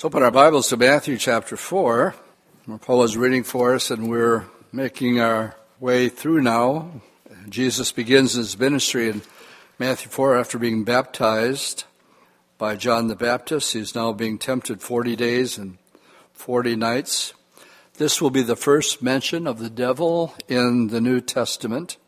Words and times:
Let's 0.00 0.06
open 0.06 0.22
our 0.22 0.30
Bibles 0.30 0.70
to 0.70 0.78
Matthew 0.78 1.18
chapter 1.18 1.58
4. 1.58 2.14
Paul 2.80 3.02
is 3.02 3.18
reading 3.18 3.42
for 3.42 3.74
us, 3.74 3.90
and 3.90 4.08
we're 4.08 4.46
making 4.72 5.20
our 5.20 5.56
way 5.78 6.08
through 6.08 6.40
now. 6.40 7.02
Jesus 7.50 7.92
begins 7.92 8.32
his 8.32 8.58
ministry 8.58 9.10
in 9.10 9.20
Matthew 9.78 10.08
4 10.08 10.38
after 10.38 10.58
being 10.58 10.84
baptized 10.84 11.84
by 12.56 12.76
John 12.76 13.08
the 13.08 13.14
Baptist. 13.14 13.74
He's 13.74 13.94
now 13.94 14.14
being 14.14 14.38
tempted 14.38 14.80
40 14.80 15.16
days 15.16 15.58
and 15.58 15.76
40 16.32 16.76
nights. 16.76 17.34
This 17.98 18.22
will 18.22 18.30
be 18.30 18.40
the 18.40 18.56
first 18.56 19.02
mention 19.02 19.46
of 19.46 19.58
the 19.58 19.68
devil 19.68 20.34
in 20.48 20.86
the 20.86 21.02
New 21.02 21.20
Testament. 21.20 21.98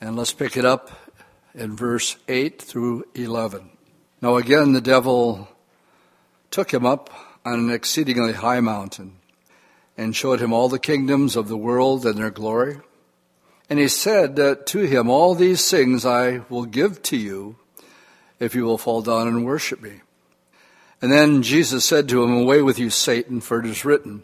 And 0.00 0.14
let's 0.14 0.32
pick 0.32 0.56
it 0.56 0.64
up 0.64 0.92
in 1.56 1.74
verse 1.74 2.18
8 2.28 2.62
through 2.62 3.06
11. 3.16 3.70
Now, 4.22 4.36
again, 4.36 4.74
the 4.74 4.80
devil 4.80 5.48
took 6.54 6.72
him 6.72 6.86
up 6.86 7.10
on 7.44 7.58
an 7.58 7.68
exceedingly 7.68 8.32
high 8.32 8.60
mountain 8.60 9.16
and 9.96 10.14
showed 10.14 10.40
him 10.40 10.52
all 10.52 10.68
the 10.68 10.78
kingdoms 10.78 11.34
of 11.34 11.48
the 11.48 11.56
world 11.56 12.06
and 12.06 12.16
their 12.16 12.30
glory. 12.30 12.76
And 13.68 13.80
he 13.80 13.88
said 13.88 14.36
to 14.36 14.78
him, 14.82 15.10
All 15.10 15.34
these 15.34 15.68
things 15.68 16.06
I 16.06 16.42
will 16.48 16.64
give 16.64 17.02
to 17.02 17.16
you 17.16 17.56
if 18.38 18.54
you 18.54 18.62
will 18.62 18.78
fall 18.78 19.02
down 19.02 19.26
and 19.26 19.44
worship 19.44 19.82
me. 19.82 20.02
And 21.02 21.10
then 21.10 21.42
Jesus 21.42 21.84
said 21.84 22.08
to 22.10 22.22
him, 22.22 22.32
Away 22.32 22.62
with 22.62 22.78
you, 22.78 22.88
Satan, 22.88 23.40
for 23.40 23.58
it 23.58 23.66
is 23.66 23.84
written, 23.84 24.22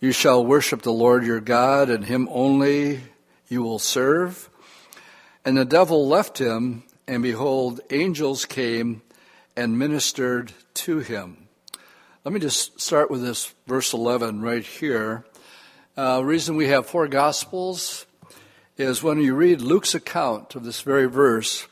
You 0.00 0.12
shall 0.12 0.44
worship 0.44 0.82
the 0.82 0.92
Lord 0.92 1.24
your 1.24 1.40
God, 1.40 1.88
and 1.88 2.04
him 2.04 2.28
only 2.30 3.00
you 3.48 3.62
will 3.62 3.78
serve. 3.78 4.50
And 5.46 5.56
the 5.56 5.64
devil 5.64 6.06
left 6.06 6.36
him, 6.36 6.82
and 7.06 7.22
behold, 7.22 7.80
angels 7.88 8.44
came 8.44 9.00
and 9.56 9.78
ministered 9.78 10.52
to 10.78 10.98
him. 10.98 11.48
Let 12.24 12.32
me 12.32 12.40
just 12.40 12.80
start 12.80 13.10
with 13.10 13.22
this 13.22 13.52
verse 13.66 13.92
11 13.92 14.40
right 14.42 14.64
here. 14.64 15.24
Uh, 15.96 16.22
reason 16.24 16.54
we 16.54 16.68
have 16.68 16.86
four 16.86 17.08
gospels 17.08 18.06
is 18.76 19.02
when 19.02 19.20
you 19.20 19.34
read 19.34 19.60
Luke's 19.60 19.94
account 19.94 20.54
of 20.54 20.62
this 20.62 20.82
very 20.82 21.06
verse, 21.06 21.66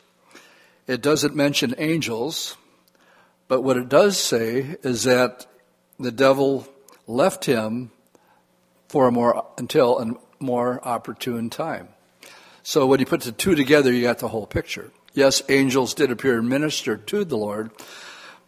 it 0.89 1.03
doesn't 1.03 1.37
mention 1.37 1.75
angels, 1.79 2.57
but 3.47 3.63
what 3.63 3.77
it 3.77 3.89
does 3.89 4.19
say 4.19 4.77
is 4.83 5.05
that 5.05 5.47
the 6.01 6.11
devil 6.11 6.67
left 7.07 7.45
him 7.45 7.93
for 8.89 9.07
a 9.07 9.13
more 9.13 9.47
until 9.57 10.01
a 10.01 10.15
more 10.41 10.81
opportune 10.87 11.49
time. 11.49 11.89
So 12.65 12.87
when 12.87 12.99
you 12.99 13.07
put 13.07 13.21
the 13.21 13.31
two 13.31 13.55
together, 13.55 13.93
you 13.93 14.03
got 14.03 14.19
the 14.19 14.29
whole 14.29 14.47
picture. 14.47 14.91
Yes, 15.15 15.43
angels 15.49 15.95
did 15.95 16.11
appear 16.11 16.39
and 16.39 16.49
minister 16.49 16.97
to 16.97 17.25
the 17.25 17.39
Lord, 17.39 17.71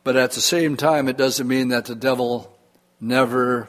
but 0.08 0.16
at 0.16 0.30
the 0.30 0.40
same 0.40 0.74
time, 0.74 1.06
it 1.06 1.18
doesn't 1.18 1.46
mean 1.46 1.68
that 1.68 1.84
the 1.84 1.94
devil 1.94 2.58
never 2.98 3.68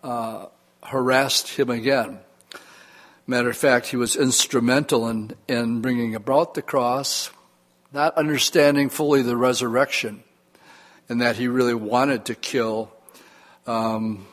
uh, 0.00 0.46
harassed 0.84 1.48
him 1.48 1.68
again. 1.68 2.20
Matter 3.26 3.50
of 3.50 3.56
fact, 3.56 3.88
he 3.88 3.96
was 3.96 4.14
instrumental 4.14 5.08
in, 5.08 5.32
in 5.48 5.80
bringing 5.80 6.14
about 6.14 6.54
the 6.54 6.62
cross, 6.62 7.32
not 7.92 8.16
understanding 8.16 8.88
fully 8.88 9.22
the 9.22 9.36
resurrection, 9.36 10.22
and 11.08 11.20
that 11.20 11.34
he 11.34 11.48
really 11.48 11.74
wanted 11.74 12.26
to 12.26 12.36
kill 12.36 12.92
um, 13.66 14.28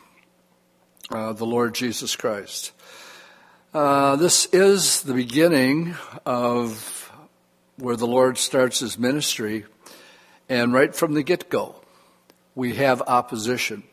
uh, 1.10 1.34
the 1.34 1.48
Lord 1.48 1.74
Jesus 1.74 2.16
Christ. 2.16 2.72
Uh, 3.74 4.16
this 4.16 4.46
is 4.54 5.02
the 5.02 5.16
beginning 5.16 5.96
of 6.24 7.12
where 7.78 7.96
the 7.96 8.06
Lord 8.06 8.38
starts 8.38 8.78
his 8.78 9.00
ministry. 9.00 9.66
And 10.50 10.74
right 10.74 10.94
from 10.94 11.14
the 11.14 11.24
get 11.24 11.50
go, 11.50 11.76
we 12.56 12.76
have 12.76 13.02
opposition. 13.02 13.84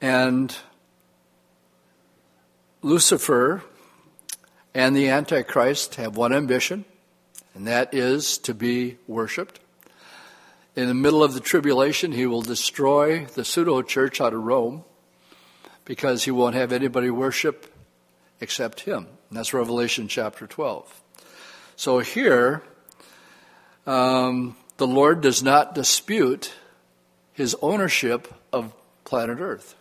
And 0.00 0.56
Lucifer 2.82 3.62
and 4.74 4.96
the 4.96 5.08
Antichrist 5.08 5.96
have 5.96 6.16
one 6.16 6.32
ambition, 6.32 6.84
and 7.54 7.66
that 7.66 7.92
is 7.92 8.38
to 8.38 8.54
be 8.54 8.96
worshiped. 9.06 9.60
In 10.76 10.86
the 10.86 10.94
middle 10.94 11.24
of 11.24 11.34
the 11.34 11.40
tribulation, 11.40 12.12
he 12.12 12.26
will 12.26 12.42
destroy 12.42 13.24
the 13.24 13.44
pseudo 13.44 13.82
church 13.82 14.20
out 14.20 14.32
of 14.32 14.44
Rome 14.44 14.84
because 15.84 16.22
he 16.22 16.30
won't 16.30 16.54
have 16.54 16.70
anybody 16.70 17.10
worship 17.10 17.74
except 18.40 18.80
him. 18.80 19.08
And 19.28 19.38
that's 19.38 19.52
Revelation 19.52 20.06
chapter 20.06 20.46
12. 20.46 21.00
So 21.74 21.98
here, 21.98 22.62
um, 23.86 24.56
the 24.78 24.86
Lord 24.86 25.20
does 25.20 25.42
not 25.42 25.74
dispute 25.74 26.54
his 27.34 27.54
ownership 27.60 28.32
of 28.52 28.72
planet 29.04 29.38
Earth. 29.40 29.74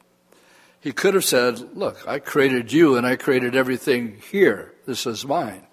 He 0.82 0.92
could 0.92 1.14
have 1.14 1.26
said, 1.26 1.76
Look, 1.76 2.08
I 2.08 2.20
created 2.20 2.72
you 2.72 2.98
and 2.98 3.06
I 3.06 3.16
created 3.16 3.56
everything 3.56 4.22
here. 4.32 4.74
This 4.86 5.06
is 5.06 5.26
mine. 5.26 5.64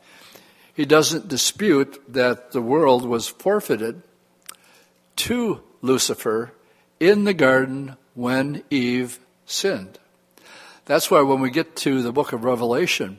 He 0.73 0.85
doesn't 0.85 1.29
dispute 1.29 2.03
that 2.09 2.53
the 2.53 2.63
world 2.63 3.07
was 3.07 3.29
forfeited 3.29 4.03
to 5.17 5.61
Lucifer 5.83 6.53
in 6.99 7.25
the 7.25 7.35
garden 7.35 7.97
when 8.15 8.65
Eve 8.71 9.21
sinned. 9.47 9.99
That's 10.87 11.11
why 11.11 11.23
when 11.23 11.41
we 11.41 11.51
get 11.51 11.77
to 11.77 12.03
the 12.03 12.13
book 12.13 12.33
of 12.33 12.45
Revelation, 12.45 13.19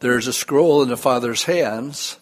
there's 0.00 0.26
a 0.26 0.32
scroll 0.32 0.82
in 0.82 0.88
the 0.88 0.96
Father's 0.96 1.44
hands, 1.44 2.18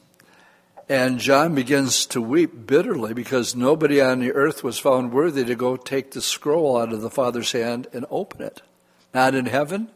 and 0.89 1.19
John 1.19 1.55
begins 1.55 2.07
to 2.07 2.23
weep 2.23 2.67
bitterly 2.67 3.13
because 3.13 3.55
nobody 3.55 4.01
on 4.01 4.21
the 4.21 4.33
earth 4.33 4.65
was 4.65 4.79
found 4.79 5.13
worthy 5.13 5.45
to 5.45 5.55
go 5.55 5.77
take 5.77 6.13
the 6.13 6.23
scroll 6.23 6.79
out 6.79 6.95
of 6.95 7.03
the 7.03 7.11
Father's 7.11 7.53
hand 7.53 7.89
and 7.93 8.07
open 8.11 8.41
it. 8.41 8.63
Not 9.13 9.35
in 9.35 9.47
heaven, 9.47 9.91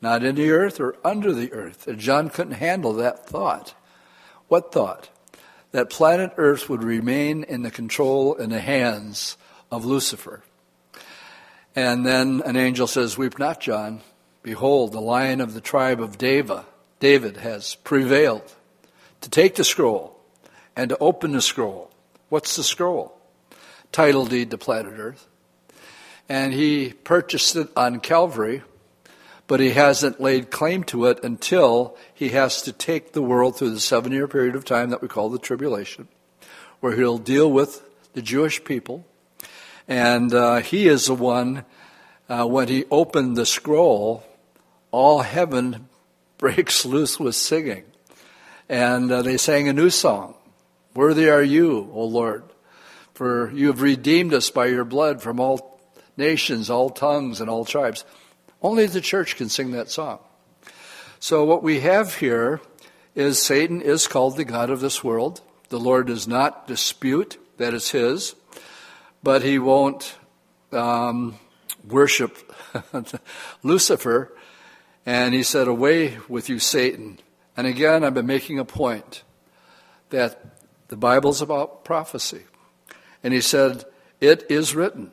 not 0.00 0.24
in 0.24 0.34
the 0.34 0.50
earth, 0.50 0.80
or 0.80 0.96
under 1.04 1.32
the 1.32 1.52
earth. 1.52 1.86
And 1.86 1.98
John 2.00 2.28
couldn't 2.28 2.54
handle 2.54 2.94
that 2.94 3.24
thought. 3.26 3.74
What 4.48 4.72
thought? 4.72 5.10
That 5.70 5.90
planet 5.90 6.32
Earth 6.36 6.68
would 6.68 6.82
remain 6.82 7.44
in 7.44 7.62
the 7.62 7.70
control 7.70 8.34
in 8.34 8.50
the 8.50 8.60
hands 8.60 9.38
of 9.70 9.84
Lucifer. 9.84 10.42
And 11.74 12.04
then 12.04 12.42
an 12.44 12.56
angel 12.56 12.86
says, 12.86 13.16
Weep 13.16 13.38
not, 13.38 13.60
John. 13.60 14.02
Behold, 14.42 14.92
the 14.92 15.00
lion 15.00 15.40
of 15.40 15.54
the 15.54 15.60
tribe 15.60 16.02
of 16.02 16.18
David 16.18 17.36
has 17.38 17.76
prevailed 17.76 18.42
to 19.22 19.30
take 19.30 19.54
the 19.54 19.64
scroll 19.64 20.11
and 20.76 20.90
to 20.90 20.98
open 20.98 21.32
the 21.32 21.42
scroll. 21.42 21.90
What's 22.28 22.56
the 22.56 22.64
scroll? 22.64 23.18
Title 23.90 24.24
deed 24.24 24.50
to 24.50 24.58
planet 24.58 24.94
Earth. 24.96 25.26
And 26.28 26.54
he 26.54 26.94
purchased 27.04 27.56
it 27.56 27.68
on 27.76 28.00
Calvary, 28.00 28.62
but 29.46 29.60
he 29.60 29.70
hasn't 29.70 30.20
laid 30.20 30.50
claim 30.50 30.82
to 30.84 31.06
it 31.06 31.22
until 31.22 31.96
he 32.14 32.30
has 32.30 32.62
to 32.62 32.72
take 32.72 33.12
the 33.12 33.22
world 33.22 33.56
through 33.56 33.70
the 33.70 33.80
seven 33.80 34.12
year 34.12 34.26
period 34.26 34.54
of 34.54 34.64
time 34.64 34.90
that 34.90 35.02
we 35.02 35.08
call 35.08 35.28
the 35.28 35.38
tribulation, 35.38 36.08
where 36.80 36.96
he'll 36.96 37.18
deal 37.18 37.52
with 37.52 37.82
the 38.14 38.22
Jewish 38.22 38.64
people. 38.64 39.04
And 39.86 40.32
uh, 40.32 40.60
he 40.60 40.88
is 40.88 41.06
the 41.06 41.14
one, 41.14 41.64
uh, 42.28 42.46
when 42.46 42.68
he 42.68 42.84
opened 42.90 43.36
the 43.36 43.44
scroll, 43.44 44.24
all 44.90 45.20
heaven 45.20 45.88
breaks 46.38 46.86
loose 46.86 47.20
with 47.20 47.34
singing. 47.34 47.84
And 48.68 49.12
uh, 49.12 49.20
they 49.20 49.36
sang 49.36 49.68
a 49.68 49.72
new 49.72 49.90
song 49.90 50.34
Worthy 50.94 51.30
are 51.30 51.42
you, 51.42 51.90
O 51.94 52.04
Lord, 52.04 52.44
for 53.14 53.50
you 53.52 53.68
have 53.68 53.80
redeemed 53.80 54.34
us 54.34 54.50
by 54.50 54.66
your 54.66 54.84
blood 54.84 55.22
from 55.22 55.40
all 55.40 55.80
nations, 56.16 56.68
all 56.68 56.90
tongues, 56.90 57.40
and 57.40 57.48
all 57.48 57.64
tribes. 57.64 58.04
Only 58.60 58.86
the 58.86 59.00
church 59.00 59.36
can 59.36 59.48
sing 59.48 59.72
that 59.72 59.90
song. 59.90 60.18
So, 61.18 61.44
what 61.44 61.62
we 61.62 61.80
have 61.80 62.16
here 62.16 62.60
is 63.14 63.40
Satan 63.40 63.80
is 63.80 64.06
called 64.06 64.36
the 64.36 64.44
God 64.44 64.70
of 64.70 64.80
this 64.80 65.02
world. 65.02 65.40
The 65.70 65.80
Lord 65.80 66.08
does 66.08 66.28
not 66.28 66.66
dispute 66.66 67.38
that 67.56 67.72
it's 67.74 67.90
his, 67.90 68.34
but 69.22 69.42
he 69.42 69.58
won't 69.58 70.16
um, 70.72 71.38
worship 71.88 72.52
Lucifer 73.62 74.32
and 75.06 75.34
he 75.34 75.42
said, 75.42 75.68
Away 75.68 76.18
with 76.28 76.48
you, 76.48 76.58
Satan. 76.58 77.18
And 77.56 77.66
again, 77.66 78.04
I've 78.04 78.14
been 78.14 78.26
making 78.26 78.58
a 78.58 78.64
point 78.64 79.22
that 80.10 80.51
the 80.92 80.96
Bible's 80.98 81.40
about 81.40 81.86
prophecy. 81.86 82.42
And 83.24 83.32
he 83.32 83.40
said, 83.40 83.86
It 84.20 84.44
is 84.50 84.74
written, 84.74 85.10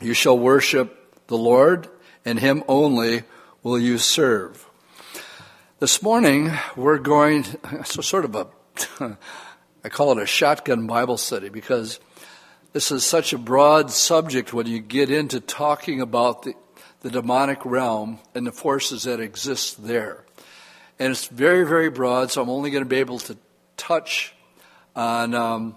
You 0.00 0.14
shall 0.14 0.38
worship 0.38 1.26
the 1.26 1.36
Lord, 1.36 1.88
and 2.24 2.38
him 2.38 2.62
only 2.68 3.24
will 3.64 3.80
you 3.80 3.98
serve. 3.98 4.64
This 5.80 6.04
morning, 6.04 6.52
we're 6.76 6.98
going, 6.98 7.46
so 7.84 8.00
sort 8.00 8.26
of 8.26 8.36
a, 8.36 8.46
I 9.84 9.88
call 9.88 10.12
it 10.12 10.22
a 10.22 10.26
shotgun 10.26 10.86
Bible 10.86 11.16
study 11.16 11.48
because 11.48 11.98
this 12.72 12.92
is 12.92 13.04
such 13.04 13.32
a 13.32 13.38
broad 13.38 13.90
subject 13.90 14.52
when 14.52 14.68
you 14.68 14.78
get 14.78 15.10
into 15.10 15.40
talking 15.40 16.00
about 16.00 16.44
the 16.44 16.54
the 17.00 17.10
demonic 17.10 17.64
realm 17.64 18.20
and 18.36 18.46
the 18.46 18.52
forces 18.52 19.02
that 19.02 19.18
exist 19.18 19.84
there. 19.84 20.24
And 21.00 21.10
it's 21.10 21.26
very, 21.26 21.66
very 21.66 21.90
broad, 21.90 22.30
so 22.30 22.40
I'm 22.40 22.48
only 22.48 22.70
going 22.70 22.84
to 22.84 22.88
be 22.88 22.98
able 22.98 23.18
to 23.18 23.36
touch 23.76 24.35
on, 24.96 25.34
um, 25.34 25.76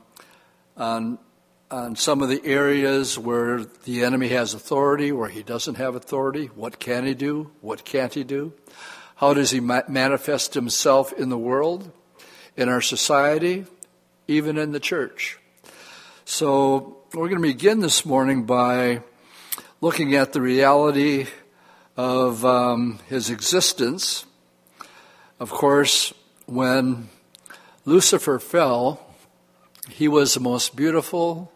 on 0.76 1.20
on 1.72 1.96
some 1.96 2.24
of 2.24 2.30
the 2.30 2.44
areas 2.44 3.20
where 3.20 3.64
the 3.84 4.04
enemy 4.04 4.30
has 4.30 4.56
authority, 4.56 5.12
where 5.12 5.30
he 5.30 5.44
doesn't 5.44 5.76
have 5.76 5.94
authority. 5.94 6.48
What 6.48 6.80
can 6.80 7.06
he 7.06 7.14
do? 7.14 7.52
What 7.62 7.86
can't 7.86 8.14
he 8.14 8.24
do? 8.24 8.54
How 9.18 9.36
does 9.36 9.52
he 9.52 9.60
ma- 9.60 9.84
manifest 9.88 10.56
himself 10.56 11.14
in 11.14 11.30
the 11.30 11.38
world, 11.38 11.92
in 12.58 12.70
our 12.70 12.82
society, 12.82 13.66
even 14.28 14.58
in 14.58 14.72
the 14.72 14.80
church? 14.80 15.38
So 16.26 16.98
we're 17.14 17.30
going 17.30 17.42
to 17.42 17.48
begin 17.48 17.82
this 17.82 18.04
morning 18.04 18.46
by 18.46 19.04
looking 19.80 20.16
at 20.16 20.34
the 20.34 20.42
reality 20.42 21.28
of 21.96 22.44
um, 22.44 23.00
his 23.10 23.30
existence. 23.30 24.26
Of 25.40 25.52
course, 25.52 26.14
when 26.48 27.10
Lucifer 27.86 28.40
fell, 28.40 29.09
he 29.88 30.08
was 30.08 30.34
the 30.34 30.40
most 30.40 30.76
beautiful 30.76 31.52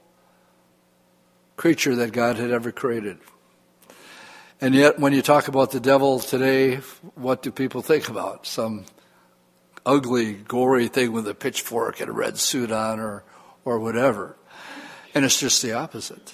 creature 1.57 1.95
that 1.95 2.13
God 2.13 2.37
had 2.37 2.51
ever 2.51 2.71
created. 2.71 3.17
And 4.61 4.73
yet, 4.73 4.97
when 4.97 5.13
you 5.13 5.21
talk 5.21 5.47
about 5.47 5.71
the 5.71 5.79
devil 5.79 6.19
today, 6.19 6.77
what 7.15 7.41
do 7.41 7.51
people 7.51 7.81
think 7.81 8.07
about? 8.07 8.47
Some 8.47 8.85
ugly, 9.85 10.33
gory 10.33 10.87
thing 10.87 11.11
with 11.11 11.27
a 11.27 11.33
pitchfork 11.33 11.99
and 11.99 12.09
a 12.09 12.13
red 12.13 12.37
suit 12.37 12.71
on, 12.71 12.99
or, 12.99 13.23
or 13.65 13.79
whatever. 13.79 14.37
And 15.13 15.25
it's 15.25 15.39
just 15.39 15.61
the 15.61 15.73
opposite. 15.73 16.33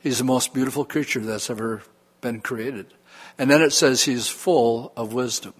He's 0.00 0.18
the 0.18 0.24
most 0.24 0.54
beautiful 0.54 0.84
creature 0.84 1.20
that's 1.20 1.50
ever 1.50 1.82
been 2.20 2.40
created. 2.40 2.86
And 3.38 3.50
then 3.50 3.60
it 3.60 3.72
says 3.72 4.04
he's 4.04 4.28
full 4.28 4.92
of 4.96 5.12
wisdom. 5.12 5.54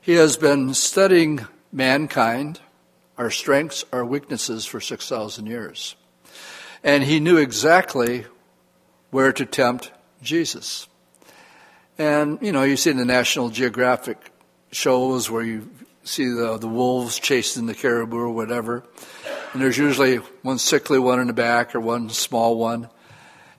He 0.00 0.14
has 0.14 0.36
been 0.36 0.72
studying 0.72 1.46
mankind, 1.72 2.60
our 3.20 3.30
strengths, 3.30 3.84
our 3.92 4.02
weaknesses 4.02 4.64
for 4.64 4.80
6,000 4.80 5.44
years. 5.44 5.94
And 6.82 7.04
he 7.04 7.20
knew 7.20 7.36
exactly 7.36 8.24
where 9.10 9.30
to 9.30 9.44
tempt 9.44 9.92
Jesus. 10.22 10.88
And, 11.98 12.38
you 12.40 12.50
know, 12.50 12.62
you 12.62 12.78
see 12.78 12.88
in 12.88 12.96
the 12.96 13.04
National 13.04 13.50
Geographic 13.50 14.32
shows 14.72 15.30
where 15.30 15.42
you 15.42 15.68
see 16.02 16.30
the, 16.30 16.56
the 16.56 16.66
wolves 16.66 17.18
chasing 17.18 17.66
the 17.66 17.74
caribou 17.74 18.16
or 18.16 18.30
whatever. 18.30 18.84
And 19.52 19.60
there's 19.60 19.76
usually 19.76 20.16
one 20.40 20.56
sickly 20.56 20.98
one 20.98 21.20
in 21.20 21.26
the 21.26 21.34
back 21.34 21.74
or 21.74 21.80
one 21.80 22.08
small 22.08 22.56
one. 22.56 22.88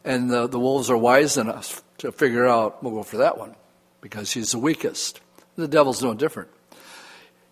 And 0.04 0.31
the, 0.31 0.48
the 0.48 0.60
wolves 0.60 0.90
are 0.90 0.98
wise 0.98 1.38
enough 1.38 1.84
to 2.00 2.12
figure 2.12 2.48
out, 2.48 2.81
we'll 2.81 2.96
go 2.96 3.04
for 3.04 3.18
that 3.18 3.38
one 3.38 3.56
because 4.02 4.31
he's 4.31 4.54
the 4.54 4.60
weakest. 4.60 5.22
The 5.56 5.68
devil's 5.68 6.02
no 6.02 6.16
different. 6.16 6.50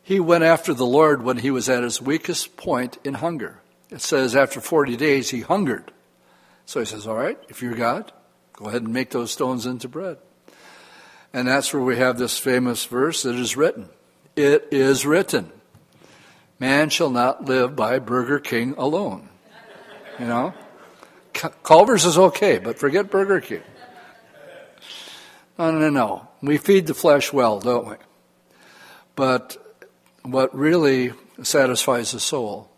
He 0.10 0.20
went 0.20 0.44
after 0.44 0.74
the 0.74 0.88
Lord 0.88 1.22
when 1.22 1.38
he 1.38 1.52
was 1.52 1.70
at 1.70 1.84
his 1.84 2.02
weakest 2.02 2.58
point 2.58 2.98
in 3.04 3.14
hunger. 3.14 3.62
It 3.92 4.02
says 4.02 4.36
after 4.36 4.60
40 4.60 4.98
days 4.98 5.30
he 5.30 5.42
hungered. 5.42 5.92
So 6.66 6.80
he 6.80 6.88
says, 6.88 7.06
All 7.06 7.14
right, 7.14 7.38
if 7.48 7.62
you're 7.62 7.76
God, 7.76 8.12
go 8.54 8.66
ahead 8.66 8.82
and 8.82 8.92
make 8.92 9.12
those 9.12 9.30
stones 9.30 9.68
into 9.68 9.88
bread. 9.88 10.18
And 11.32 11.48
that's 11.48 11.72
where 11.72 11.84
we 11.84 11.98
have 11.98 12.18
this 12.18 12.40
famous 12.40 12.86
verse 12.86 13.22
that 13.22 13.36
is 13.36 13.56
written. 13.56 13.88
It 14.36 14.70
is 14.72 15.06
written, 15.06 15.52
Man 16.58 16.90
shall 16.90 17.12
not 17.12 17.46
live 17.46 17.76
by 17.76 18.00
Burger 18.00 18.40
King 18.40 18.74
alone. 18.80 19.30
You 20.18 20.26
know? 20.26 20.54
Culver's 21.62 22.06
is 22.06 22.18
okay, 22.18 22.58
but 22.58 22.80
forget 22.80 23.12
Burger 23.12 23.42
King. 23.42 23.62
No, 25.60 25.70
no, 25.70 25.92
no. 25.92 26.28
We 26.42 26.58
feed 26.58 26.88
the 26.88 26.96
flesh 26.96 27.32
well, 27.32 27.60
don't 27.60 27.88
we? 27.90 27.96
But 29.16 29.69
what 30.24 30.56
really 30.56 31.14
satisfies 31.44 32.12
the 32.12 32.20
soul 32.20 32.70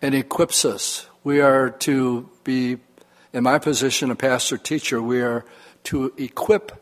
and 0.00 0.14
equips 0.14 0.64
us, 0.64 1.06
we 1.24 1.40
are 1.40 1.70
to 1.70 2.28
be, 2.44 2.78
in 3.32 3.42
my 3.42 3.58
position, 3.58 4.10
a 4.10 4.16
pastor 4.16 4.56
teacher, 4.56 5.02
we 5.02 5.20
are 5.20 5.44
to 5.84 6.12
equip 6.16 6.72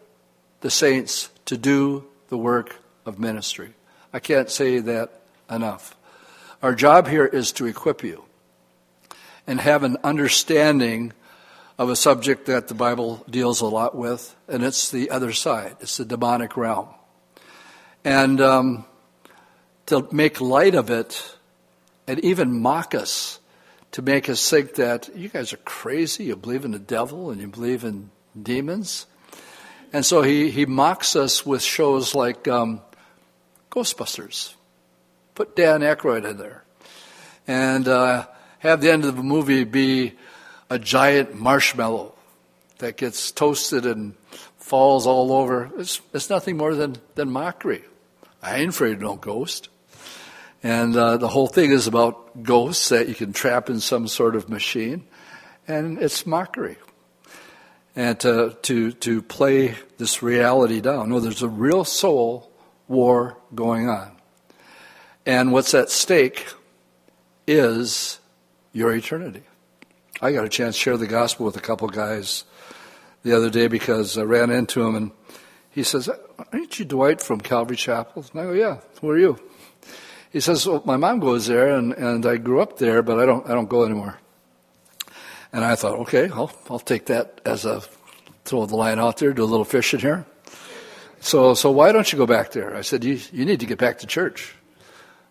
the 0.61 0.70
saints 0.70 1.31
to 1.47 1.56
do 1.56 2.05
the 2.29 2.38
work 2.38 2.76
of 3.05 3.19
ministry. 3.19 3.73
I 4.12 4.19
can't 4.19 4.50
say 4.50 4.79
that 4.81 5.20
enough. 5.50 5.97
Our 6.62 6.75
job 6.75 7.09
here 7.09 7.26
is 7.26 7.52
to 7.52 7.67
equip 7.67 8.02
you 8.02 8.25
and 9.47 9.61
have 9.61 9.82
an 9.85 9.97
understanding 10.02 11.12
of 11.79 11.91
a 11.91 11.97
subject 11.97 12.47
that 12.47 12.69
the 12.69 12.75
Bible 12.75 13.25
deals 13.29 13.61
a 13.61 13.67
lot 13.67 13.94
with, 13.94 14.35
and 14.49 14.64
it's 14.64 14.91
the 14.91 15.11
other 15.11 15.32
side. 15.32 15.76
It's 15.81 15.99
the 15.99 16.05
demonic 16.05 16.56
realm. 16.56 16.88
And 18.05 18.41
um, 18.41 18.85
to 19.87 20.06
make 20.12 20.41
light 20.41 20.75
of 20.75 20.91
it 20.91 21.37
and 22.06 22.21
even 22.21 22.61
mock 22.61 22.94
us, 22.94 23.41
to 23.93 24.03
make 24.03 24.29
us 24.29 24.49
think 24.49 24.75
that 24.75 25.09
you 25.17 25.29
guys 25.29 25.53
are 25.53 25.59
crazy, 25.59 26.25
you 26.25 26.37
believe 26.37 26.65
in 26.65 26.73
the 26.73 26.79
devil 26.79 27.31
and 27.31 27.41
you 27.41 27.49
believe 27.49 27.85
in 27.85 28.11
demons. 28.41 29.06
And 29.93 30.05
so 30.05 30.23
he, 30.23 30.50
he 30.50 30.67
mocks 30.67 31.17
us 31.17 31.47
with 31.47 31.62
shows 31.62 32.15
like 32.15 32.49
um, 32.49 32.81
Ghostbusters. 33.71 34.55
Put 35.35 35.56
Dan 35.56 35.81
Aykroyd 35.81 36.29
in 36.29 36.38
there. 36.38 36.65
And 37.47 37.87
uh, 37.87 38.27
have 38.59 38.81
the 38.81 38.91
end 38.91 39.05
of 39.05 39.17
the 39.17 39.23
movie 39.23 39.65
be 39.65 40.15
a 40.69 40.79
giant 40.79 41.35
marshmallow 41.35 42.15
that 42.79 42.97
gets 42.97 43.31
toasted 43.31 43.87
and 43.87 44.15
falls 44.59 45.06
all 45.06 45.33
over. 45.33 45.71
It's, 45.79 46.00
it's 46.12 46.29
nothing 46.29 46.56
more 46.56 46.75
than, 46.75 46.97
than 47.15 47.31
mockery. 47.31 47.85
I 48.43 48.56
ain't 48.56 48.71
afraid 48.71 48.94
of 48.94 49.00
no 49.00 49.17
ghost. 49.17 49.69
And 50.67 50.97
uh, 50.97 51.17
the 51.17 51.29
whole 51.29 51.47
thing 51.47 51.71
is 51.71 51.87
about 51.87 52.43
ghosts 52.43 52.89
that 52.89 53.09
you 53.09 53.15
can 53.15 53.33
trap 53.33 53.71
in 53.71 53.79
some 53.79 54.09
sort 54.09 54.35
of 54.35 54.49
machine, 54.49 55.07
and 55.69 55.97
it's 56.03 56.27
mockery. 56.27 56.77
And 57.95 58.19
to, 58.19 58.59
to, 58.63 58.91
to 58.91 59.23
play 59.23 59.77
this 59.99 60.25
reality 60.25 60.81
down. 60.81 61.11
No, 61.11 61.21
there's 61.21 61.45
a 61.45 61.49
real 61.49 61.85
soul 61.85 62.51
war 62.89 63.39
going 63.55 63.89
on. 63.89 64.17
And 65.25 65.53
what's 65.53 65.73
at 65.73 65.89
stake 65.89 66.49
is 67.47 68.19
your 68.73 68.93
eternity. 68.93 69.45
I 70.21 70.33
got 70.33 70.45
a 70.45 70.49
chance 70.49 70.75
to 70.75 70.81
share 70.81 70.97
the 70.97 71.07
gospel 71.07 71.47
with 71.47 71.57
a 71.57 71.61
couple 71.61 71.87
guys 71.91 72.43
the 73.23 73.37
other 73.37 73.51
day 73.51 73.69
because 73.69 74.19
I 74.19 74.23
ran 74.23 74.51
into 74.51 74.83
him 74.83 74.97
and 74.97 75.12
he 75.71 75.85
says, 75.85 76.11
Aren't 76.53 76.81
you 76.81 76.85
Dwight 76.85 77.23
from 77.23 77.41
Calvary 77.41 77.77
Chapel? 77.77 78.25
And 78.33 78.41
I 78.41 78.45
go, 78.47 78.53
Yeah, 78.53 78.79
who 79.01 79.11
are 79.11 79.19
you? 79.19 79.39
He 80.37 80.41
says, 80.41 80.67
Well, 80.67 80.83
my 80.85 80.99
mom 80.99 81.21
goes 81.21 81.47
there 81.47 81.79
and, 81.79 81.94
and 81.94 82.27
I 82.27 82.37
grew 82.37 82.61
up 82.61 82.77
there, 82.77 83.03
but 83.03 83.19
I 83.19 83.25
don't, 83.25 83.49
I 83.49 83.55
don't 83.55 83.71
go 83.71 83.87
anymore. 83.87 84.19
And 85.50 85.65
I 85.65 85.77
thought, 85.77 85.94
okay, 86.00 86.29
I'll, 86.29 86.53
I'll 86.69 86.79
take 86.79 87.06
that 87.06 87.40
as 87.47 87.64
a 87.64 87.81
throw 88.45 88.66
the 88.66 88.76
line 88.76 88.99
out 88.99 89.16
there, 89.16 89.33
do 89.33 89.43
a 89.43 89.47
little 89.47 89.64
fishing 89.64 90.00
here. 90.00 90.26
So, 91.21 91.55
so 91.55 91.71
why 91.71 91.90
don't 91.90 92.12
you 92.12 92.19
go 92.19 92.26
back 92.26 92.50
there? 92.50 92.76
I 92.76 92.83
said, 92.83 93.02
you, 93.02 93.19
you 93.33 93.47
need 93.47 93.61
to 93.61 93.66
get 93.66 93.78
back 93.78 94.00
to 94.00 94.07
church. 94.07 94.55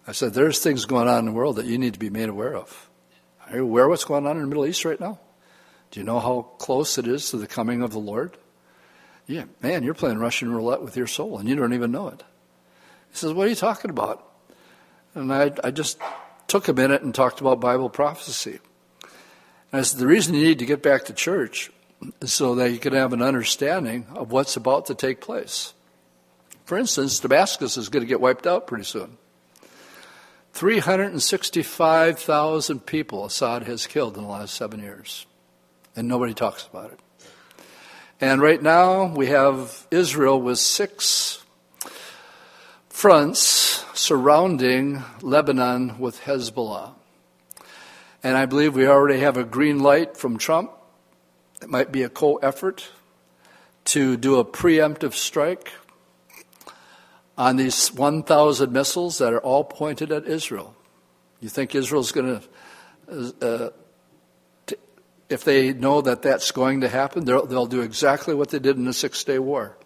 I 0.08 0.12
said, 0.12 0.34
there's 0.34 0.58
things 0.58 0.86
going 0.86 1.08
on 1.08 1.20
in 1.20 1.26
the 1.26 1.34
world 1.34 1.58
that 1.58 1.68
you 1.68 1.78
need 1.78 1.94
to 1.94 2.00
be 2.00 2.10
made 2.10 2.30
aware 2.30 2.56
of. 2.56 2.90
Are 3.46 3.58
you 3.58 3.64
aware 3.64 3.84
of 3.84 3.92
what's 3.92 4.06
going 4.06 4.26
on 4.26 4.38
in 4.38 4.42
the 4.42 4.48
Middle 4.48 4.66
East 4.66 4.86
right 4.86 5.00
now? 5.00 5.20
Do 5.92 6.00
you 6.00 6.04
know 6.04 6.20
how 6.20 6.48
close 6.58 6.98
it 6.98 7.06
is 7.06 7.30
to 7.30 7.38
the 7.38 7.46
coming 7.46 7.84
of 7.84 7.92
the 7.92 8.00
Lord? 8.00 8.36
Yeah, 9.28 9.44
man, 9.62 9.84
you're 9.84 9.94
playing 9.94 10.18
Russian 10.18 10.52
roulette 10.52 10.82
with 10.82 10.98
your 10.98 11.06
soul 11.06 11.38
and 11.38 11.48
you 11.48 11.56
don't 11.56 11.74
even 11.74 11.92
know 11.92 12.08
it. 12.08 12.24
He 13.12 13.18
says, 13.18 13.34
What 13.34 13.46
are 13.46 13.52
you 13.52 13.56
talking 13.56 13.92
about? 13.92 14.32
And 15.16 15.34
I, 15.34 15.52
I 15.64 15.72
just 15.72 15.98
took 16.48 16.68
a 16.68 16.74
minute 16.74 17.02
and 17.02 17.16
talked 17.16 17.42
about 17.42 17.62
Bible 17.62 17.90
prophecy. 17.90 18.60
And 19.72 19.80
I 19.80 19.82
said, 19.82 20.00
The 20.00 20.06
reason 20.08 20.36
you 20.36 20.44
need 20.44 20.60
to 20.60 20.66
get 20.66 20.84
back 20.84 21.06
to 21.06 21.14
church 21.14 21.72
is 22.22 22.34
so 22.34 22.56
that 22.56 22.72
you 22.72 22.78
can 22.78 22.92
have 22.94 23.14
an 23.14 23.22
understanding 23.22 24.08
of 24.14 24.32
what's 24.32 24.58
about 24.58 24.88
to 24.88 24.96
take 24.96 25.22
place. 25.22 25.74
For 26.66 26.78
instance, 26.78 27.18
Damascus 27.20 27.78
is 27.78 27.88
going 27.90 28.04
to 28.04 28.08
get 28.08 28.20
wiped 28.20 28.46
out 28.46 28.68
pretty 28.68 28.84
soon. 28.84 29.18
365,000 30.54 32.86
people 32.86 33.26
Assad 33.26 33.64
has 33.64 33.88
killed 33.88 34.18
in 34.18 34.24
the 34.24 34.30
last 34.30 34.54
seven 34.54 34.80
years, 34.80 35.26
and 35.96 36.08
nobody 36.08 36.34
talks 36.34 36.66
about 36.68 36.92
it. 36.92 37.00
And 38.22 38.42
right 38.42 38.62
now 38.62 39.08
we 39.08 39.28
have 39.28 39.86
Israel 39.92 40.42
with 40.42 40.60
six 40.60 41.45
fronts 42.96 43.84
surrounding 43.94 45.04
Lebanon 45.22 46.00
with 46.00 46.22
Hezbollah. 46.22 46.94
And 48.24 48.38
I 48.38 48.46
believe 48.46 48.74
we 48.74 48.88
already 48.88 49.20
have 49.20 49.36
a 49.36 49.44
green 49.44 49.80
light 49.80 50.16
from 50.16 50.38
Trump. 50.38 50.72
It 51.62 51.70
might 51.70 51.92
be 51.92 52.04
a 52.04 52.10
co 52.10 52.38
effort 52.38 52.90
to 53.92 54.16
do 54.16 54.40
a 54.40 54.46
preemptive 54.46 55.12
strike 55.12 55.74
on 57.38 57.58
these 57.58 57.94
1,000 57.94 58.72
missiles 58.72 59.18
that 59.18 59.34
are 59.34 59.42
all 59.42 59.66
pointed 59.66 60.14
at 60.14 60.26
Israel. 60.26 60.74
You 61.42 61.50
think 61.50 61.76
Israel's 61.76 62.14
going 62.14 62.40
to, 63.12 63.36
uh, 63.42 63.70
t- 64.68 64.78
if 65.28 65.44
they 65.44 65.74
know 65.74 66.00
that 66.00 66.22
that's 66.22 66.50
going 66.52 66.80
to 66.80 66.88
happen, 66.88 67.26
they'll, 67.26 67.46
they'll 67.46 67.66
do 67.66 67.82
exactly 67.82 68.34
what 68.34 68.52
they 68.52 68.60
did 68.60 68.78
in 68.78 68.86
the 68.86 68.94
Six 68.94 69.22
Day 69.26 69.38
War. 69.38 69.78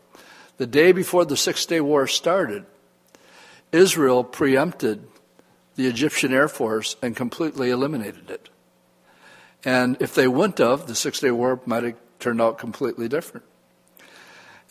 The 0.57 0.67
day 0.67 0.91
before 0.91 1.25
the 1.25 1.35
Six 1.35 1.65
Day 1.65 1.81
War 1.81 2.05
started, 2.05 2.67
Israel 3.71 4.23
preempted 4.23 5.07
the 5.75 5.87
Egyptian 5.87 6.33
Air 6.33 6.47
Force 6.47 6.95
and 7.01 7.15
completely 7.15 7.69
eliminated 7.69 8.29
it. 8.29 8.49
And 9.63 9.97
if 10.01 10.15
they 10.15 10.27
wouldn't 10.27 10.57
have, 10.57 10.87
the 10.87 10.95
Six 10.95 11.19
Day 11.19 11.31
War 11.31 11.61
might 11.65 11.83
have 11.83 11.95
turned 12.19 12.41
out 12.41 12.57
completely 12.57 13.07
different. 13.07 13.45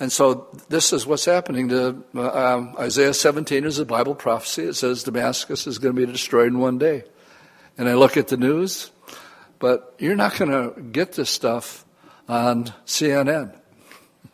And 0.01 0.13
so 0.13 0.49
this 0.69 0.93
is 0.93 1.07
what's 1.07 1.25
happening 1.25 1.69
to 1.71 2.05
um, 2.15 2.75
Isaiah 2.79 3.15
17 3.15 3.65
is 3.65 3.79
a 3.79 3.85
Bible 3.85 4.15
prophecy. 4.15 4.65
It 4.65 4.75
says 4.75 5.03
Damascus 5.03 5.67
is 5.67 5.79
going 5.79 5.95
to 5.95 6.07
be 6.07 6.11
destroyed 6.11 6.49
in 6.49 6.59
one 6.59 6.79
day. 6.79 7.05
And 7.77 7.89
I 7.89 7.95
look 7.95 8.17
at 8.17 8.29
the 8.29 8.37
news, 8.37 8.91
but 9.59 9.95
you're 9.99 10.17
not 10.17 10.37
going 10.37 10.51
to 10.51 10.81
get 10.81 11.13
this 11.13 11.31
stuff 11.31 11.85
on 12.29 12.73
CNN. 12.87 13.57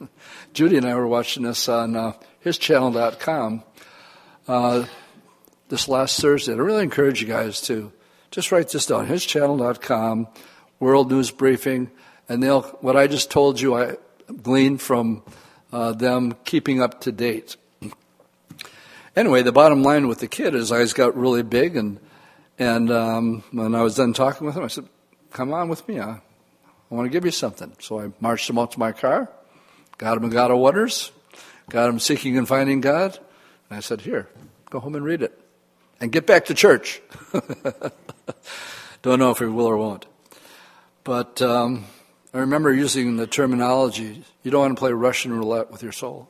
Judy 0.52 0.76
and 0.76 0.86
I 0.86 0.94
were 0.94 1.06
watching 1.06 1.44
this 1.44 1.68
on 1.68 1.96
uh, 1.96 2.12
hischannel.com 2.44 3.62
uh, 4.48 4.84
this 5.68 5.88
last 5.88 6.20
Thursday. 6.20 6.52
I 6.52 6.56
really 6.56 6.82
encourage 6.82 7.20
you 7.20 7.28
guys 7.28 7.60
to 7.62 7.92
just 8.30 8.52
write 8.52 8.68
this 8.70 8.86
down 8.86 9.06
hischannel.com, 9.06 10.28
World 10.80 11.10
News 11.10 11.30
Briefing, 11.30 11.90
and 12.28 12.42
they'll, 12.42 12.62
what 12.80 12.96
I 12.96 13.06
just 13.06 13.30
told 13.30 13.60
you, 13.60 13.74
I 13.74 13.96
gleaned 14.42 14.80
from 14.80 15.22
uh, 15.72 15.92
them 15.92 16.36
keeping 16.44 16.80
up 16.80 17.02
to 17.02 17.12
date. 17.12 17.56
Anyway, 19.16 19.42
the 19.42 19.52
bottom 19.52 19.82
line 19.82 20.08
with 20.08 20.18
the 20.18 20.26
kid, 20.26 20.54
his 20.54 20.72
eyes 20.72 20.92
got 20.92 21.16
really 21.16 21.42
big, 21.42 21.76
and 21.76 22.00
and 22.58 22.90
um, 22.90 23.42
when 23.52 23.74
I 23.74 23.82
was 23.82 23.96
done 23.96 24.12
talking 24.12 24.46
with 24.46 24.56
him, 24.56 24.64
I 24.64 24.68
said, 24.68 24.88
"Come 25.32 25.52
on 25.52 25.68
with 25.68 25.86
me. 25.86 26.00
I, 26.00 26.10
I 26.10 26.20
want 26.90 27.06
to 27.06 27.10
give 27.10 27.24
you 27.24 27.30
something." 27.30 27.72
So 27.78 28.00
I 28.00 28.10
marched 28.18 28.50
him 28.50 28.58
out 28.58 28.72
to 28.72 28.80
my 28.80 28.90
car, 28.90 29.30
got 29.98 30.16
him 30.16 30.24
a 30.24 30.28
God 30.28 30.50
of 30.50 30.58
Wonders, 30.58 31.12
got 31.70 31.88
him 31.88 32.00
seeking 32.00 32.36
and 32.36 32.48
finding 32.48 32.80
God, 32.80 33.16
and 33.70 33.76
I 33.76 33.80
said, 33.80 34.02
"Here, 34.02 34.28
go 34.70 34.80
home 34.80 34.94
and 34.94 35.04
read 35.04 35.22
it, 35.22 35.38
and 36.00 36.12
get 36.12 36.26
back 36.26 36.46
to 36.46 36.54
church." 36.54 37.00
Don't 39.02 39.18
know 39.18 39.30
if 39.30 39.38
he 39.38 39.44
will 39.44 39.66
or 39.66 39.76
won't, 39.76 40.06
but 41.04 41.42
um, 41.42 41.84
I 42.34 42.38
remember 42.38 42.74
using 42.74 43.16
the 43.16 43.28
terminology, 43.28 44.24
you 44.42 44.50
don't 44.50 44.60
want 44.62 44.76
to 44.76 44.80
play 44.80 44.92
Russian 44.92 45.32
roulette 45.32 45.70
with 45.70 45.84
your 45.84 45.92
soul. 45.92 46.28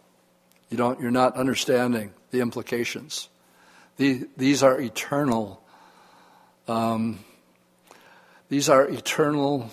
You 0.68 0.76
don't, 0.76 1.00
you're 1.00 1.10
not 1.10 1.34
understanding 1.36 2.12
the 2.30 2.40
implications. 2.40 3.30
The, 3.96 4.28
these 4.36 4.62
are 4.62 4.78
eternal, 4.78 5.64
um, 6.68 7.20
these 8.50 8.68
are 8.68 8.86
eternal 8.86 9.70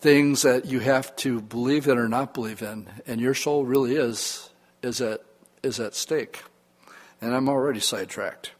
things 0.00 0.42
that 0.42 0.66
you 0.66 0.78
have 0.78 1.16
to 1.16 1.40
believe 1.40 1.88
in 1.88 1.98
or 1.98 2.08
not 2.08 2.32
believe 2.32 2.62
in, 2.62 2.88
and 3.06 3.20
your 3.20 3.34
soul 3.34 3.64
really 3.64 3.96
is, 3.96 4.48
is 4.82 5.00
at, 5.00 5.20
is 5.62 5.80
at 5.80 5.94
stake. 5.94 6.42
And 7.20 7.34
I'm 7.34 7.48
already 7.48 7.80
sidetracked. 7.80 8.52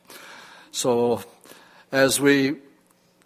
So, 0.71 1.23
as 1.93 2.21
we 2.21 2.57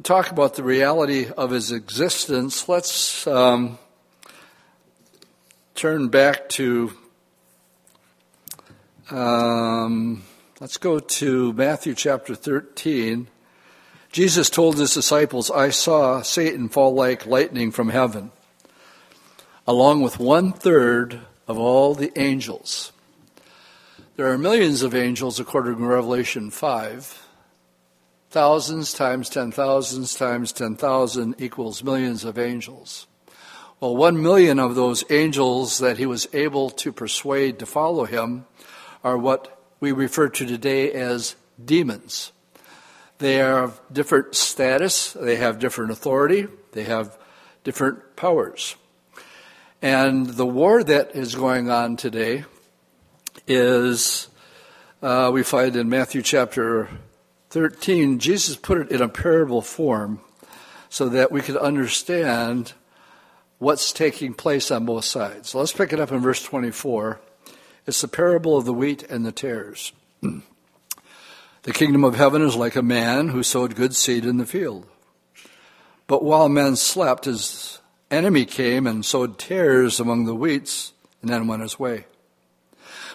talk 0.02 0.31
about 0.31 0.55
the 0.55 0.62
reality 0.62 1.29
of 1.37 1.50
his 1.50 1.73
existence, 1.73 2.69
let's 2.69 3.26
um, 3.26 3.79
turn 5.75 6.09
back 6.09 6.49
to. 6.50 6.93
Um, 9.11 10.23
let's 10.61 10.76
go 10.76 10.99
to 10.99 11.52
Matthew 11.52 11.95
chapter 11.95 12.35
13. 12.35 13.29
Jesus 14.12 14.50
told 14.50 14.79
his 14.79 14.93
disciples, 14.93 15.50
I 15.50 15.71
saw 15.71 16.21
Satan 16.23 16.69
fall 16.69 16.95
like 16.95 17.26
lightning 17.26 17.71
from 17.71 17.88
heaven, 17.88 18.31
along 19.67 20.02
with 20.02 20.19
one 20.19 20.52
third 20.52 21.21
of 21.49 21.59
all 21.59 21.95
the 21.95 22.12
angels. 22.19 22.91
There 24.14 24.31
are 24.31 24.37
millions 24.37 24.83
of 24.83 24.95
angels 24.95 25.40
according 25.40 25.78
to 25.78 25.87
Revelation 25.87 26.50
5. 26.50 27.28
Thousands 28.28 28.92
times 28.92 29.31
ten 29.31 29.50
thousands 29.50 30.14
times 30.14 30.52
ten 30.52 30.76
thousand 30.76 31.37
equals 31.38 31.83
millions 31.83 32.23
of 32.23 32.38
angels. 32.38 33.07
Well, 33.81 33.97
one 33.97 34.23
million 34.23 34.59
of 34.59 34.75
those 34.75 35.02
angels 35.11 35.78
that 35.78 35.97
he 35.97 36.04
was 36.04 36.28
able 36.35 36.69
to 36.69 36.92
persuade 36.92 37.59
to 37.61 37.66
follow 37.66 38.04
him 38.04 38.45
are 39.02 39.16
what 39.16 39.59
we 39.81 39.92
refer 39.92 40.28
to 40.28 40.45
today 40.45 40.92
as 40.92 41.35
demons. 41.64 42.33
They 43.16 43.40
are 43.40 43.62
of 43.62 43.81
different 43.90 44.35
status, 44.35 45.14
they 45.14 45.37
have 45.37 45.59
different 45.59 45.90
authority, 45.90 46.49
they 46.73 46.85
have 46.85 47.16
different 47.64 48.14
powers. 48.16 48.76
And 49.81 50.26
the 50.26 50.47
war 50.47 50.85
that 50.85 51.16
is 51.16 51.35
going 51.35 51.71
on 51.71 51.97
today 51.97 52.45
is, 53.46 54.28
uh, 55.02 55.30
we 55.32 55.42
find 55.42 55.76
in 55.76 55.88
Matthew 55.88 56.22
chapter 56.22 56.88
13, 57.50 58.18
Jesus 58.18 58.56
put 58.56 58.78
it 58.78 58.90
in 58.90 59.02
a 59.02 59.08
parable 59.08 59.62
form 59.62 60.20
so 60.88 61.08
that 61.08 61.32
we 61.32 61.40
could 61.40 61.56
understand 61.56 62.72
what's 63.58 63.92
taking 63.92 64.34
place 64.34 64.70
on 64.70 64.84
both 64.84 65.04
sides. 65.04 65.50
So 65.50 65.58
let's 65.58 65.72
pick 65.72 65.92
it 65.92 66.00
up 66.00 66.12
in 66.12 66.20
verse 66.20 66.42
24. 66.42 67.20
It's 67.87 68.00
the 68.00 68.08
parable 68.08 68.56
of 68.56 68.64
the 68.64 68.72
wheat 68.72 69.02
and 69.04 69.25
the 69.25 69.32
tares. 69.32 69.92
the 70.20 71.72
kingdom 71.72 72.04
of 72.04 72.16
heaven 72.16 72.42
is 72.42 72.56
like 72.56 72.76
a 72.76 72.82
man 72.82 73.28
who 73.28 73.42
sowed 73.42 73.75
good 73.75 73.94
seed 73.94 74.25
in 74.25 74.38
the 74.38 74.46
field. 74.46 74.87
But 76.06 76.25
while 76.25 76.49
men 76.49 76.76
slept, 76.76 77.25
his 77.25 77.80
enemy 78.11 78.44
came 78.44 78.87
and 78.87 79.04
sowed 79.04 79.38
tares 79.38 79.99
among 79.99 80.26
the 80.26 80.34
wheats 80.34 80.92
and 81.20 81.30
then 81.30 81.46
went 81.46 81.62
his 81.62 81.78
way. 81.78 82.04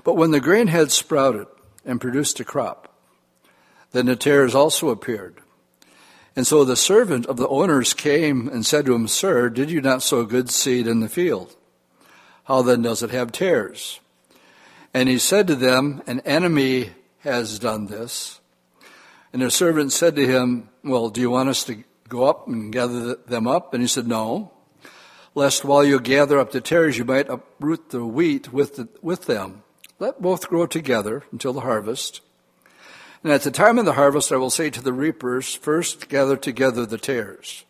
But 0.04 0.16
when 0.16 0.32
the 0.32 0.40
grain 0.40 0.68
had 0.68 0.92
sprouted 0.92 1.48
and 1.86 2.02
produced 2.02 2.40
a 2.40 2.44
crop, 2.44 2.94
then 3.92 4.06
the 4.06 4.16
tares 4.16 4.56
also 4.56 4.90
appeared. 4.90 5.42
And 6.36 6.46
so 6.46 6.64
the 6.64 6.76
servant 6.76 7.26
of 7.26 7.38
the 7.38 7.48
owners 7.48 7.96
came 7.96 8.48
and 8.48 8.66
said 8.66 8.86
to 8.86 8.94
him, 8.94 9.08
Sir, 9.08 9.50
did 9.50 9.72
you 9.72 9.82
not 9.82 10.04
sow 10.04 10.24
good 10.24 10.52
seed 10.52 10.86
in 10.86 11.00
the 11.00 11.10
field? 11.10 11.56
How 12.44 12.62
then 12.62 12.84
does 12.84 13.02
it 13.02 13.10
have 13.10 13.32
tares? 13.32 14.00
And 14.94 15.10
he 15.10 15.18
said 15.18 15.48
to 15.48 15.56
them, 15.56 16.04
An 16.06 16.20
enemy 16.22 16.92
has 17.20 17.60
done 17.60 17.88
this. 17.88 18.40
And 19.34 19.42
the 19.42 19.52
servant 19.52 19.92
said 19.92 20.16
to 20.16 20.26
him, 20.26 20.70
Well, 20.84 21.10
do 21.10 21.22
you 21.22 21.32
want 21.32 21.50
us 21.50 21.64
to 21.66 21.84
go 22.08 22.26
up 22.26 22.48
and 22.48 22.72
gather 22.72 23.16
them 23.16 23.48
up? 23.48 23.74
And 23.74 23.82
he 23.82 23.88
said, 23.88 24.08
No. 24.08 24.52
Lest 25.36 25.66
while 25.66 25.84
you 25.84 26.00
gather 26.00 26.40
up 26.40 26.52
the 26.52 26.62
tares, 26.62 26.98
you 26.98 27.06
might 27.06 27.30
uproot 27.30 27.90
the 27.90 28.06
wheat 28.06 28.54
with, 28.54 28.76
the, 28.76 28.88
with 29.02 29.26
them. 29.26 29.64
Let 30.00 30.22
both 30.22 30.48
grow 30.48 30.68
together 30.68 31.24
until 31.32 31.54
the 31.54 31.62
harvest. 31.62 32.22
And 33.24 33.34
at 33.34 33.42
the 33.42 33.52
time 33.52 33.80
of 33.80 33.86
the 33.86 33.94
harvest, 33.94 34.32
I 34.32 34.38
will 34.38 34.52
say 34.52 34.70
to 34.70 34.82
the 34.82 34.94
reapers, 34.94 35.56
First 35.56 36.08
gather 36.08 36.38
together 36.38 36.86
the 36.86 37.00
tares, 37.00 37.66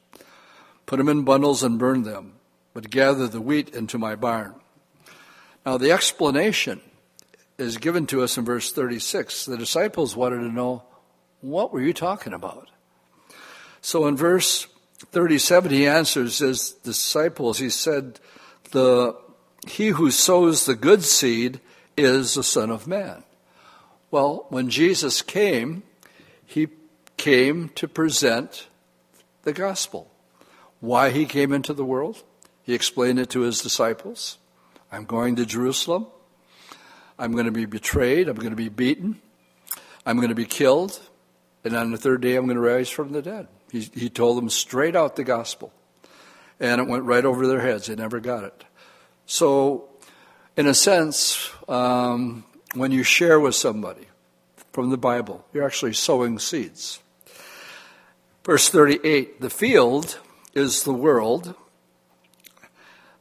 put 0.85 0.97
them 0.97 1.09
in 1.09 1.23
bundles 1.23 1.63
and 1.63 1.79
burn 1.79 2.03
them, 2.03 2.33
but 2.73 2.89
gather 2.89 3.27
the 3.27 3.41
wheat 3.41 3.69
into 3.69 3.97
my 3.97 4.15
barn. 4.15 4.55
Now, 5.65 5.77
the 5.77 5.91
explanation 5.91 6.81
is 7.57 7.77
given 7.77 8.05
to 8.07 8.21
us 8.21 8.37
in 8.37 8.45
verse 8.45 8.71
36. 8.71 9.45
The 9.45 9.57
disciples 9.57 10.15
wanted 10.15 10.39
to 10.39 10.51
know, 10.51 10.83
What 11.41 11.71
were 11.71 11.81
you 11.81 11.93
talking 11.93 12.33
about? 12.33 12.69
So 13.81 14.05
in 14.07 14.17
verse 14.17 14.67
37, 15.11 15.71
he 15.71 15.87
answers 15.87 16.39
his 16.39 16.71
disciples, 16.71 17.59
he 17.59 17.69
said, 17.69 18.19
the, 18.71 19.15
He 19.67 19.89
who 19.89 20.11
sows 20.11 20.65
the 20.65 20.75
good 20.75 21.03
seed 21.03 21.61
is 21.97 22.35
the 22.35 22.43
Son 22.43 22.69
of 22.69 22.87
Man. 22.87 23.23
Well, 24.11 24.45
when 24.49 24.69
Jesus 24.69 25.21
came, 25.21 25.83
he 26.45 26.67
came 27.17 27.69
to 27.69 27.87
present 27.87 28.67
the 29.43 29.51
gospel. 29.51 30.09
Why 30.79 31.09
he 31.09 31.25
came 31.25 31.51
into 31.51 31.73
the 31.73 31.83
world? 31.83 32.23
He 32.63 32.73
explained 32.73 33.19
it 33.19 33.29
to 33.31 33.41
his 33.41 33.61
disciples. 33.61 34.37
I'm 34.91 35.05
going 35.05 35.35
to 35.37 35.45
Jerusalem. 35.45 36.07
I'm 37.19 37.31
going 37.31 37.45
to 37.45 37.51
be 37.51 37.65
betrayed. 37.65 38.27
I'm 38.27 38.35
going 38.35 38.51
to 38.51 38.55
be 38.55 38.69
beaten. 38.69 39.19
I'm 40.05 40.17
going 40.17 40.29
to 40.29 40.35
be 40.35 40.45
killed. 40.45 40.99
And 41.65 41.75
on 41.75 41.91
the 41.91 41.97
third 41.97 42.21
day, 42.21 42.35
I'm 42.35 42.45
going 42.45 42.55
to 42.55 42.61
rise 42.61 42.89
from 42.89 43.11
the 43.11 43.21
dead. 43.21 43.47
He, 43.71 43.81
he 43.93 44.09
told 44.09 44.37
them 44.37 44.49
straight 44.49 44.95
out 44.95 45.15
the 45.15 45.23
gospel. 45.23 45.73
And 46.59 46.79
it 46.79 46.87
went 46.87 47.03
right 47.03 47.25
over 47.25 47.47
their 47.47 47.59
heads. 47.59 47.87
They 47.87 47.95
never 47.95 48.19
got 48.19 48.43
it. 48.43 48.63
So, 49.25 49.89
in 50.57 50.65
a 50.65 50.73
sense, 50.73 51.51
um, 51.69 52.43
when 52.73 52.91
you 52.91 53.03
share 53.03 53.39
with 53.39 53.53
somebody 53.53 54.07
from 54.73 54.89
the 54.89 54.97
Bible, 54.97 55.45
you're 55.53 55.65
actually 55.65 55.93
sowing 55.93 56.39
seeds. 56.39 56.99
Verse 58.43 58.67
38 58.67 59.39
The 59.39 59.51
field 59.51 60.19
is 60.53 60.83
the 60.83 60.93
world. 60.93 61.53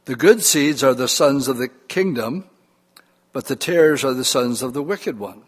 The 0.05 0.15
good 0.15 0.41
seeds 0.41 0.83
are 0.83 0.93
the 0.93 1.07
sons 1.07 1.47
of 1.47 1.57
the 1.57 1.67
kingdom, 1.87 2.45
but 3.33 3.45
the 3.45 3.55
tares 3.55 4.03
are 4.03 4.13
the 4.13 4.25
sons 4.25 4.63
of 4.63 4.73
the 4.73 4.81
wicked 4.81 5.19
one. 5.19 5.43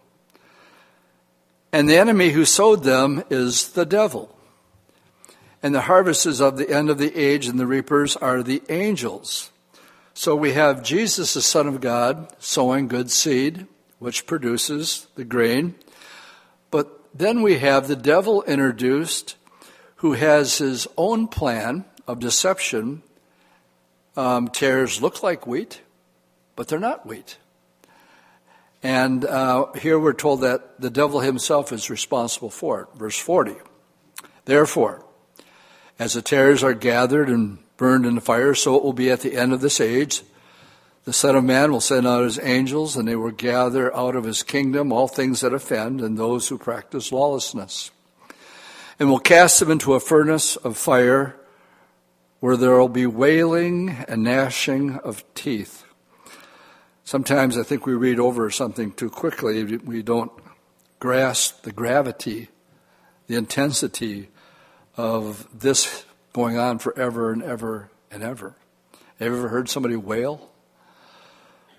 And 1.72 1.90
the 1.90 1.98
enemy 1.98 2.30
who 2.32 2.46
sowed 2.46 2.84
them 2.84 3.24
is 3.30 3.70
the 3.70 3.86
devil. 3.86 4.36
And 5.64 5.74
the 5.74 5.82
harvest 5.82 6.26
is 6.26 6.42
of 6.42 6.58
the 6.58 6.70
end 6.70 6.90
of 6.90 6.98
the 6.98 7.16
age, 7.16 7.48
and 7.48 7.60
the 7.60 7.68
reapers 7.68 8.16
are 8.16 8.44
the 8.44 8.62
angels. 8.70 9.50
So 10.20 10.36
we 10.36 10.52
have 10.52 10.84
Jesus, 10.84 11.34
the 11.34 11.42
Son 11.42 11.66
of 11.66 11.80
God, 11.80 12.28
sowing 12.40 12.90
good 12.90 13.10
seed 13.10 13.68
which 14.00 14.28
produces 14.28 15.08
the 15.16 15.24
grain. 15.24 15.76
But 16.72 16.90
then 17.18 17.42
we 17.42 17.60
have 17.60 17.88
the 17.88 17.96
devil 17.96 18.44
introduced 18.44 19.38
who 19.96 20.12
has 20.12 20.58
his 20.58 20.90
own 20.98 21.30
plan 21.30 21.86
of 22.06 22.20
deception. 22.20 23.02
Um, 24.18 24.50
tares 24.50 25.02
look 25.02 25.24
like 25.24 25.48
wheat, 25.48 25.80
but 26.58 26.68
they're 26.68 26.80
not 26.80 27.06
wheat. 27.06 27.38
And 28.84 29.24
uh, 29.24 29.72
here 29.76 29.98
we're 29.98 30.12
told 30.12 30.42
that 30.42 30.82
the 30.82 30.90
devil 30.90 31.22
himself 31.22 31.72
is 31.72 31.90
responsible 31.90 32.50
for 32.50 32.82
it. 32.82 32.88
Verse 33.00 33.18
40. 33.18 33.56
Therefore, 34.44 35.06
as 35.98 36.12
the 36.12 36.22
tares 36.22 36.62
are 36.62 36.74
gathered 36.74 37.30
and 37.30 37.60
burned 37.80 38.06
in 38.06 38.16
the 38.16 38.22
fire, 38.22 38.54
so 38.54 38.76
it 38.76 38.84
will 38.84 38.94
be 38.94 39.10
at 39.10 39.22
the 39.22 39.38
end 39.38 39.54
of 39.54 39.62
this 39.62 39.80
age. 39.80 40.22
The 41.06 41.14
Son 41.14 41.38
of 41.38 41.46
Man 41.46 41.72
will 41.72 41.80
send 41.80 42.06
out 42.06 42.26
his 42.26 42.38
angels, 42.38 42.98
and 42.98 43.08
they 43.08 43.16
will 43.16 43.32
gather 43.32 43.96
out 43.96 44.18
of 44.18 44.26
his 44.26 44.44
kingdom 44.44 44.92
all 44.92 45.08
things 45.08 45.40
that 45.40 45.54
offend 45.54 46.02
and 46.02 46.18
those 46.18 46.50
who 46.50 46.58
practice 46.58 47.14
lawlessness. 47.14 47.90
And 49.00 49.10
will 49.10 49.18
cast 49.18 49.62
them 49.62 49.72
into 49.72 49.94
a 49.94 50.02
furnace 50.02 50.58
of 50.58 50.76
fire 50.76 51.38
where 52.42 52.58
there 52.58 52.78
will 52.78 52.90
be 52.90 53.06
wailing 53.06 54.04
and 54.10 54.26
gnashing 54.26 54.98
of 54.98 55.24
teeth. 55.34 55.86
Sometimes 57.06 57.58
I 57.58 57.64
think 57.64 57.86
we 57.86 57.94
read 57.94 58.20
over 58.20 58.52
something 58.52 58.92
too 58.92 59.10
quickly. 59.10 59.64
We 59.78 60.04
don't 60.04 60.34
grasp 61.00 61.64
the 61.64 61.72
gravity, 61.72 62.50
the 63.28 63.36
intensity 63.36 64.28
of 64.98 65.48
this 65.58 66.04
going 66.34 66.58
on 66.58 66.80
forever 66.80 67.32
and 67.32 67.44
ever 67.44 67.90
and 68.12 68.24
ever. 68.24 68.56
Have 69.20 69.28
you 69.28 69.38
ever 69.38 69.50
heard 69.50 69.70
somebody 69.70 69.96
wail? 69.96 70.50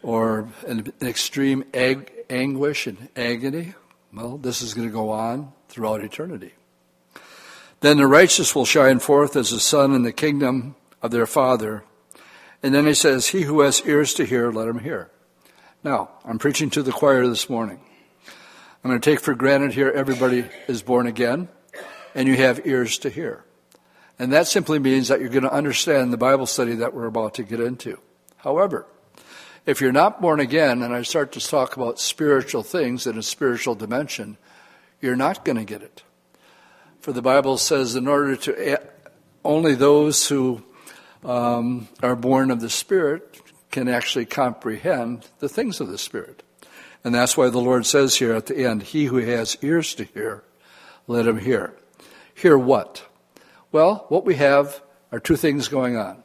Or 0.02 0.48
an, 0.66 0.92
extreme 1.02 1.64
ag- 1.74 2.12
anguish 2.28 2.86
and 2.86 3.08
agony? 3.16 3.74
Well, 4.12 4.38
this 4.38 4.62
is 4.62 4.74
going 4.74 4.88
to 4.88 4.92
go 4.92 5.10
on 5.10 5.52
throughout 5.68 6.02
eternity. 6.02 6.52
Then 7.80 7.96
the 7.96 8.06
righteous 8.06 8.54
will 8.54 8.64
shine 8.64 8.98
forth 8.98 9.36
as 9.36 9.50
the 9.50 9.60
sun 9.60 9.94
in 9.94 10.02
the 10.02 10.12
kingdom 10.12 10.74
of 11.02 11.10
their 11.10 11.26
Father. 11.26 11.84
And 12.62 12.74
then 12.74 12.86
he 12.86 12.94
says, 12.94 13.28
He 13.28 13.42
who 13.42 13.60
has 13.60 13.82
ears 13.86 14.14
to 14.14 14.24
hear, 14.24 14.50
let 14.50 14.68
him 14.68 14.80
hear. 14.80 15.10
Now, 15.82 16.10
I'm 16.24 16.38
preaching 16.38 16.68
to 16.70 16.82
the 16.82 16.92
choir 16.92 17.26
this 17.26 17.48
morning. 17.48 17.80
I'm 18.82 18.90
going 18.90 19.00
to 19.00 19.10
take 19.10 19.20
for 19.20 19.34
granted 19.34 19.72
here 19.72 19.90
everybody 19.90 20.46
is 20.66 20.82
born 20.82 21.06
again 21.06 21.48
and 22.14 22.28
you 22.28 22.36
have 22.36 22.66
ears 22.66 22.98
to 22.98 23.10
hear. 23.10 23.44
And 24.20 24.34
that 24.34 24.46
simply 24.46 24.78
means 24.78 25.08
that 25.08 25.20
you're 25.20 25.30
going 25.30 25.44
to 25.44 25.52
understand 25.52 26.12
the 26.12 26.18
Bible 26.18 26.44
study 26.44 26.74
that 26.74 26.92
we're 26.92 27.06
about 27.06 27.32
to 27.36 27.42
get 27.42 27.58
into. 27.58 27.98
However, 28.36 28.84
if 29.64 29.80
you're 29.80 29.92
not 29.92 30.20
born 30.20 30.40
again 30.40 30.82
and 30.82 30.94
I 30.94 31.00
start 31.00 31.32
to 31.32 31.40
talk 31.40 31.74
about 31.74 31.98
spiritual 31.98 32.62
things 32.62 33.06
in 33.06 33.16
a 33.16 33.22
spiritual 33.22 33.74
dimension, 33.74 34.36
you're 35.00 35.16
not 35.16 35.42
going 35.42 35.56
to 35.56 35.64
get 35.64 35.80
it. 35.80 36.02
For 37.00 37.14
the 37.14 37.22
Bible 37.22 37.56
says, 37.56 37.96
in 37.96 38.06
order 38.06 38.36
to, 38.36 38.82
only 39.42 39.74
those 39.74 40.28
who 40.28 40.64
um, 41.24 41.88
are 42.02 42.14
born 42.14 42.50
of 42.50 42.60
the 42.60 42.68
Spirit 42.68 43.40
can 43.70 43.88
actually 43.88 44.26
comprehend 44.26 45.28
the 45.38 45.48
things 45.48 45.80
of 45.80 45.88
the 45.88 45.96
Spirit. 45.96 46.42
And 47.04 47.14
that's 47.14 47.38
why 47.38 47.48
the 47.48 47.58
Lord 47.58 47.86
says 47.86 48.16
here 48.16 48.34
at 48.34 48.44
the 48.44 48.66
end, 48.66 48.82
He 48.82 49.06
who 49.06 49.16
has 49.16 49.56
ears 49.62 49.94
to 49.94 50.04
hear, 50.04 50.44
let 51.06 51.26
him 51.26 51.38
hear. 51.38 51.74
Hear 52.34 52.58
what? 52.58 53.06
Well, 53.72 54.06
what 54.08 54.24
we 54.24 54.34
have 54.34 54.82
are 55.12 55.20
two 55.20 55.36
things 55.36 55.68
going 55.68 55.96
on. 55.96 56.22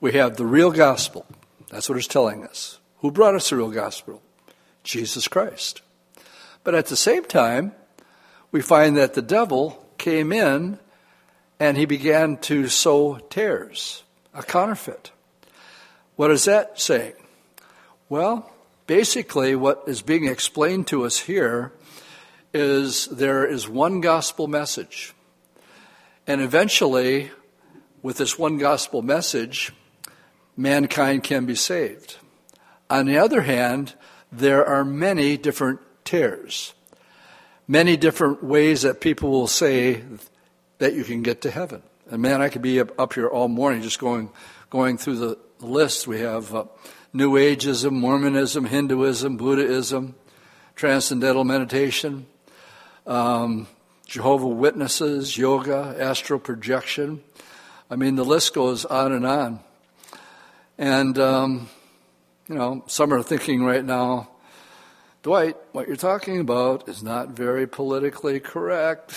We 0.00 0.12
have 0.12 0.36
the 0.36 0.46
real 0.46 0.70
gospel. 0.70 1.26
That's 1.70 1.88
what 1.88 1.98
it's 1.98 2.06
telling 2.06 2.44
us. 2.44 2.78
Who 2.98 3.10
brought 3.10 3.34
us 3.34 3.50
the 3.50 3.56
real 3.56 3.72
gospel? 3.72 4.22
Jesus 4.84 5.26
Christ. 5.26 5.82
But 6.62 6.76
at 6.76 6.86
the 6.86 6.96
same 6.96 7.24
time, 7.24 7.72
we 8.52 8.62
find 8.62 8.96
that 8.96 9.14
the 9.14 9.22
devil 9.22 9.84
came 9.98 10.32
in 10.32 10.78
and 11.58 11.76
he 11.76 11.86
began 11.86 12.36
to 12.38 12.68
sow 12.68 13.18
tares, 13.30 14.04
a 14.32 14.44
counterfeit. 14.44 15.10
What 16.14 16.30
is 16.30 16.44
that 16.44 16.80
saying? 16.80 17.14
Well, 18.08 18.50
basically, 18.86 19.56
what 19.56 19.82
is 19.88 20.02
being 20.02 20.26
explained 20.26 20.86
to 20.88 21.04
us 21.04 21.18
here 21.18 21.72
is 22.54 23.06
there 23.06 23.44
is 23.44 23.68
one 23.68 24.00
gospel 24.00 24.46
message. 24.46 25.14
And 26.28 26.42
eventually, 26.42 27.30
with 28.02 28.18
this 28.18 28.38
one 28.38 28.58
gospel 28.58 29.00
message, 29.00 29.72
mankind 30.58 31.24
can 31.24 31.46
be 31.46 31.54
saved. 31.54 32.18
On 32.90 33.06
the 33.06 33.16
other 33.16 33.40
hand, 33.40 33.94
there 34.30 34.62
are 34.66 34.84
many 34.84 35.38
different 35.38 35.80
tares, 36.04 36.74
many 37.66 37.96
different 37.96 38.44
ways 38.44 38.82
that 38.82 39.00
people 39.00 39.30
will 39.30 39.46
say 39.46 40.04
that 40.76 40.92
you 40.92 41.02
can 41.02 41.22
get 41.22 41.40
to 41.42 41.50
heaven. 41.50 41.82
And 42.10 42.20
man, 42.20 42.42
I 42.42 42.50
could 42.50 42.60
be 42.60 42.78
up 42.78 43.14
here 43.14 43.26
all 43.26 43.48
morning 43.48 43.80
just 43.80 43.98
going, 43.98 44.28
going 44.68 44.98
through 44.98 45.16
the 45.16 45.38
list. 45.60 46.06
We 46.06 46.20
have 46.20 46.54
uh, 46.54 46.64
New 47.14 47.32
Ageism, 47.32 47.92
Mormonism, 47.92 48.66
Hinduism, 48.66 49.38
Buddhism, 49.38 50.14
Transcendental 50.76 51.44
Meditation, 51.44 52.26
um, 53.06 53.66
Jehovah 54.08 54.48
Witnesses, 54.48 55.36
yoga, 55.36 55.94
astral 56.00 56.38
projection. 56.38 57.22
I 57.90 57.96
mean, 57.96 58.16
the 58.16 58.24
list 58.24 58.54
goes 58.54 58.86
on 58.86 59.12
and 59.12 59.26
on. 59.26 59.60
And, 60.78 61.18
um, 61.18 61.68
you 62.48 62.54
know, 62.54 62.84
some 62.86 63.12
are 63.12 63.22
thinking 63.22 63.62
right 63.62 63.84
now, 63.84 64.30
Dwight, 65.22 65.58
what 65.72 65.88
you're 65.88 65.96
talking 65.96 66.40
about 66.40 66.88
is 66.88 67.02
not 67.02 67.32
very 67.32 67.66
politically 67.66 68.40
correct. 68.40 69.14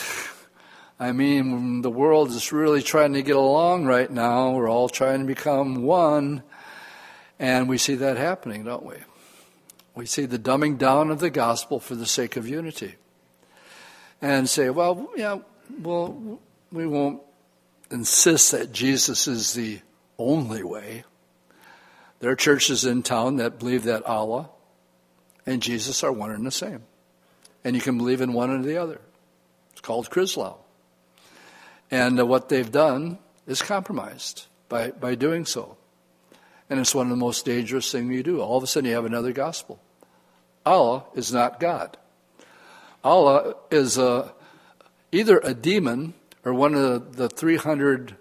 I 1.00 1.14
mean, 1.14 1.84
the 1.84 1.90
world 1.90 2.32
is 2.32 2.52
really 2.52 2.82
trying 2.82 3.14
to 3.14 3.22
get 3.22 3.38
along 3.38 3.86
right 3.86 4.12
now. 4.12 4.52
We're 4.52 4.70
all 4.70 4.90
trying 4.90 5.22
to 5.22 5.26
become 5.26 5.84
one. 5.84 6.44
And 7.40 7.70
we 7.70 7.78
see 7.78 7.96
that 7.96 8.18
happening, 8.18 8.66
don't 8.66 8.86
we? 8.86 8.96
We 9.96 10.06
see 10.06 10.26
the 10.26 10.38
dumbing 10.38 10.78
down 10.78 11.12
of 11.12 11.20
the 11.20 11.30
gospel 11.30 11.80
for 11.80 11.96
the 11.96 12.06
sake 12.06 12.36
of 12.36 12.46
unity. 12.46 12.96
And 14.22 14.48
say, 14.48 14.70
well, 14.70 15.10
yeah, 15.16 15.40
well, 15.82 16.40
we 16.72 16.86
won't 16.86 17.22
insist 17.90 18.52
that 18.52 18.72
Jesus 18.72 19.28
is 19.28 19.54
the 19.54 19.80
only 20.18 20.64
way. 20.64 21.04
There 22.20 22.30
are 22.32 22.36
churches 22.36 22.86
in 22.86 23.02
town 23.02 23.38
that 23.38 23.58
believe 23.58 23.84
that 23.86 24.06
Allah 24.06 24.50
and 25.46 25.62
Jesus 25.62 26.04
are 26.04 26.12
one 26.12 26.32
and 26.32 26.46
the 26.46 26.52
same. 26.52 26.84
And 27.64 27.76
you 27.76 27.82
can 27.82 27.98
believe 27.98 28.22
in 28.22 28.34
one 28.34 28.52
or 28.52 28.62
the 28.62 28.78
other. 28.78 29.02
It's 29.72 29.82
called 29.82 30.10
Chrislam. 30.10 30.56
And 31.90 32.20
uh, 32.20 32.26
what 32.26 32.50
they've 32.50 32.72
done 32.72 33.18
is 33.48 33.62
compromised 33.62 34.48
by, 34.70 34.92
by 34.92 35.16
doing 35.16 35.46
so. 35.46 35.78
And 36.70 36.80
it's 36.80 36.96
one 36.96 37.08
of 37.08 37.10
the 37.10 37.18
most 37.18 37.44
dangerous 37.44 37.92
things 37.92 38.14
you 38.14 38.24
do. 38.24 38.40
All 38.40 38.58
of 38.58 38.64
a 38.64 38.68
sudden, 38.68 38.90
you 38.90 38.96
have 38.96 39.06
another 39.06 39.34
gospel. 39.34 39.82
Allah 40.66 41.04
is 41.16 41.34
not 41.34 41.60
God. 41.60 41.98
Allah 43.04 43.56
is 43.70 43.98
a, 43.98 44.34
either 45.12 45.40
a 45.40 45.54
demon 45.54 46.14
or 46.44 46.54
one 46.54 46.76
of 46.76 47.16
the, 47.16 47.28
the 47.28 47.30
300 47.30 48.16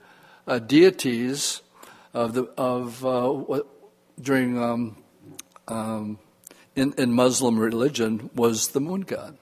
uh, 0.47 0.59
deities 0.59 1.63
of 2.13 2.35
the 2.35 2.45
of 2.57 3.05
uh, 3.05 3.29
what, 3.29 3.67
during 4.21 4.61
um, 4.63 4.97
um, 5.69 6.19
in, 6.75 6.93
in 6.99 7.13
Muslim 7.13 7.59
religion 7.59 8.31
was 8.35 8.69
the 8.69 8.81
moon 8.81 9.03
god. 9.03 9.37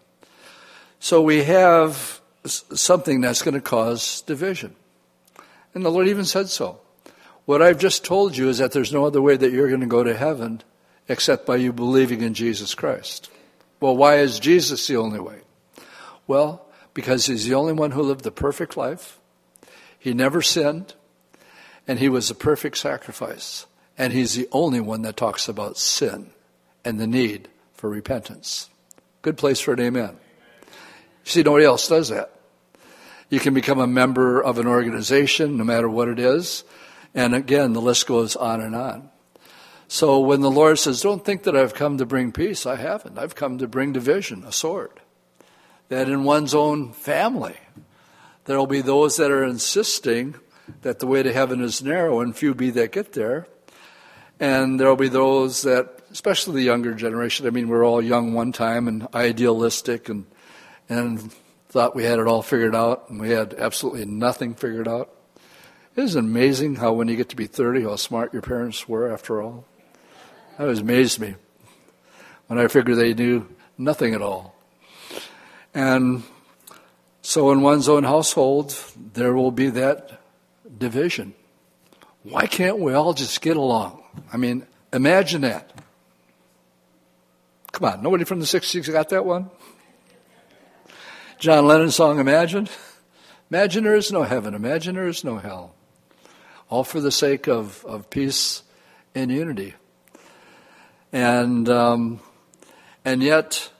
So 1.00 1.22
we 1.22 1.44
have 1.44 2.20
something 2.44 3.20
that's 3.20 3.42
going 3.42 3.54
to 3.54 3.60
cause 3.60 4.22
division. 4.22 4.74
And 5.74 5.84
the 5.84 5.90
Lord 5.90 6.08
even 6.08 6.24
said 6.24 6.48
so. 6.48 6.80
What 7.44 7.62
I've 7.62 7.78
just 7.78 8.04
told 8.04 8.36
you 8.36 8.48
is 8.48 8.58
that 8.58 8.72
there's 8.72 8.92
no 8.92 9.06
other 9.06 9.22
way 9.22 9.36
that 9.36 9.52
you're 9.52 9.68
going 9.68 9.80
to 9.80 9.86
go 9.86 10.02
to 10.02 10.16
heaven 10.16 10.62
except 11.08 11.46
by 11.46 11.56
you 11.56 11.72
believing 11.72 12.20
in 12.20 12.34
Jesus 12.34 12.74
Christ. 12.74 13.30
Well, 13.80 13.96
why 13.96 14.16
is 14.16 14.40
Jesus 14.40 14.86
the 14.86 14.96
only 14.96 15.20
way? 15.20 15.38
Well, 16.26 16.66
because 16.94 17.26
he's 17.26 17.46
the 17.46 17.54
only 17.54 17.72
one 17.72 17.92
who 17.92 18.02
lived 18.02 18.24
the 18.24 18.30
perfect 18.30 18.76
life. 18.76 19.18
He 19.98 20.14
never 20.14 20.42
sinned, 20.42 20.94
and 21.86 21.98
he 21.98 22.08
was 22.08 22.30
a 22.30 22.34
perfect 22.34 22.78
sacrifice. 22.78 23.66
And 23.96 24.12
he's 24.12 24.34
the 24.34 24.48
only 24.52 24.80
one 24.80 25.02
that 25.02 25.16
talks 25.16 25.48
about 25.48 25.76
sin 25.76 26.30
and 26.84 27.00
the 27.00 27.06
need 27.06 27.48
for 27.74 27.90
repentance. 27.90 28.70
Good 29.22 29.36
place 29.36 29.60
for 29.60 29.72
an 29.74 29.80
amen. 29.80 30.16
See, 31.24 31.42
nobody 31.42 31.64
else 31.64 31.88
does 31.88 32.08
that. 32.08 32.32
You 33.28 33.40
can 33.40 33.54
become 33.54 33.80
a 33.80 33.86
member 33.86 34.40
of 34.42 34.58
an 34.58 34.66
organization, 34.66 35.56
no 35.56 35.64
matter 35.64 35.88
what 35.88 36.08
it 36.08 36.18
is. 36.18 36.64
And 37.14 37.34
again, 37.34 37.72
the 37.72 37.80
list 37.80 38.06
goes 38.06 38.36
on 38.36 38.60
and 38.60 38.74
on. 38.74 39.10
So 39.88 40.20
when 40.20 40.42
the 40.42 40.50
Lord 40.50 40.78
says, 40.78 41.00
Don't 41.00 41.24
think 41.24 41.44
that 41.44 41.56
I've 41.56 41.74
come 41.74 41.96
to 41.98 42.06
bring 42.06 42.30
peace, 42.30 42.66
I 42.66 42.76
haven't. 42.76 43.18
I've 43.18 43.34
come 43.34 43.58
to 43.58 43.66
bring 43.66 43.94
division, 43.94 44.44
a 44.44 44.52
sword. 44.52 45.00
That 45.88 46.10
in 46.10 46.24
one's 46.24 46.54
own 46.54 46.92
family, 46.92 47.56
there 48.44 48.58
will 48.58 48.66
be 48.66 48.82
those 48.82 49.16
that 49.16 49.30
are 49.30 49.42
insisting 49.42 50.34
that 50.82 50.98
the 50.98 51.06
way 51.06 51.22
to 51.22 51.32
heaven 51.32 51.62
is 51.62 51.82
narrow 51.82 52.20
and 52.20 52.36
few 52.36 52.54
be 52.54 52.68
that 52.70 52.92
get 52.92 53.14
there. 53.14 53.46
And 54.38 54.78
there 54.78 54.88
will 54.88 54.96
be 54.96 55.08
those 55.08 55.62
that, 55.62 56.02
especially 56.12 56.56
the 56.56 56.66
younger 56.66 56.92
generation, 56.92 57.46
I 57.46 57.50
mean, 57.50 57.68
we're 57.68 57.84
all 57.84 58.02
young 58.02 58.34
one 58.34 58.52
time 58.52 58.86
and 58.86 59.08
idealistic 59.14 60.10
and, 60.10 60.26
and 60.90 61.32
thought 61.70 61.96
we 61.96 62.04
had 62.04 62.18
it 62.18 62.26
all 62.26 62.42
figured 62.42 62.74
out, 62.74 63.08
and 63.08 63.18
we 63.18 63.30
had 63.30 63.54
absolutely 63.54 64.04
nothing 64.04 64.54
figured 64.54 64.86
out. 64.86 65.10
Isn't 65.96 66.26
amazing 66.26 66.76
how 66.76 66.92
when 66.92 67.08
you 67.08 67.16
get 67.16 67.30
to 67.30 67.36
be 67.36 67.46
30, 67.46 67.82
how 67.82 67.96
smart 67.96 68.32
your 68.32 68.42
parents 68.42 68.86
were 68.86 69.10
after 69.10 69.42
all? 69.42 69.64
That 70.58 70.68
amazed 70.68 71.20
me 71.20 71.36
when 72.48 72.58
I 72.58 72.66
figured 72.66 72.98
they 72.98 73.14
knew 73.14 73.46
nothing 73.78 74.12
at 74.14 74.22
all. 74.22 74.56
And 75.72 76.24
so 77.22 77.52
in 77.52 77.62
one's 77.62 77.88
own 77.88 78.02
household, 78.02 78.76
there 79.14 79.34
will 79.34 79.52
be 79.52 79.70
that 79.70 80.20
division. 80.76 81.34
Why 82.24 82.46
can't 82.46 82.80
we 82.80 82.92
all 82.92 83.14
just 83.14 83.40
get 83.40 83.56
along? 83.56 84.02
I 84.32 84.36
mean, 84.36 84.66
imagine 84.92 85.42
that. 85.42 85.72
Come 87.70 87.92
on, 87.92 88.02
nobody 88.02 88.24
from 88.24 88.40
the 88.40 88.46
60s 88.46 88.90
got 88.92 89.10
that 89.10 89.24
one? 89.24 89.50
John 91.38 91.68
Lennon 91.68 91.92
song, 91.92 92.18
Imagine? 92.18 92.68
Imagine 93.50 93.84
there 93.84 93.94
is 93.94 94.10
no 94.10 94.24
heaven, 94.24 94.54
imagine 94.54 94.96
there 94.96 95.06
is 95.06 95.22
no 95.22 95.38
hell. 95.38 95.74
All 96.68 96.82
for 96.82 97.00
the 97.00 97.12
sake 97.12 97.46
of, 97.46 97.84
of 97.84 98.10
peace 98.10 98.64
and 99.14 99.30
unity. 99.30 99.74
And, 101.12 101.68
um, 101.68 102.20
and 103.04 103.22
yet, 103.22 103.70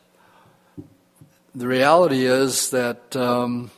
the 1.54 1.66
reality 1.66 2.24
is 2.24 2.70
that 2.70 3.14
um, 3.16 3.70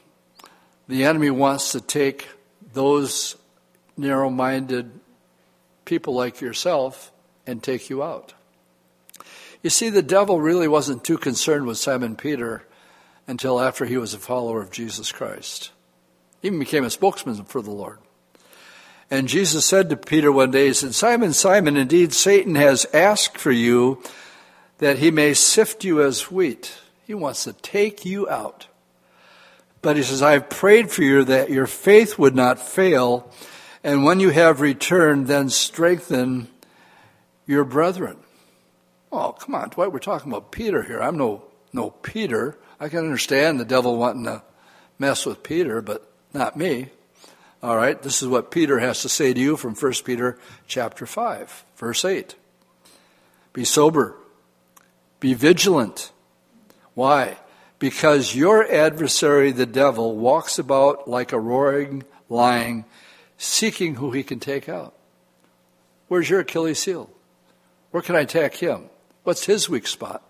the 0.88 1.04
enemy 1.04 1.30
wants 1.30 1.72
to 1.72 1.80
take 1.80 2.28
those 2.72 3.36
narrow 3.96 4.30
minded 4.30 4.90
people 5.84 6.14
like 6.14 6.40
yourself 6.40 7.10
and 7.46 7.62
take 7.62 7.90
you 7.90 8.02
out. 8.02 8.34
You 9.62 9.70
see, 9.70 9.90
the 9.90 10.02
devil 10.02 10.40
really 10.40 10.68
wasn't 10.68 11.04
too 11.04 11.18
concerned 11.18 11.66
with 11.66 11.78
Simon 11.78 12.16
Peter 12.16 12.66
until 13.26 13.60
after 13.60 13.84
he 13.84 13.98
was 13.98 14.14
a 14.14 14.18
follower 14.18 14.62
of 14.62 14.70
Jesus 14.70 15.12
Christ. 15.12 15.70
He 16.40 16.48
even 16.48 16.58
became 16.58 16.84
a 16.84 16.90
spokesman 16.90 17.44
for 17.44 17.60
the 17.60 17.70
Lord. 17.70 17.98
And 19.10 19.26
Jesus 19.26 19.66
said 19.66 19.90
to 19.90 19.96
Peter 19.96 20.30
one 20.30 20.52
day, 20.52 20.68
He 20.68 20.72
said, 20.72 20.94
Simon, 20.94 21.32
Simon, 21.32 21.76
indeed 21.76 22.12
Satan 22.12 22.54
has 22.54 22.86
asked 22.94 23.38
for 23.38 23.50
you 23.50 24.02
that 24.78 24.98
he 24.98 25.10
may 25.10 25.34
sift 25.34 25.84
you 25.84 26.00
as 26.02 26.30
wheat. 26.30 26.78
He 27.06 27.14
wants 27.14 27.44
to 27.44 27.52
take 27.52 28.04
you 28.04 28.28
out. 28.28 28.68
But 29.82 29.96
he 29.96 30.02
says, 30.02 30.22
I've 30.22 30.48
prayed 30.48 30.90
for 30.90 31.02
you 31.02 31.24
that 31.24 31.50
your 31.50 31.66
faith 31.66 32.18
would 32.18 32.36
not 32.36 32.60
fail, 32.60 33.30
and 33.82 34.04
when 34.04 34.20
you 34.20 34.30
have 34.30 34.60
returned, 34.60 35.26
then 35.26 35.48
strengthen 35.48 36.48
your 37.46 37.64
brethren. 37.64 38.18
Oh, 39.10 39.32
come 39.32 39.54
on, 39.54 39.70
Dwight, 39.70 39.92
we're 39.92 39.98
talking 39.98 40.30
about 40.30 40.52
Peter 40.52 40.82
here. 40.82 41.02
I'm 41.02 41.16
no, 41.16 41.42
no 41.72 41.90
Peter. 41.90 42.56
I 42.78 42.88
can 42.88 43.00
understand 43.00 43.58
the 43.58 43.64
devil 43.64 43.96
wanting 43.96 44.24
to 44.24 44.42
mess 44.98 45.26
with 45.26 45.42
Peter, 45.42 45.82
but 45.82 46.08
not 46.32 46.56
me. 46.56 46.90
All 47.62 47.76
right, 47.76 48.00
this 48.00 48.22
is 48.22 48.28
what 48.28 48.50
Peter 48.50 48.78
has 48.78 49.02
to 49.02 49.10
say 49.10 49.34
to 49.34 49.40
you 49.40 49.54
from 49.54 49.74
1 49.74 49.92
Peter 50.04 50.38
chapter 50.66 51.04
5, 51.04 51.64
verse 51.76 52.06
8. 52.06 52.34
Be 53.52 53.64
sober, 53.64 54.16
be 55.18 55.34
vigilant. 55.34 56.10
Why? 56.94 57.36
Because 57.78 58.34
your 58.34 58.70
adversary, 58.70 59.52
the 59.52 59.66
devil, 59.66 60.16
walks 60.16 60.58
about 60.58 61.06
like 61.06 61.32
a 61.32 61.40
roaring 61.40 62.04
lion, 62.30 62.86
seeking 63.36 63.96
who 63.96 64.10
he 64.12 64.22
can 64.22 64.40
take 64.40 64.66
out. 64.66 64.94
Where's 66.08 66.30
your 66.30 66.40
Achilles 66.40 66.82
heel? 66.82 67.10
Where 67.90 68.02
can 68.02 68.16
I 68.16 68.20
attack 68.20 68.54
him? 68.54 68.88
What's 69.24 69.44
his 69.44 69.68
weak 69.68 69.86
spot? 69.86 70.22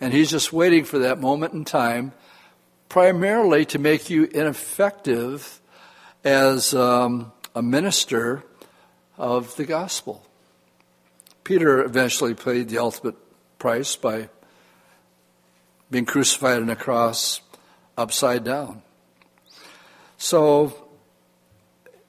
And 0.00 0.12
he's 0.12 0.30
just 0.30 0.52
waiting 0.52 0.84
for 0.84 1.00
that 1.00 1.20
moment 1.20 1.52
in 1.52 1.64
time, 1.64 2.12
primarily 2.88 3.64
to 3.66 3.78
make 3.80 4.08
you 4.08 4.24
ineffective 4.24 5.60
as 6.24 6.74
um, 6.74 7.32
a 7.54 7.62
minister 7.62 8.42
of 9.18 9.54
the 9.56 9.64
gospel. 9.64 10.26
Peter 11.44 11.84
eventually 11.84 12.34
paid 12.34 12.70
the 12.70 12.78
ultimate 12.78 13.16
price 13.58 13.94
by 13.96 14.30
being 15.90 16.06
crucified 16.06 16.62
on 16.62 16.70
a 16.70 16.76
cross 16.76 17.42
upside 17.96 18.42
down. 18.42 18.82
So 20.16 20.88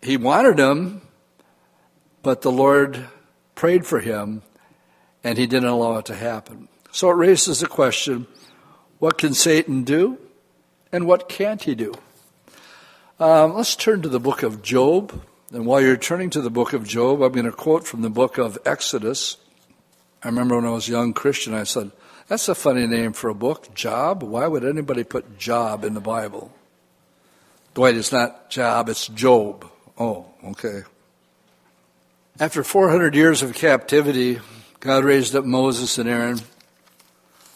he 0.02 0.16
wanted 0.16 0.58
him, 0.58 1.02
but 2.24 2.42
the 2.42 2.52
Lord 2.52 3.06
prayed 3.54 3.86
for 3.86 4.00
him, 4.00 4.42
and 5.24 5.38
he 5.38 5.46
didn't 5.46 5.70
allow 5.70 5.98
it 5.98 6.06
to 6.06 6.16
happen. 6.16 6.70
So 6.92 7.10
it 7.10 7.16
raises 7.16 7.60
the 7.60 7.68
question 7.68 8.28
what 9.00 9.18
can 9.18 9.34
Satan 9.34 9.84
do, 9.84 10.18
and 10.92 11.06
what 11.06 11.28
can't 11.28 11.62
he 11.62 11.76
do? 11.76 11.94
Um, 13.18 13.54
let's 13.54 13.78
turn 13.78 14.02
to 14.02 14.10
the 14.10 14.20
book 14.20 14.44
of 14.44 14.62
Job. 14.62 15.22
And 15.54 15.66
while 15.66 15.80
you're 15.80 15.96
turning 15.96 16.30
to 16.32 16.42
the 16.42 16.50
book 16.50 16.74
of 16.74 16.86
Job, 16.86 17.22
I'm 17.22 17.32
going 17.32 17.46
to 17.46 17.52
quote 17.54 17.88
from 17.88 18.02
the 18.02 18.10
book 18.10 18.38
of 18.38 18.58
Exodus. 18.66 19.38
I 20.22 20.28
remember 20.28 20.58
when 20.58 20.66
I 20.66 20.72
was 20.72 20.90
a 20.90 20.92
young 20.92 21.14
Christian, 21.14 21.54
I 21.54 21.64
said, 21.64 21.92
That's 22.28 22.50
a 22.50 22.56
funny 22.56 22.86
name 22.88 23.14
for 23.14 23.30
a 23.30 23.34
book, 23.34 23.74
Job. 23.74 24.22
Why 24.22 24.48
would 24.48 24.66
anybody 24.66 25.06
put 25.06 25.38
Job 25.38 25.86
in 25.86 25.94
the 25.94 26.02
Bible? 26.02 26.52
Dwight, 27.74 27.96
it's 27.96 28.12
not 28.12 28.50
Job, 28.50 28.90
it's 28.90 29.08
Job. 29.08 29.66
Oh, 29.98 30.26
okay. 30.44 30.82
After 32.38 32.66
400 32.66 33.16
years 33.16 33.42
of 33.42 33.54
captivity, 33.54 34.42
God 34.82 35.06
raised 35.06 35.38
up 35.38 35.46
Moses 35.46 35.98
and 35.98 36.10
Aaron 36.10 36.42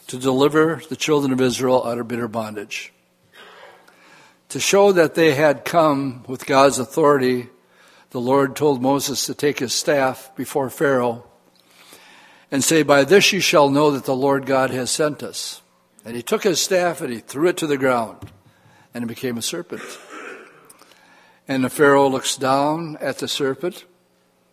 to 0.08 0.18
deliver 0.18 0.82
the 0.88 0.96
children 0.96 1.34
of 1.34 1.42
Israel 1.42 1.86
out 1.86 1.98
of 1.98 2.08
bitter 2.08 2.30
bondage. 2.30 2.94
To 4.50 4.60
show 4.60 4.92
that 4.92 5.16
they 5.16 5.36
had 5.36 5.66
come 5.66 6.24
with 6.28 6.46
God's 6.46 6.80
authority, 6.80 7.50
the 8.10 8.20
Lord 8.20 8.56
told 8.56 8.82
Moses 8.82 9.26
to 9.28 9.34
take 9.34 9.60
his 9.60 9.74
staff 9.74 10.36
before 10.36 10.70
Pharaoh 10.70 11.26
and 12.52 12.64
say, 12.64 12.84
By 12.84 13.04
this 13.04 13.32
you 13.32 13.40
shall 13.40 13.70
know 13.70 13.92
that 13.92 14.06
the 14.06 14.16
Lord 14.16 14.46
God 14.46 14.72
has 14.72 14.90
sent 14.90 15.22
us. 15.22 15.62
And 16.04 16.16
he 16.16 16.24
took 16.24 16.44
his 16.44 16.62
staff 16.62 17.02
and 17.02 17.14
he 17.14 17.20
threw 17.20 17.50
it 17.50 17.58
to 17.58 17.68
the 17.68 17.78
ground, 17.78 18.32
and 18.94 19.04
it 19.04 19.08
became 19.08 19.38
a 19.38 19.42
serpent. 19.42 19.84
And 21.48 21.64
the 21.64 21.70
Pharaoh 21.70 22.10
looks 22.10 22.36
down 22.36 22.98
at 23.02 23.20
the 23.20 23.28
serpent, 23.28 23.86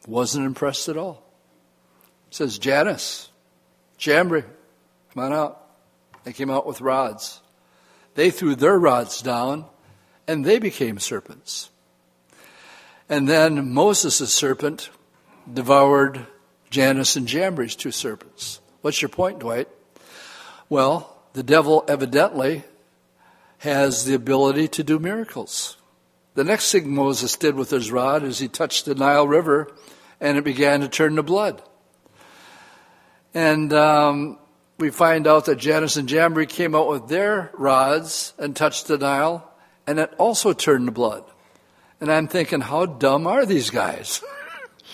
wasn't 0.06 0.46
impressed 0.46 0.88
at 0.88 0.96
all. 0.96 1.22
Says, 2.30 2.58
Jannes, 2.58 3.30
Jambres, 3.98 4.44
Come 5.16 5.24
on 5.24 5.32
out. 5.32 5.62
They 6.24 6.34
came 6.34 6.50
out 6.50 6.66
with 6.66 6.82
rods. 6.82 7.40
They 8.16 8.30
threw 8.30 8.54
their 8.54 8.78
rods 8.78 9.22
down, 9.22 9.64
and 10.26 10.44
they 10.44 10.58
became 10.58 10.98
serpents. 10.98 11.70
And 13.08 13.28
then 13.28 13.72
Moses' 13.72 14.32
serpent 14.32 14.90
devoured 15.52 16.26
Jannes 16.70 17.16
and 17.16 17.28
Jambres, 17.28 17.76
two 17.76 17.92
serpents. 17.92 18.60
What's 18.80 19.00
your 19.00 19.08
point, 19.08 19.38
Dwight? 19.38 19.68
Well, 20.68 21.16
the 21.32 21.42
devil 21.42 21.84
evidently 21.86 22.64
has 23.58 24.04
the 24.04 24.14
ability 24.14 24.68
to 24.68 24.82
do 24.82 24.98
miracles. 24.98 25.76
The 26.34 26.44
next 26.44 26.72
thing 26.72 26.94
Moses 26.94 27.36
did 27.36 27.54
with 27.54 27.70
his 27.70 27.90
rod 27.90 28.22
is 28.22 28.38
he 28.38 28.48
touched 28.48 28.84
the 28.84 28.94
Nile 28.94 29.26
River 29.26 29.72
and 30.20 30.36
it 30.36 30.44
began 30.44 30.80
to 30.80 30.88
turn 30.88 31.16
to 31.16 31.22
blood. 31.22 31.62
And 33.32 33.72
um, 33.72 34.38
we 34.78 34.90
find 34.90 35.26
out 35.26 35.46
that 35.46 35.56
Jannes 35.56 35.96
and 35.96 36.08
Jambres 36.08 36.48
came 36.48 36.74
out 36.74 36.88
with 36.88 37.08
their 37.08 37.50
rods 37.54 38.32
and 38.38 38.54
touched 38.54 38.86
the 38.86 38.98
Nile, 38.98 39.45
and 39.86 39.98
it 39.98 40.12
also 40.18 40.52
turned 40.52 40.86
to 40.86 40.92
blood. 40.92 41.24
And 42.00 42.12
I'm 42.12 42.28
thinking, 42.28 42.60
how 42.60 42.86
dumb 42.86 43.26
are 43.26 43.46
these 43.46 43.70
guys? 43.70 44.22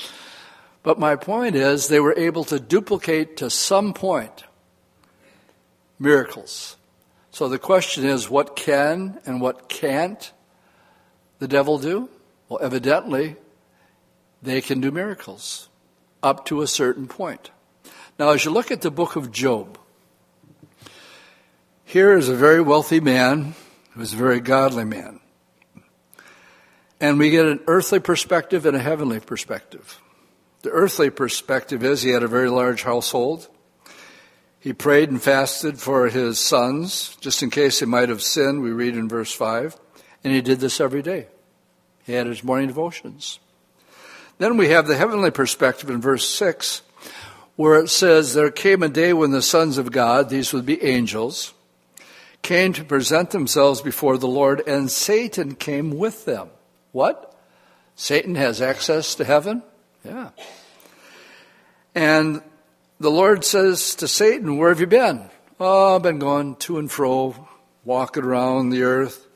but 0.83 0.99
my 0.99 1.17
point 1.17 1.57
is, 1.57 1.89
they 1.89 2.01
were 2.01 2.15
able 2.17 2.45
to 2.45 2.61
duplicate 2.61 3.37
to 3.39 3.51
some 3.51 3.93
point 3.93 4.45
miracles. 5.99 6.77
So 7.31 7.49
the 7.49 7.59
question 7.59 8.05
is, 8.05 8.29
what 8.29 8.55
can 8.55 9.19
and 9.25 9.41
what 9.41 9.69
can't 9.69 10.33
the 11.39 11.49
devil 11.49 11.79
do? 11.79 12.09
Well, 12.49 12.61
evidently, 12.63 13.37
they 14.43 14.61
can 14.61 14.81
do 14.81 14.91
miracles 14.91 15.69
up 16.23 16.45
to 16.47 16.63
a 16.63 16.67
certain 16.67 17.09
point. 17.09 17.51
Now, 18.19 18.31
as 18.31 18.45
you 18.45 18.51
look 18.51 18.71
at 18.71 18.83
the 18.83 18.91
book 18.91 19.17
of 19.17 19.33
Job, 19.33 19.79
here 21.85 22.17
is 22.17 22.29
a 22.29 22.35
very 22.35 22.61
wealthy 22.61 23.01
man 23.01 23.55
who 23.95 24.01
is 24.01 24.13
a 24.13 24.17
very 24.17 24.41
godly 24.41 24.85
man. 24.85 25.21
And 27.01 27.19
we 27.19 27.31
get 27.31 27.47
an 27.47 27.61
earthly 27.67 27.99
perspective 27.99 28.65
and 28.65 28.77
a 28.77 28.81
heavenly 28.81 29.21
perspective. 29.21 30.01
The 30.63 30.71
earthly 30.71 31.11
perspective 31.11 31.83
is 31.83 32.03
he 32.03 32.11
had 32.11 32.23
a 32.23 32.29
very 32.29 32.49
large 32.49 32.85
household. 32.85 33.49
He 34.61 34.73
prayed 34.73 35.11
and 35.11 35.21
fasted 35.21 35.81
for 35.81 36.09
his 36.09 36.39
sons, 36.39 37.17
just 37.21 37.43
in 37.43 37.51
case 37.51 37.81
they 37.81 37.87
might 37.87 38.09
have 38.09 38.23
sinned, 38.23 38.63
we 38.63 38.71
read 38.71 38.97
in 38.97 39.09
verse 39.09 39.33
5. 39.33 39.77
And 40.23 40.33
he 40.33 40.41
did 40.41 40.61
this 40.61 40.81
every 40.81 41.03
day. 41.03 41.27
He 42.05 42.13
had 42.13 42.29
his 42.29 42.45
morning 42.45 42.69
devotions. 42.69 43.41
Then 44.39 44.57
we 44.57 44.69
have 44.69 44.87
the 44.87 44.97
heavenly 44.97 45.33
perspective 45.33 45.91
in 45.91 46.01
verse 46.01 46.29
6 46.29 46.83
where 47.57 47.79
it 47.81 47.89
says, 47.89 48.35
There 48.35 48.51
came 48.51 48.83
a 48.83 48.89
day 48.89 49.13
when 49.13 49.31
the 49.31 49.43
sons 49.43 49.79
of 49.79 49.93
God, 49.93 50.29
these 50.29 50.53
would 50.53 50.67
be 50.67 50.83
angels, 50.83 51.53
came 52.43 52.73
to 52.73 52.85
present 52.85 53.31
themselves 53.31 53.81
before 53.81 54.19
the 54.19 54.29
Lord, 54.29 54.63
and 54.67 54.91
Satan 54.91 55.55
came 55.55 55.91
with 55.97 56.25
them. 56.25 56.51
What? 56.91 57.35
Satan 57.95 58.35
has 58.35 58.61
access 58.61 59.15
to 59.15 59.25
heaven? 59.25 59.63
Yeah. 60.05 60.31
And 61.95 62.43
the 62.99 63.11
Lord 63.11 63.45
says 63.45 63.95
to 63.97 64.09
Satan, 64.09 64.59
Where 64.59 64.71
have 64.71 64.81
you 64.81 64.87
been? 64.87 65.31
Oh, 65.61 65.97
I've 65.97 66.03
been 66.03 66.19
going 66.19 66.57
to 66.57 66.79
and 66.79 66.91
fro, 66.91 67.49
walking 67.85 68.25
around 68.25 68.71
the 68.71 68.83
earth. 68.83 69.27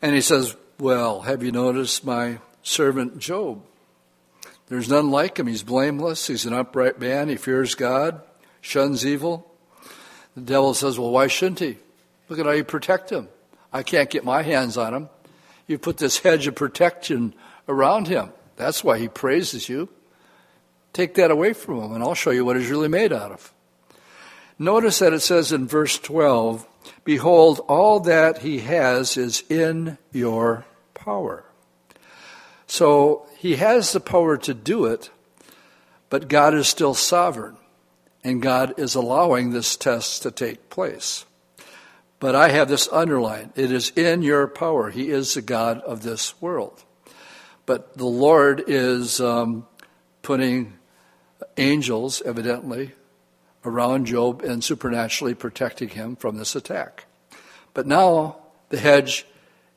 And 0.00 0.14
he 0.14 0.20
says, 0.20 0.56
Well, 0.78 1.22
have 1.22 1.42
you 1.42 1.52
noticed 1.52 2.04
my 2.04 2.38
servant 2.62 3.18
Job? 3.18 3.62
There's 4.68 4.88
none 4.88 5.10
like 5.10 5.38
him. 5.38 5.46
He's 5.46 5.62
blameless. 5.62 6.26
He's 6.26 6.46
an 6.46 6.52
upright 6.52 7.00
man. 7.00 7.28
He 7.28 7.36
fears 7.36 7.74
God, 7.74 8.20
shuns 8.60 9.04
evil. 9.04 9.50
The 10.34 10.42
devil 10.42 10.74
says, 10.74 10.98
Well, 10.98 11.10
why 11.10 11.26
shouldn't 11.26 11.60
he? 11.60 11.78
Look 12.28 12.38
at 12.38 12.46
how 12.46 12.52
you 12.52 12.64
protect 12.64 13.10
him. 13.10 13.28
I 13.72 13.82
can't 13.82 14.10
get 14.10 14.24
my 14.24 14.42
hands 14.42 14.76
on 14.76 14.94
him. 14.94 15.08
You 15.66 15.78
put 15.78 15.98
this 15.98 16.18
hedge 16.18 16.46
of 16.46 16.54
protection 16.54 17.34
around 17.68 18.08
him. 18.08 18.32
That's 18.56 18.82
why 18.82 18.98
he 18.98 19.08
praises 19.08 19.68
you. 19.68 19.88
Take 20.92 21.14
that 21.14 21.30
away 21.30 21.52
from 21.52 21.80
him, 21.80 21.92
and 21.92 22.02
I'll 22.02 22.14
show 22.14 22.30
you 22.30 22.44
what 22.44 22.56
he's 22.56 22.70
really 22.70 22.88
made 22.88 23.12
out 23.12 23.30
of. 23.30 23.52
Notice 24.58 24.98
that 24.98 25.12
it 25.12 25.20
says 25.20 25.52
in 25.52 25.68
verse 25.68 25.98
12, 25.98 26.66
Behold, 27.04 27.60
all 27.68 28.00
that 28.00 28.38
he 28.38 28.60
has 28.60 29.16
is 29.16 29.44
in 29.48 29.98
your 30.10 30.64
power. 30.94 31.44
So 32.66 33.26
he 33.36 33.56
has 33.56 33.92
the 33.92 34.00
power 34.00 34.36
to 34.38 34.54
do 34.54 34.86
it, 34.86 35.10
but 36.10 36.28
God 36.28 36.54
is 36.54 36.66
still 36.66 36.94
sovereign, 36.94 37.56
and 38.24 38.42
God 38.42 38.74
is 38.78 38.94
allowing 38.94 39.50
this 39.50 39.76
test 39.76 40.22
to 40.22 40.30
take 40.30 40.70
place. 40.70 41.24
But 42.20 42.34
I 42.34 42.48
have 42.48 42.68
this 42.68 42.88
underlined 42.90 43.52
it 43.54 43.70
is 43.70 43.90
in 43.90 44.22
your 44.22 44.48
power. 44.48 44.90
He 44.90 45.10
is 45.10 45.34
the 45.34 45.42
God 45.42 45.80
of 45.82 46.02
this 46.02 46.40
world. 46.40 46.84
But 47.64 47.96
the 47.96 48.06
Lord 48.06 48.64
is 48.66 49.20
um, 49.20 49.66
putting 50.22 50.74
angels, 51.56 52.22
evidently, 52.22 52.92
around 53.64 54.06
Job 54.06 54.42
and 54.42 54.64
supernaturally 54.64 55.34
protecting 55.34 55.90
him 55.90 56.16
from 56.16 56.38
this 56.38 56.56
attack. 56.56 57.04
But 57.74 57.86
now 57.86 58.38
the 58.70 58.78
hedge 58.78 59.26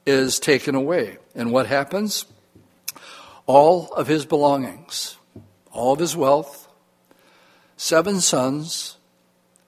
is 0.05 0.39
taken 0.39 0.73
away. 0.73 1.17
And 1.35 1.51
what 1.51 1.67
happens? 1.67 2.25
All 3.45 3.91
of 3.93 4.07
his 4.07 4.25
belongings, 4.25 5.17
all 5.71 5.93
of 5.93 5.99
his 5.99 6.15
wealth, 6.15 6.67
seven 7.75 8.21
sons, 8.21 8.97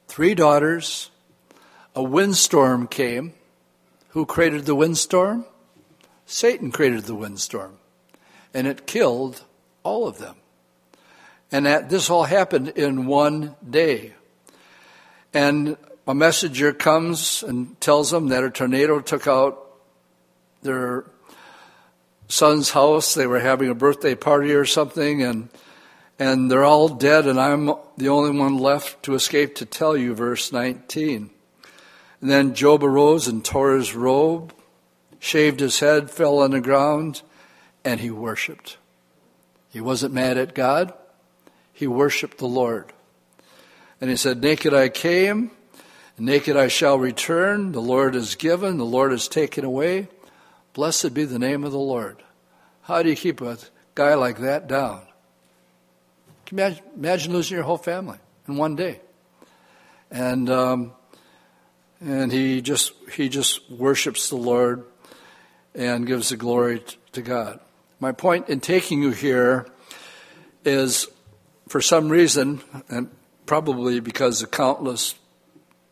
three 0.07 0.35
daughters, 0.35 1.09
a 1.95 2.03
windstorm 2.03 2.87
came. 2.87 3.33
Who 4.09 4.25
created 4.25 4.65
the 4.65 4.75
windstorm? 4.75 5.45
Satan 6.25 6.71
created 6.71 7.03
the 7.03 7.15
windstorm. 7.15 7.77
And 8.53 8.67
it 8.67 8.85
killed 8.85 9.43
all 9.83 10.07
of 10.07 10.19
them. 10.19 10.35
And 11.51 11.65
that 11.65 11.89
this 11.89 12.09
all 12.09 12.23
happened 12.23 12.69
in 12.69 13.05
one 13.05 13.55
day. 13.67 14.13
And 15.33 15.77
a 16.07 16.13
messenger 16.13 16.73
comes 16.73 17.43
and 17.43 17.79
tells 17.79 18.11
them 18.11 18.29
that 18.29 18.43
a 18.43 18.49
tornado 18.49 18.99
took 18.99 19.27
out 19.27 19.59
their 20.61 21.05
son's 22.27 22.71
house. 22.71 23.13
They 23.13 23.27
were 23.27 23.39
having 23.39 23.69
a 23.69 23.75
birthday 23.75 24.15
party 24.15 24.53
or 24.53 24.65
something, 24.65 25.21
and 25.21 25.49
and 26.19 26.49
they're 26.49 26.63
all 26.63 26.89
dead, 26.89 27.25
and 27.25 27.39
I'm 27.39 27.71
the 27.97 28.09
only 28.09 28.37
one 28.37 28.57
left 28.57 29.03
to 29.03 29.15
escape 29.15 29.55
to 29.55 29.65
tell 29.65 29.97
you, 29.97 30.13
verse 30.13 30.51
19. 30.51 31.31
And 32.23 32.31
then 32.31 32.55
Job 32.55 32.83
arose 32.83 33.27
and 33.27 33.43
tore 33.43 33.75
his 33.75 33.93
robe, 33.93 34.53
shaved 35.19 35.59
his 35.59 35.79
head, 35.79 36.09
fell 36.09 36.39
on 36.39 36.51
the 36.51 36.61
ground, 36.61 37.21
and 37.83 37.99
he 37.99 38.09
worshiped. 38.09 38.77
He 39.69 39.81
wasn't 39.81 40.13
mad 40.15 40.37
at 40.37 40.55
God 40.55 40.93
he 41.73 41.87
worshiped 41.87 42.37
the 42.37 42.47
Lord. 42.47 42.93
And 43.99 44.09
he 44.09 44.15
said, 44.15 44.41
Naked 44.41 44.73
I 44.73 44.89
came, 44.89 45.51
naked 46.17 46.55
I 46.55 46.67
shall 46.67 46.99
return. 46.99 47.71
The 47.71 47.81
Lord 47.81 48.13
has 48.13 48.35
given, 48.35 48.77
the 48.77 48.85
Lord 48.85 49.11
has 49.11 49.27
taken 49.27 49.65
away. 49.65 50.07
Blessed 50.73 51.13
be 51.13 51.25
the 51.25 51.39
name 51.39 51.63
of 51.63 51.71
the 51.71 51.79
Lord. 51.79 52.23
How 52.83 53.01
do 53.01 53.09
you 53.09 53.15
keep 53.15 53.41
a 53.41 53.57
guy 53.95 54.13
like 54.13 54.39
that 54.39 54.67
down? 54.67 55.01
Can 56.45 56.57
you 56.57 56.63
imagine, 56.63 56.83
imagine 56.95 57.33
losing 57.33 57.55
your 57.55 57.63
whole 57.63 57.77
family 57.77 58.17
in 58.47 58.55
one 58.55 58.75
day. 58.75 59.01
And 60.11 60.49
um, 60.49 60.91
and 62.03 62.31
he 62.31 62.61
just 62.61 62.93
he 63.13 63.29
just 63.29 63.69
worships 63.71 64.29
the 64.29 64.35
Lord 64.35 64.83
and 65.73 66.05
gives 66.05 66.29
the 66.29 66.37
glory 66.37 66.83
to 67.13 67.21
God. 67.21 67.59
My 67.99 68.11
point 68.11 68.49
in 68.49 68.59
taking 68.59 69.01
you 69.01 69.11
here 69.11 69.65
is 70.65 71.07
for 71.67 71.81
some 71.81 72.09
reason, 72.09 72.61
and 72.89 73.09
probably 73.45 73.99
because 73.99 74.41
of 74.41 74.51
countless 74.51 75.15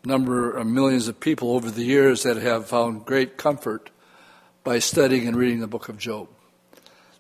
number 0.03 0.51
of 0.51 0.67
millions 0.67 1.07
of 1.07 1.19
people 1.19 1.51
over 1.51 1.71
the 1.71 1.83
years 1.83 2.23
that 2.23 2.37
have 2.37 2.67
found 2.67 3.05
great 3.05 3.37
comfort 3.37 3.89
by 4.63 4.79
studying 4.79 5.27
and 5.27 5.37
reading 5.37 5.59
the 5.59 5.67
book 5.67 5.89
of 5.89 5.97
Job. 5.97 6.27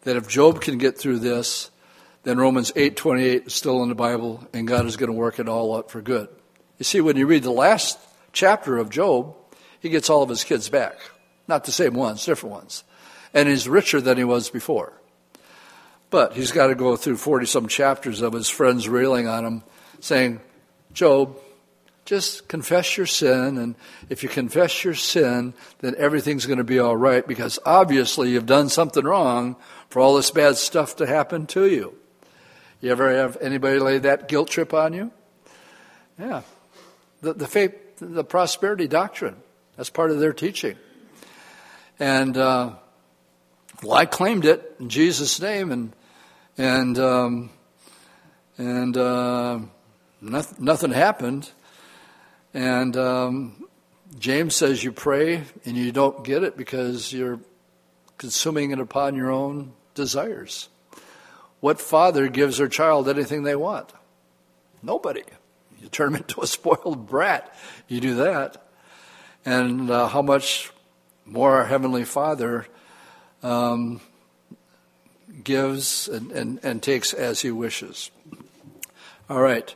That 0.03 0.17
if 0.17 0.27
Job 0.27 0.61
can 0.61 0.77
get 0.77 0.97
through 0.97 1.19
this, 1.19 1.69
then 2.23 2.37
Romans 2.37 2.71
8:28 2.75 3.47
is 3.47 3.53
still 3.53 3.81
in 3.83 3.89
the 3.89 3.95
Bible 3.95 4.45
and 4.53 4.67
God 4.67 4.85
is 4.85 4.97
going 4.97 5.11
to 5.11 5.17
work 5.17 5.39
it 5.39 5.47
all 5.47 5.77
out 5.77 5.89
for 5.89 6.01
good. 6.01 6.27
You 6.77 6.83
see 6.83 7.01
when 7.01 7.17
you 7.17 7.27
read 7.27 7.43
the 7.43 7.51
last 7.51 7.97
chapter 8.33 8.77
of 8.77 8.89
Job, 8.89 9.35
he 9.79 9.89
gets 9.89 10.09
all 10.09 10.23
of 10.23 10.29
his 10.29 10.43
kids 10.43 10.69
back. 10.69 10.97
Not 11.47 11.65
the 11.65 11.71
same 11.71 11.93
ones, 11.93 12.25
different 12.25 12.55
ones. 12.55 12.83
And 13.33 13.49
he's 13.49 13.67
richer 13.67 14.01
than 14.01 14.17
he 14.17 14.23
was 14.23 14.49
before. 14.49 14.93
But 16.09 16.33
he's 16.33 16.51
got 16.51 16.67
to 16.67 16.75
go 16.75 16.95
through 16.95 17.17
40 17.17 17.45
some 17.45 17.67
chapters 17.67 18.21
of 18.21 18.33
his 18.33 18.49
friends 18.49 18.89
railing 18.89 19.27
on 19.27 19.45
him, 19.45 19.63
saying, 20.01 20.41
Job, 20.93 21.37
just 22.05 22.47
confess 22.47 22.97
your 22.97 23.05
sin. 23.05 23.57
And 23.57 23.75
if 24.09 24.23
you 24.23 24.29
confess 24.29 24.83
your 24.83 24.93
sin, 24.93 25.53
then 25.79 25.95
everything's 25.97 26.45
going 26.45 26.57
to 26.57 26.63
be 26.63 26.79
all 26.79 26.97
right 26.97 27.25
because 27.25 27.59
obviously 27.65 28.31
you've 28.31 28.45
done 28.45 28.69
something 28.69 29.05
wrong 29.05 29.55
for 29.89 30.01
all 30.01 30.15
this 30.15 30.31
bad 30.31 30.57
stuff 30.57 30.97
to 30.97 31.05
happen 31.05 31.47
to 31.47 31.65
you. 31.65 31.95
You 32.81 32.91
ever 32.91 33.15
have 33.15 33.37
anybody 33.39 33.79
lay 33.79 33.99
that 33.99 34.27
guilt 34.27 34.49
trip 34.49 34.73
on 34.73 34.93
you? 34.93 35.11
Yeah. 36.19 36.41
The, 37.21 37.33
the 37.33 37.47
faith, 37.47 37.75
the 38.01 38.23
prosperity 38.23 38.87
doctrine, 38.87 39.35
that's 39.77 39.89
part 39.89 40.11
of 40.11 40.19
their 40.19 40.33
teaching. 40.33 40.75
And, 41.99 42.35
uh, 42.35 42.73
well, 43.83 43.93
I 43.93 44.05
claimed 44.05 44.45
it 44.45 44.75
in 44.79 44.89
Jesus' 44.89 45.39
name, 45.39 45.71
and 45.71 45.93
and 46.57 46.99
um, 46.99 47.49
and 48.57 48.97
uh, 48.97 49.59
nothing, 50.21 50.65
nothing 50.65 50.91
happened. 50.91 51.49
And 52.53 52.97
um, 52.97 53.65
James 54.19 54.55
says 54.55 54.83
you 54.83 54.91
pray 54.91 55.43
and 55.65 55.77
you 55.77 55.91
don't 55.91 56.23
get 56.23 56.43
it 56.43 56.57
because 56.57 57.13
you're 57.13 57.39
consuming 58.17 58.71
it 58.71 58.79
upon 58.79 59.15
your 59.15 59.31
own 59.31 59.73
desires. 59.95 60.69
What 61.59 61.79
father 61.79 62.27
gives 62.27 62.57
their 62.57 62.67
child 62.67 63.07
anything 63.07 63.43
they 63.43 63.55
want? 63.55 63.91
Nobody. 64.83 65.23
You 65.81 65.89
turn 65.89 66.09
him 66.09 66.15
into 66.17 66.41
a 66.41 66.47
spoiled 66.47 67.07
brat. 67.07 67.53
You 67.87 67.99
do 67.99 68.15
that. 68.15 68.63
And 69.43 69.89
uh, 69.89 70.07
how 70.07 70.21
much 70.21 70.71
more 71.25 71.57
our 71.57 71.65
Heavenly 71.65 72.03
Father 72.03 72.67
um, 73.41 74.01
gives 75.43 76.07
and, 76.07 76.31
and, 76.31 76.59
and 76.63 76.83
takes 76.83 77.13
as 77.13 77.41
he 77.41 77.49
wishes. 77.49 78.11
All 79.29 79.41
right. 79.41 79.73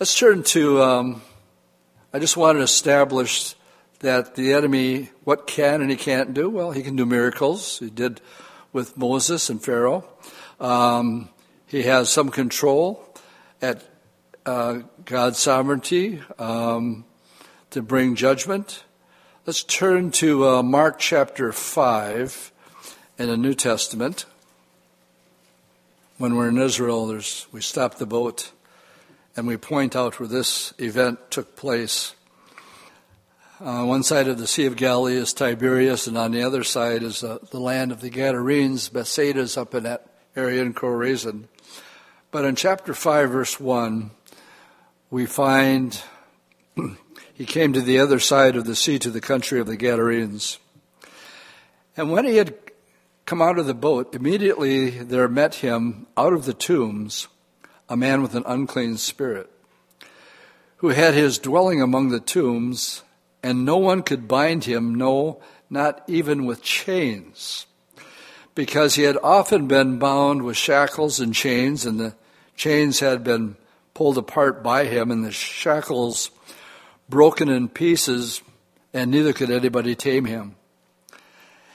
Let's 0.00 0.18
turn 0.18 0.42
to, 0.44 0.82
um, 0.82 1.22
I 2.12 2.18
just 2.18 2.36
want 2.36 2.58
to 2.58 2.62
establish 2.62 3.54
that 4.00 4.34
the 4.34 4.52
enemy, 4.52 5.10
what 5.22 5.46
can 5.46 5.80
and 5.80 5.90
he 5.90 5.96
can't 5.96 6.34
do? 6.34 6.50
Well, 6.50 6.72
he 6.72 6.82
can 6.82 6.96
do 6.96 7.06
miracles. 7.06 7.78
He 7.78 7.90
did 7.90 8.20
with 8.72 8.96
Moses 8.96 9.48
and 9.48 9.62
Pharaoh. 9.62 10.04
Um, 10.58 11.28
he 11.66 11.82
has 11.84 12.08
some 12.08 12.30
control 12.30 13.04
at 13.62 13.82
uh, 14.46 14.80
God's 15.04 15.38
sovereignty 15.38 16.22
um, 16.38 17.04
to 17.70 17.82
bring 17.82 18.14
judgment. 18.14 18.84
Let's 19.46 19.62
turn 19.62 20.10
to 20.12 20.48
uh, 20.48 20.62
Mark 20.62 20.98
chapter 20.98 21.52
5 21.52 22.52
in 23.18 23.28
the 23.28 23.36
New 23.36 23.54
Testament 23.54 24.26
when 26.16 26.36
we're 26.36 26.48
in 26.48 26.58
Israel, 26.58 27.06
we 27.52 27.60
stop 27.60 27.96
the 27.96 28.06
boat 28.06 28.52
and 29.36 29.46
we 29.46 29.56
point 29.56 29.96
out 29.96 30.20
where 30.20 30.28
this 30.28 30.72
event 30.78 31.18
took 31.30 31.56
place. 31.56 32.14
Uh, 33.60 33.84
one 33.84 34.02
side 34.02 34.28
of 34.28 34.38
the 34.38 34.46
Sea 34.46 34.66
of 34.66 34.76
Galilee 34.76 35.16
is 35.16 35.32
Tiberias, 35.32 36.06
and 36.06 36.16
on 36.16 36.32
the 36.32 36.42
other 36.42 36.62
side 36.62 37.02
is 37.02 37.24
uh, 37.24 37.38
the 37.50 37.58
land 37.58 37.90
of 37.90 38.00
the 38.00 38.10
Gadarenes. 38.10 38.88
Bethsaida 38.88 39.40
is 39.40 39.56
up 39.56 39.74
in 39.74 39.82
that 39.84 40.06
area 40.36 40.62
in 40.62 40.74
Chorazin. 40.74 41.44
But 42.30 42.44
in 42.44 42.56
chapter 42.56 42.94
5, 42.94 43.30
verse 43.30 43.58
1, 43.58 44.10
we 45.10 45.26
find 45.26 46.00
he 47.34 47.44
came 47.44 47.72
to 47.72 47.80
the 47.80 47.98
other 47.98 48.18
side 48.18 48.56
of 48.56 48.64
the 48.64 48.76
sea 48.76 48.98
to 48.98 49.10
the 49.10 49.20
country 49.20 49.60
of 49.60 49.66
the 49.66 49.76
Gadarenes. 49.76 50.58
And 51.96 52.10
when 52.10 52.24
he 52.24 52.36
had 52.36 52.54
come 53.26 53.40
out 53.40 53.58
of 53.58 53.66
the 53.66 53.74
boat, 53.74 54.14
immediately 54.14 54.90
there 54.90 55.28
met 55.28 55.56
him 55.56 56.06
out 56.16 56.32
of 56.32 56.44
the 56.44 56.54
tombs 56.54 57.28
a 57.88 57.96
man 57.96 58.22
with 58.22 58.34
an 58.34 58.44
unclean 58.46 58.96
spirit, 58.96 59.50
who 60.78 60.88
had 60.88 61.14
his 61.14 61.38
dwelling 61.38 61.82
among 61.82 62.08
the 62.08 62.20
tombs, 62.20 63.02
and 63.42 63.64
no 63.64 63.76
one 63.76 64.02
could 64.02 64.26
bind 64.26 64.64
him, 64.64 64.94
no, 64.94 65.40
not 65.68 66.02
even 66.06 66.46
with 66.46 66.62
chains, 66.62 67.66
because 68.54 68.94
he 68.94 69.02
had 69.02 69.18
often 69.22 69.66
been 69.66 69.98
bound 69.98 70.42
with 70.42 70.56
shackles 70.56 71.20
and 71.20 71.34
chains, 71.34 71.84
and 71.84 72.00
the 72.00 72.14
chains 72.56 73.00
had 73.00 73.22
been 73.22 73.56
pulled 73.94 74.18
apart 74.18 74.62
by 74.62 74.84
him, 74.84 75.10
and 75.10 75.24
the 75.24 75.32
shackles 75.32 76.30
broken 77.08 77.48
in 77.48 77.68
pieces, 77.68 78.42
and 78.92 79.10
neither 79.10 79.32
could 79.32 79.50
anybody 79.50 79.94
tame 79.94 80.24
him. 80.24 80.56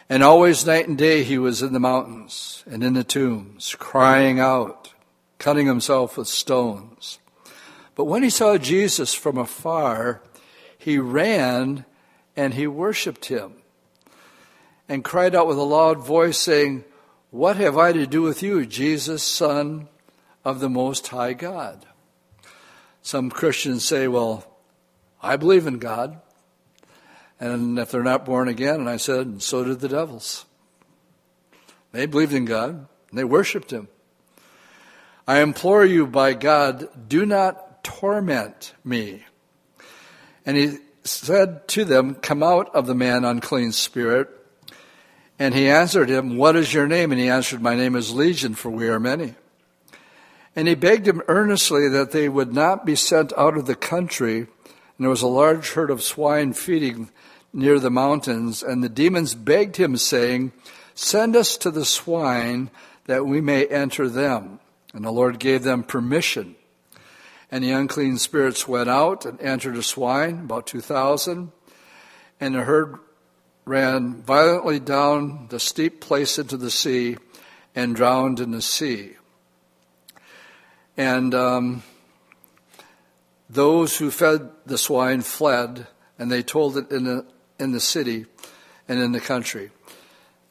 And 0.10 0.24
always 0.24 0.66
night 0.66 0.88
and 0.88 0.98
day 0.98 1.24
he 1.24 1.38
was 1.38 1.62
in 1.62 1.72
the 1.72 1.80
mountains 1.80 2.64
and 2.70 2.84
in 2.84 2.94
the 2.94 3.04
tombs, 3.04 3.76
crying 3.78 4.40
out, 4.40 4.94
cutting 5.38 5.68
himself 5.68 6.18
with 6.18 6.28
stones. 6.28 7.20
But 7.96 8.06
when 8.06 8.24
he 8.24 8.30
saw 8.30 8.58
Jesus 8.58 9.14
from 9.14 9.38
afar, 9.38 10.22
he 10.78 10.98
ran 10.98 11.86
and 12.36 12.54
he 12.56 12.66
worshiped 12.66 13.26
him 13.26 13.54
and 14.88 15.04
cried 15.04 15.36
out 15.36 15.48
with 15.48 15.58
a 15.58 15.64
loud 15.64 16.00
voice, 16.00 16.40
saying, 16.40 16.84
What 17.30 17.58
have 17.58 17.78
I 17.78 17.92
to 17.92 18.08
do 18.08 18.24
with 18.24 18.42
you, 18.42 18.66
Jesus, 18.66 19.22
Son 19.22 19.88
of 20.44 20.60
the 20.60 20.70
Most 20.70 21.10
High 21.10 21.34
God? 21.34 21.86
Some 23.10 23.32
Christians 23.32 23.84
say, 23.84 24.08
Well, 24.08 24.46
I 25.20 25.36
believe 25.36 25.66
in 25.66 25.80
God. 25.80 26.22
And 27.40 27.80
if 27.80 27.90
they're 27.90 28.04
not 28.04 28.24
born 28.24 28.48
again, 28.48 28.76
and 28.76 28.88
I 28.88 28.98
said, 28.98 29.42
so 29.42 29.64
did 29.64 29.80
the 29.80 29.90
devils. 29.90 30.46
They 31.92 32.06
believed 32.06 32.34
in 32.34 32.46
God, 32.46 32.70
and 33.10 33.18
they 33.18 33.24
worshiped 33.24 33.72
Him. 33.72 33.88
I 35.28 35.42
implore 35.42 35.84
you 35.84 36.06
by 36.06 36.34
God, 36.34 36.88
do 37.10 37.26
not 37.26 37.84
torment 37.84 38.76
me. 38.84 39.26
And 40.46 40.56
he 40.56 40.78
said 41.04 41.68
to 41.70 41.86
them, 41.86 42.14
Come 42.14 42.44
out 42.44 42.76
of 42.76 42.86
the 42.86 42.94
man, 42.94 43.26
unclean 43.26 43.72
spirit. 43.72 44.30
And 45.40 45.56
he 45.56 45.68
answered 45.68 46.10
him, 46.10 46.38
What 46.38 46.56
is 46.56 46.72
your 46.72 46.86
name? 46.86 47.12
And 47.12 47.20
he 47.20 47.30
answered, 47.30 47.60
My 47.60 47.74
name 47.74 47.96
is 47.96 48.14
Legion, 48.14 48.54
for 48.54 48.70
we 48.70 48.88
are 48.88 49.00
many. 49.00 49.34
And 50.56 50.68
he 50.68 50.76
begged 50.76 51.08
him 51.08 51.22
earnestly 51.28 51.88
that 51.90 52.12
they 52.12 52.28
would 52.28 52.54
not 52.54 52.86
be 52.86 52.96
sent 52.96 53.32
out 53.38 53.58
of 53.58 53.66
the 53.66 53.76
country. 53.76 54.40
And 54.40 54.48
there 54.98 55.10
was 55.10 55.22
a 55.22 55.28
large 55.28 55.72
herd 55.74 55.90
of 55.90 56.04
swine 56.04 56.54
feeding 56.54 57.10
near 57.54 57.80
the 57.80 57.92
mountains. 57.92 58.64
And 58.64 58.84
the 58.84 58.90
demons 58.90 59.36
begged 59.36 59.78
him, 59.78 59.96
saying, 59.98 60.52
Send 60.96 61.36
us 61.36 61.56
to 61.58 61.72
the 61.72 61.86
swine 61.86 62.72
that 63.06 63.26
we 63.26 63.42
may 63.42 63.66
enter 63.68 64.10
them. 64.10 64.60
And 64.94 65.06
the 65.06 65.12
Lord 65.12 65.40
gave 65.40 65.64
them 65.64 65.84
permission. 65.84 66.56
And 67.52 67.64
the 67.64 67.72
unclean 67.72 68.18
spirits 68.18 68.68
went 68.68 68.90
out 68.90 69.26
and 69.26 69.40
entered 69.42 69.78
a 69.78 69.84
swine, 69.84 70.42
about 70.42 70.68
2,000. 70.68 71.52
And 72.40 72.56
the 72.56 72.64
herd 72.64 72.98
ran 73.66 74.22
violently 74.22 74.80
down 74.80 75.48
the 75.50 75.60
steep 75.60 76.02
place 76.02 76.40
into 76.40 76.58
the 76.58 76.72
sea 76.72 77.18
and 77.76 77.96
drowned 77.96 78.40
in 78.40 78.52
the 78.52 78.62
sea. 78.62 79.12
And 81.00 81.34
um, 81.34 81.84
those 83.50 83.96
who 83.96 84.12
fed 84.12 84.50
the 84.66 84.78
swine 84.78 85.22
fled, 85.22 85.88
and 86.20 86.30
they 86.30 86.44
told 86.44 86.76
it 86.76 86.92
in 86.92 87.06
the, 87.06 87.26
in 87.58 87.72
the 87.72 87.80
city 87.80 88.26
and 88.90 89.00
in 89.00 89.14
the 89.14 89.22
country. 89.22 89.72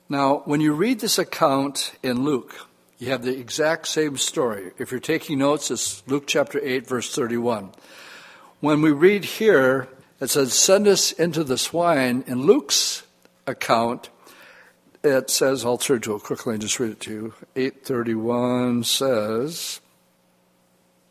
Now, 0.08 0.38
when 0.46 0.62
you 0.62 0.72
read 0.72 1.00
this 1.00 1.18
account 1.18 1.92
in 2.02 2.24
Luke, 2.24 2.66
you 2.98 3.11
have 3.11 3.24
the 3.24 3.38
exact 3.38 3.88
same 3.88 4.16
story. 4.16 4.72
If 4.78 4.90
you're 4.90 5.00
taking 5.00 5.40
notes, 5.40 5.70
it's 5.70 6.02
Luke 6.06 6.24
chapter 6.26 6.58
8, 6.64 6.87
verse 6.87 7.14
31. 7.14 7.72
When 8.61 8.80
we 8.80 8.90
read 8.90 9.26
here, 9.26 9.87
it 10.18 10.30
says, 10.30 10.54
Send 10.54 10.88
us 10.88 11.12
into 11.12 11.44
the 11.44 11.58
swine. 11.58 12.24
In 12.26 12.46
Luke's 12.46 13.02
account, 13.46 14.08
it 15.04 15.28
says, 15.28 15.66
I'll 15.66 15.76
turn 15.76 16.00
to 16.00 16.14
it 16.14 16.22
quickly 16.22 16.54
and 16.54 16.62
just 16.62 16.80
read 16.80 16.92
it 16.92 17.00
to 17.00 17.12
you. 17.12 17.34
831 17.54 18.84
says, 18.84 19.80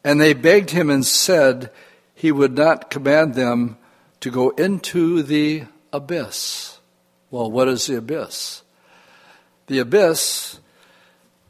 and 0.08 0.22
they 0.22 0.32
begged 0.34 0.70
him 0.70 0.90
and 0.90 1.06
said 1.06 1.70
he 2.16 2.32
would 2.32 2.56
not 2.56 2.90
command 2.90 3.36
them 3.36 3.78
to 4.22 4.32
go 4.32 4.52
into 4.52 5.22
the 5.22 5.66
abyss. 5.92 6.80
Well, 7.30 7.52
what 7.52 7.68
is 7.68 7.88
the 7.88 7.98
abyss? 7.98 8.62
The 9.66 9.80
abyss 9.80 10.60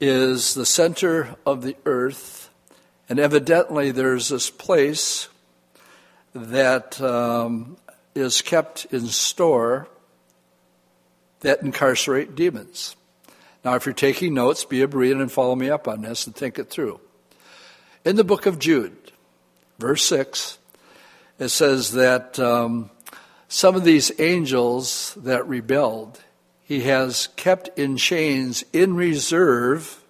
is 0.01 0.55
the 0.55 0.65
center 0.65 1.35
of 1.45 1.61
the 1.61 1.75
earth, 1.85 2.49
and 3.07 3.19
evidently 3.19 3.91
there's 3.91 4.29
this 4.29 4.49
place 4.49 5.29
that 6.33 6.99
um, 6.99 7.77
is 8.15 8.41
kept 8.41 8.85
in 8.85 9.05
store 9.05 9.87
that 11.41 11.61
incarcerate 11.61 12.33
demons. 12.33 12.95
Now, 13.63 13.75
if 13.75 13.85
you're 13.85 13.93
taking 13.93 14.33
notes, 14.33 14.65
be 14.65 14.81
a 14.81 14.87
Berean 14.87 15.21
and 15.21 15.31
follow 15.31 15.55
me 15.55 15.69
up 15.69 15.87
on 15.87 16.01
this 16.01 16.25
and 16.25 16.35
think 16.35 16.57
it 16.57 16.71
through. 16.71 16.99
In 18.07 18.15
the 18.15 18.23
book 18.23 18.45
of 18.45 18.57
Jude, 18.57 19.11
verse 19.79 20.01
6, 20.05 20.59
it 21.39 21.49
says 21.49 21.91
that 21.91 22.39
um, 22.39 22.89
some 23.49 23.75
of 23.75 23.83
these 23.83 24.17
angels 24.17 25.13
that 25.17 25.45
rebelled, 25.45 26.23
he 26.63 26.83
has 26.83 27.27
kept 27.35 27.77
in 27.77 27.97
chains 27.97 28.63
in 28.71 28.95
reserve 28.95 30.01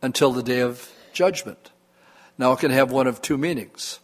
until 0.00 0.32
the 0.32 0.42
day 0.42 0.60
of 0.60 0.90
judgment. 1.12 1.70
Now, 2.38 2.52
it 2.52 2.60
can 2.60 2.70
have 2.70 2.90
one 2.90 3.06
of 3.06 3.20
two 3.20 3.36
meanings. 3.36 3.98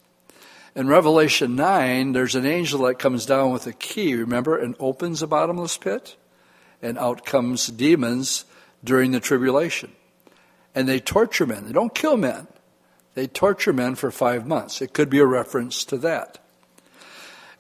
In 0.74 0.86
Revelation 0.86 1.56
9, 1.56 2.12
there's 2.12 2.34
an 2.34 2.44
angel 2.44 2.80
that 2.80 2.98
comes 2.98 3.24
down 3.24 3.52
with 3.52 3.66
a 3.66 3.72
key, 3.72 4.16
remember, 4.16 4.58
and 4.58 4.76
opens 4.78 5.22
a 5.22 5.26
bottomless 5.26 5.78
pit, 5.78 6.14
and 6.82 6.98
out 6.98 7.24
comes 7.24 7.68
demons 7.68 8.44
during 8.84 9.12
the 9.12 9.18
tribulation. 9.18 9.92
And 10.74 10.86
they 10.86 11.00
torture 11.00 11.46
men. 11.46 11.64
They 11.64 11.72
don't 11.72 11.94
kill 11.94 12.18
men. 12.18 12.48
They 13.14 13.26
torture 13.26 13.72
men 13.72 13.94
for 13.94 14.10
five 14.10 14.46
months. 14.46 14.80
It 14.80 14.92
could 14.92 15.10
be 15.10 15.18
a 15.18 15.26
reference 15.26 15.84
to 15.86 15.98
that. 15.98 16.38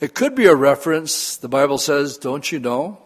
It 0.00 0.14
could 0.14 0.34
be 0.34 0.46
a 0.46 0.54
reference, 0.54 1.36
the 1.36 1.48
Bible 1.48 1.78
says, 1.78 2.18
don't 2.18 2.52
you 2.52 2.60
know 2.60 2.98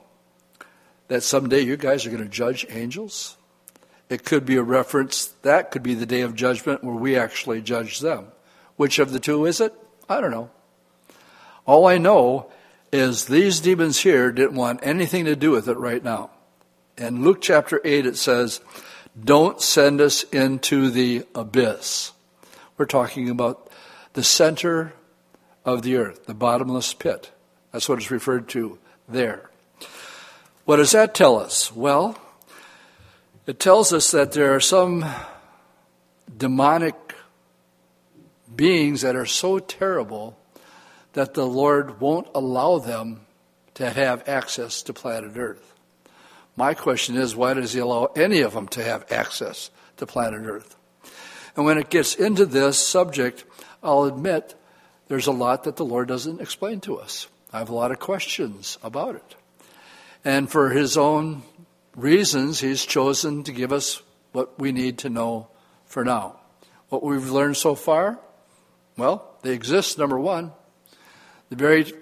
that 1.08 1.22
someday 1.22 1.60
you 1.60 1.78
guys 1.78 2.04
are 2.04 2.10
going 2.10 2.22
to 2.22 2.28
judge 2.28 2.66
angels? 2.68 3.38
It 4.10 4.26
could 4.26 4.44
be 4.44 4.56
a 4.56 4.62
reference, 4.62 5.26
that 5.40 5.70
could 5.70 5.82
be 5.82 5.94
the 5.94 6.04
day 6.04 6.20
of 6.20 6.34
judgment 6.34 6.84
where 6.84 6.94
we 6.94 7.16
actually 7.16 7.62
judge 7.62 8.00
them. 8.00 8.26
Which 8.76 8.98
of 8.98 9.12
the 9.12 9.20
two 9.20 9.46
is 9.46 9.58
it? 9.60 9.72
I 10.06 10.20
don't 10.20 10.30
know. 10.30 10.50
All 11.64 11.86
I 11.86 11.96
know 11.96 12.50
is 12.92 13.24
these 13.24 13.60
demons 13.60 14.00
here 14.00 14.30
didn't 14.30 14.56
want 14.56 14.80
anything 14.82 15.24
to 15.24 15.36
do 15.36 15.50
with 15.50 15.68
it 15.68 15.78
right 15.78 16.04
now. 16.04 16.30
In 16.98 17.22
Luke 17.22 17.40
chapter 17.40 17.80
8, 17.82 18.04
it 18.04 18.18
says, 18.18 18.60
Don't 19.18 19.62
send 19.62 20.02
us 20.02 20.24
into 20.24 20.90
the 20.90 21.24
abyss. 21.34 22.12
We're 22.82 22.86
talking 22.86 23.30
about 23.30 23.70
the 24.14 24.24
center 24.24 24.92
of 25.64 25.82
the 25.82 25.94
earth, 25.94 26.26
the 26.26 26.34
bottomless 26.34 26.92
pit. 26.94 27.30
That's 27.70 27.88
what 27.88 27.98
it's 27.98 28.10
referred 28.10 28.48
to 28.48 28.76
there. 29.08 29.50
What 30.64 30.78
does 30.78 30.90
that 30.90 31.14
tell 31.14 31.38
us? 31.38 31.72
Well, 31.72 32.18
it 33.46 33.60
tells 33.60 33.92
us 33.92 34.10
that 34.10 34.32
there 34.32 34.52
are 34.56 34.58
some 34.58 35.04
demonic 36.36 36.96
beings 38.52 39.02
that 39.02 39.14
are 39.14 39.26
so 39.26 39.60
terrible 39.60 40.36
that 41.12 41.34
the 41.34 41.46
Lord 41.46 42.00
won't 42.00 42.26
allow 42.34 42.80
them 42.80 43.20
to 43.74 43.90
have 43.90 44.28
access 44.28 44.82
to 44.82 44.92
planet 44.92 45.36
Earth. 45.36 45.72
My 46.56 46.74
question 46.74 47.14
is, 47.14 47.36
why 47.36 47.54
does 47.54 47.74
He 47.74 47.78
allow 47.78 48.06
any 48.16 48.40
of 48.40 48.54
them 48.54 48.66
to 48.70 48.82
have 48.82 49.04
access 49.08 49.70
to 49.98 50.04
planet 50.04 50.42
Earth? 50.44 50.76
And 51.56 51.64
when 51.64 51.78
it 51.78 51.90
gets 51.90 52.14
into 52.14 52.46
this 52.46 52.78
subject, 52.78 53.44
I'll 53.82 54.04
admit 54.04 54.54
there's 55.08 55.26
a 55.26 55.32
lot 55.32 55.64
that 55.64 55.76
the 55.76 55.84
Lord 55.84 56.08
doesn't 56.08 56.40
explain 56.40 56.80
to 56.82 56.98
us. 56.98 57.26
I 57.52 57.58
have 57.58 57.68
a 57.68 57.74
lot 57.74 57.90
of 57.90 57.98
questions 57.98 58.78
about 58.82 59.16
it. 59.16 59.34
And 60.24 60.50
for 60.50 60.70
his 60.70 60.96
own 60.96 61.42
reasons, 61.94 62.60
he's 62.60 62.86
chosen 62.86 63.44
to 63.44 63.52
give 63.52 63.72
us 63.72 64.02
what 64.32 64.58
we 64.58 64.72
need 64.72 64.98
to 64.98 65.10
know 65.10 65.48
for 65.84 66.04
now. 66.04 66.36
What 66.88 67.02
we've 67.02 67.30
learned 67.30 67.56
so 67.56 67.74
far? 67.74 68.18
Well, 68.96 69.36
they 69.42 69.52
exist, 69.52 69.98
number 69.98 70.18
one. 70.18 70.52
The 71.50 71.56
very 71.56 71.92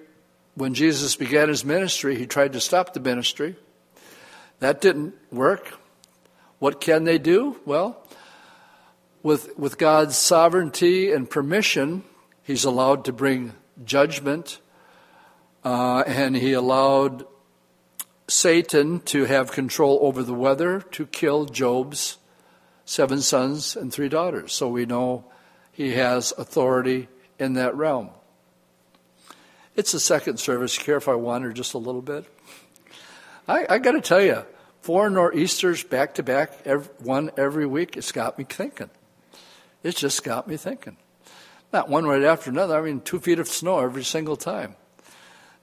when 0.55 0.73
Jesus 0.73 1.15
began 1.15 1.49
his 1.49 1.63
ministry, 1.63 2.17
he 2.17 2.25
tried 2.25 2.53
to 2.53 2.59
stop 2.59 2.93
the 2.93 2.99
ministry. 2.99 3.55
That 4.59 4.81
didn't 4.81 5.15
work. 5.31 5.73
What 6.59 6.81
can 6.81 7.03
they 7.03 7.17
do? 7.17 7.59
Well, 7.65 8.00
with, 9.23 9.57
with 9.57 9.77
God's 9.77 10.15
sovereignty 10.15 11.11
and 11.11 11.29
permission, 11.29 12.03
He's 12.43 12.65
allowed 12.65 13.05
to 13.05 13.13
bring 13.13 13.53
judgment 13.85 14.59
uh, 15.63 16.03
and 16.07 16.35
he 16.35 16.53
allowed 16.53 17.25
Satan 18.27 18.99
to 19.01 19.25
have 19.25 19.51
control 19.51 19.99
over 20.01 20.23
the 20.23 20.33
weather 20.33 20.81
to 20.91 21.05
kill 21.05 21.45
Job's 21.45 22.17
seven 22.83 23.21
sons 23.21 23.75
and 23.75 23.93
three 23.93 24.09
daughters. 24.09 24.53
So 24.53 24.67
we 24.67 24.85
know 24.85 25.25
he 25.71 25.93
has 25.93 26.33
authority 26.37 27.07
in 27.37 27.53
that 27.53 27.75
realm. 27.75 28.09
It's 29.75 29.93
a 29.93 29.99
second 29.99 30.37
service. 30.37 30.77
Care 30.77 30.97
if 30.97 31.07
I 31.07 31.15
wander 31.15 31.53
just 31.53 31.73
a 31.73 31.77
little 31.77 32.01
bit? 32.01 32.25
I, 33.47 33.65
I 33.69 33.77
got 33.77 33.91
to 33.91 34.01
tell 34.01 34.21
you, 34.21 34.45
four 34.81 35.09
nor'easters 35.09 35.83
back 35.83 36.15
to 36.15 36.23
back, 36.23 36.65
one 36.99 37.31
every 37.37 37.65
week, 37.65 37.97
it's 37.97 38.11
got 38.11 38.37
me 38.37 38.45
thinking. 38.45 38.89
It's 39.83 39.99
just 39.99 40.23
got 40.23 40.47
me 40.47 40.57
thinking. 40.57 40.97
Not 41.73 41.89
one 41.89 42.05
right 42.05 42.23
after 42.23 42.49
another. 42.49 42.77
I 42.77 42.81
mean, 42.81 43.01
two 43.01 43.19
feet 43.19 43.39
of 43.39 43.47
snow 43.47 43.79
every 43.79 44.03
single 44.03 44.35
time. 44.35 44.75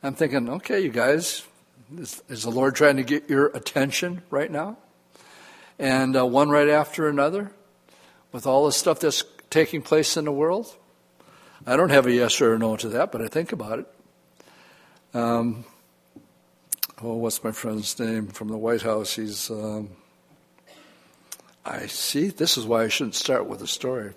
I'm 0.02 0.14
thinking, 0.14 0.48
okay, 0.48 0.80
you 0.80 0.90
guys, 0.90 1.44
is, 1.96 2.22
is 2.28 2.42
the 2.44 2.50
Lord 2.50 2.74
trying 2.74 2.96
to 2.96 3.02
get 3.02 3.28
your 3.28 3.46
attention 3.48 4.22
right 4.30 4.50
now? 4.50 4.78
And 5.78 6.16
uh, 6.16 6.26
one 6.26 6.48
right 6.48 6.68
after 6.68 7.08
another, 7.08 7.52
with 8.32 8.46
all 8.46 8.66
the 8.66 8.72
stuff 8.72 9.00
that's 9.00 9.24
taking 9.50 9.82
place 9.82 10.16
in 10.16 10.24
the 10.24 10.32
world? 10.32 10.74
I 11.66 11.76
don't 11.76 11.90
have 11.90 12.06
a 12.06 12.12
yes 12.12 12.40
or 12.40 12.54
a 12.54 12.58
no 12.58 12.76
to 12.76 12.88
that, 12.90 13.12
but 13.12 13.22
I 13.22 13.28
think 13.28 13.52
about 13.52 13.80
it. 13.80 13.86
Um, 15.14 15.64
oh, 17.02 17.14
what's 17.14 17.42
my 17.42 17.52
friend's 17.52 17.98
name 17.98 18.28
from 18.28 18.48
the 18.48 18.58
White 18.58 18.82
House? 18.82 19.16
He's, 19.16 19.50
um, 19.50 19.90
I 21.70 21.86
see, 21.86 22.28
this 22.28 22.56
is 22.56 22.64
why 22.64 22.84
I 22.84 22.88
shouldn't 22.88 23.14
start 23.14 23.46
with 23.46 23.60
a 23.60 23.66
story. 23.66 24.14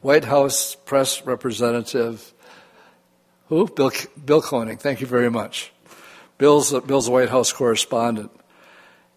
White 0.00 0.24
House 0.24 0.74
press 0.74 1.26
representative, 1.26 2.32
who? 3.48 3.68
Bill, 3.68 3.92
Bill 4.24 4.40
Koenig, 4.40 4.80
thank 4.80 5.02
you 5.02 5.06
very 5.06 5.30
much. 5.30 5.70
Bill's, 6.38 6.72
Bill's 6.80 7.08
a 7.08 7.10
White 7.10 7.28
House 7.28 7.52
correspondent, 7.52 8.30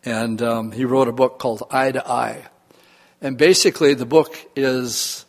and 0.03 0.41
um, 0.41 0.73
he 0.73 0.83
wrote 0.83 1.07
a 1.07 1.13
book 1.13 1.39
called 1.39 1.63
Eye 1.71 1.93
to 1.93 2.05
Eye. 2.05 2.47
And 3.21 3.37
basically, 3.37 3.93
the 3.93 4.05
book 4.05 4.37
is 4.53 5.25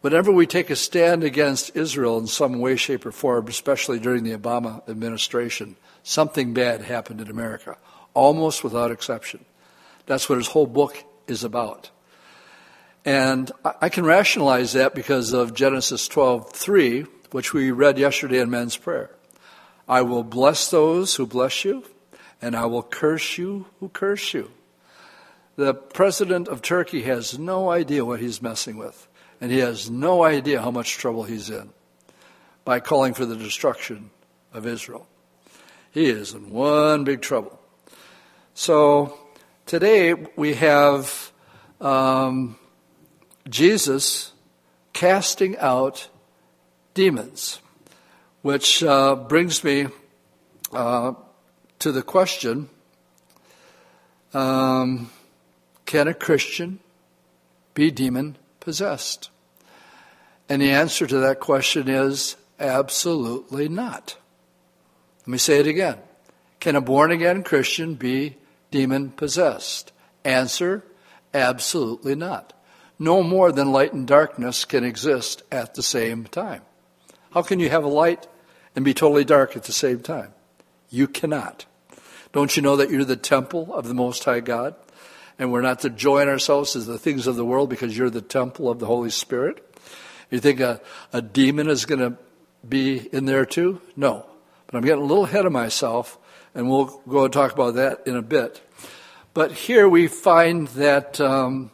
Whenever 0.00 0.32
we 0.32 0.48
take 0.48 0.70
a 0.70 0.74
stand 0.74 1.22
against 1.22 1.76
Israel 1.76 2.18
in 2.18 2.26
some 2.26 2.58
way, 2.58 2.74
shape, 2.74 3.06
or 3.06 3.12
form, 3.12 3.46
especially 3.46 4.00
during 4.00 4.24
the 4.24 4.36
Obama 4.36 4.86
administration, 4.88 5.76
something 6.02 6.52
bad 6.52 6.82
happened 6.82 7.20
in 7.20 7.30
America, 7.30 7.76
almost 8.12 8.64
without 8.64 8.90
exception. 8.90 9.44
That's 10.06 10.28
what 10.28 10.38
his 10.38 10.48
whole 10.48 10.66
book 10.66 10.96
is 11.26 11.44
about. 11.44 11.90
And 13.04 13.50
I 13.80 13.88
can 13.88 14.04
rationalize 14.04 14.74
that 14.74 14.94
because 14.94 15.32
of 15.32 15.54
Genesis 15.54 16.08
12:3, 16.08 17.06
which 17.30 17.52
we 17.52 17.70
read 17.70 17.98
yesterday 17.98 18.38
in 18.38 18.50
men's 18.50 18.76
prayer. 18.76 19.10
I 19.88 20.02
will 20.02 20.22
bless 20.22 20.70
those 20.70 21.16
who 21.16 21.26
bless 21.26 21.64
you, 21.64 21.84
and 22.40 22.54
I 22.54 22.66
will 22.66 22.82
curse 22.82 23.38
you 23.38 23.66
who 23.80 23.88
curse 23.88 24.32
you. 24.34 24.50
The 25.56 25.74
president 25.74 26.48
of 26.48 26.62
Turkey 26.62 27.02
has 27.02 27.38
no 27.38 27.70
idea 27.70 28.04
what 28.04 28.20
he's 28.20 28.40
messing 28.40 28.76
with 28.76 29.08
and 29.42 29.50
he 29.50 29.58
has 29.58 29.90
no 29.90 30.22
idea 30.22 30.62
how 30.62 30.70
much 30.70 30.98
trouble 30.98 31.24
he's 31.24 31.50
in 31.50 31.70
by 32.64 32.78
calling 32.78 33.12
for 33.12 33.26
the 33.26 33.34
destruction 33.34 34.08
of 34.54 34.68
Israel. 34.68 35.08
He 35.90 36.06
is 36.06 36.32
in 36.32 36.50
one 36.50 37.02
big 37.02 37.22
trouble. 37.22 37.58
So 38.54 39.18
today 39.72 40.12
we 40.36 40.52
have 40.52 41.32
um, 41.80 42.58
Jesus 43.48 44.32
casting 44.92 45.56
out 45.56 46.10
demons, 46.92 47.58
which 48.42 48.84
uh, 48.84 49.14
brings 49.14 49.64
me 49.64 49.86
uh, 50.74 51.14
to 51.78 51.90
the 51.90 52.02
question 52.02 52.68
um, 54.34 55.08
can 55.86 56.06
a 56.06 56.12
Christian 56.12 56.78
be 57.72 57.90
demon 57.90 58.36
possessed? 58.60 59.30
And 60.50 60.60
the 60.60 60.70
answer 60.70 61.06
to 61.06 61.16
that 61.20 61.40
question 61.40 61.88
is 61.88 62.36
absolutely 62.60 63.70
not. 63.70 64.18
Let 65.20 65.28
me 65.28 65.38
say 65.38 65.60
it 65.60 65.66
again. 65.66 65.96
Can 66.60 66.76
a 66.76 66.82
born 66.82 67.10
again 67.10 67.42
Christian 67.42 67.94
be 67.94 68.36
demon 68.72 69.10
possessed? 69.10 69.92
Answer 70.24 70.84
absolutely 71.32 72.16
not. 72.16 72.52
No 72.98 73.22
more 73.22 73.52
than 73.52 73.72
light 73.72 73.92
and 73.92 74.06
darkness 74.06 74.64
can 74.64 74.84
exist 74.84 75.42
at 75.50 75.74
the 75.74 75.82
same 75.82 76.24
time. 76.24 76.62
How 77.32 77.42
can 77.42 77.60
you 77.60 77.70
have 77.70 77.84
a 77.84 77.88
light 77.88 78.26
and 78.74 78.84
be 78.84 78.94
totally 78.94 79.24
dark 79.24 79.56
at 79.56 79.64
the 79.64 79.72
same 79.72 80.00
time? 80.00 80.34
You 80.90 81.06
cannot. 81.06 81.66
Don't 82.32 82.56
you 82.56 82.62
know 82.62 82.76
that 82.76 82.90
you're 82.90 83.04
the 83.04 83.16
temple 83.16 83.72
of 83.74 83.88
the 83.88 83.94
Most 83.94 84.24
High 84.24 84.40
God? 84.40 84.74
And 85.38 85.50
we're 85.50 85.62
not 85.62 85.80
to 85.80 85.90
join 85.90 86.28
ourselves 86.28 86.72
to 86.72 86.80
the 86.80 86.98
things 86.98 87.26
of 87.26 87.36
the 87.36 87.44
world 87.44 87.70
because 87.70 87.96
you're 87.96 88.10
the 88.10 88.20
temple 88.20 88.70
of 88.70 88.78
the 88.78 88.86
Holy 88.86 89.10
Spirit? 89.10 89.66
You 90.30 90.38
think 90.38 90.60
a, 90.60 90.80
a 91.12 91.20
demon 91.20 91.68
is 91.68 91.84
going 91.84 92.00
to 92.00 92.16
be 92.66 92.98
in 93.12 93.24
there 93.24 93.44
too? 93.44 93.80
No. 93.96 94.26
But 94.66 94.76
I'm 94.76 94.84
getting 94.84 95.02
a 95.02 95.06
little 95.06 95.24
ahead 95.24 95.46
of 95.46 95.52
myself, 95.52 96.18
and 96.54 96.68
we'll 96.68 97.00
go 97.08 97.24
and 97.24 97.32
talk 97.32 97.52
about 97.52 97.74
that 97.74 98.06
in 98.06 98.16
a 98.16 98.22
bit. 98.22 98.60
But 99.34 99.52
here 99.52 99.88
we 99.88 100.08
find 100.08 100.68
that 100.68 101.20
um, 101.20 101.70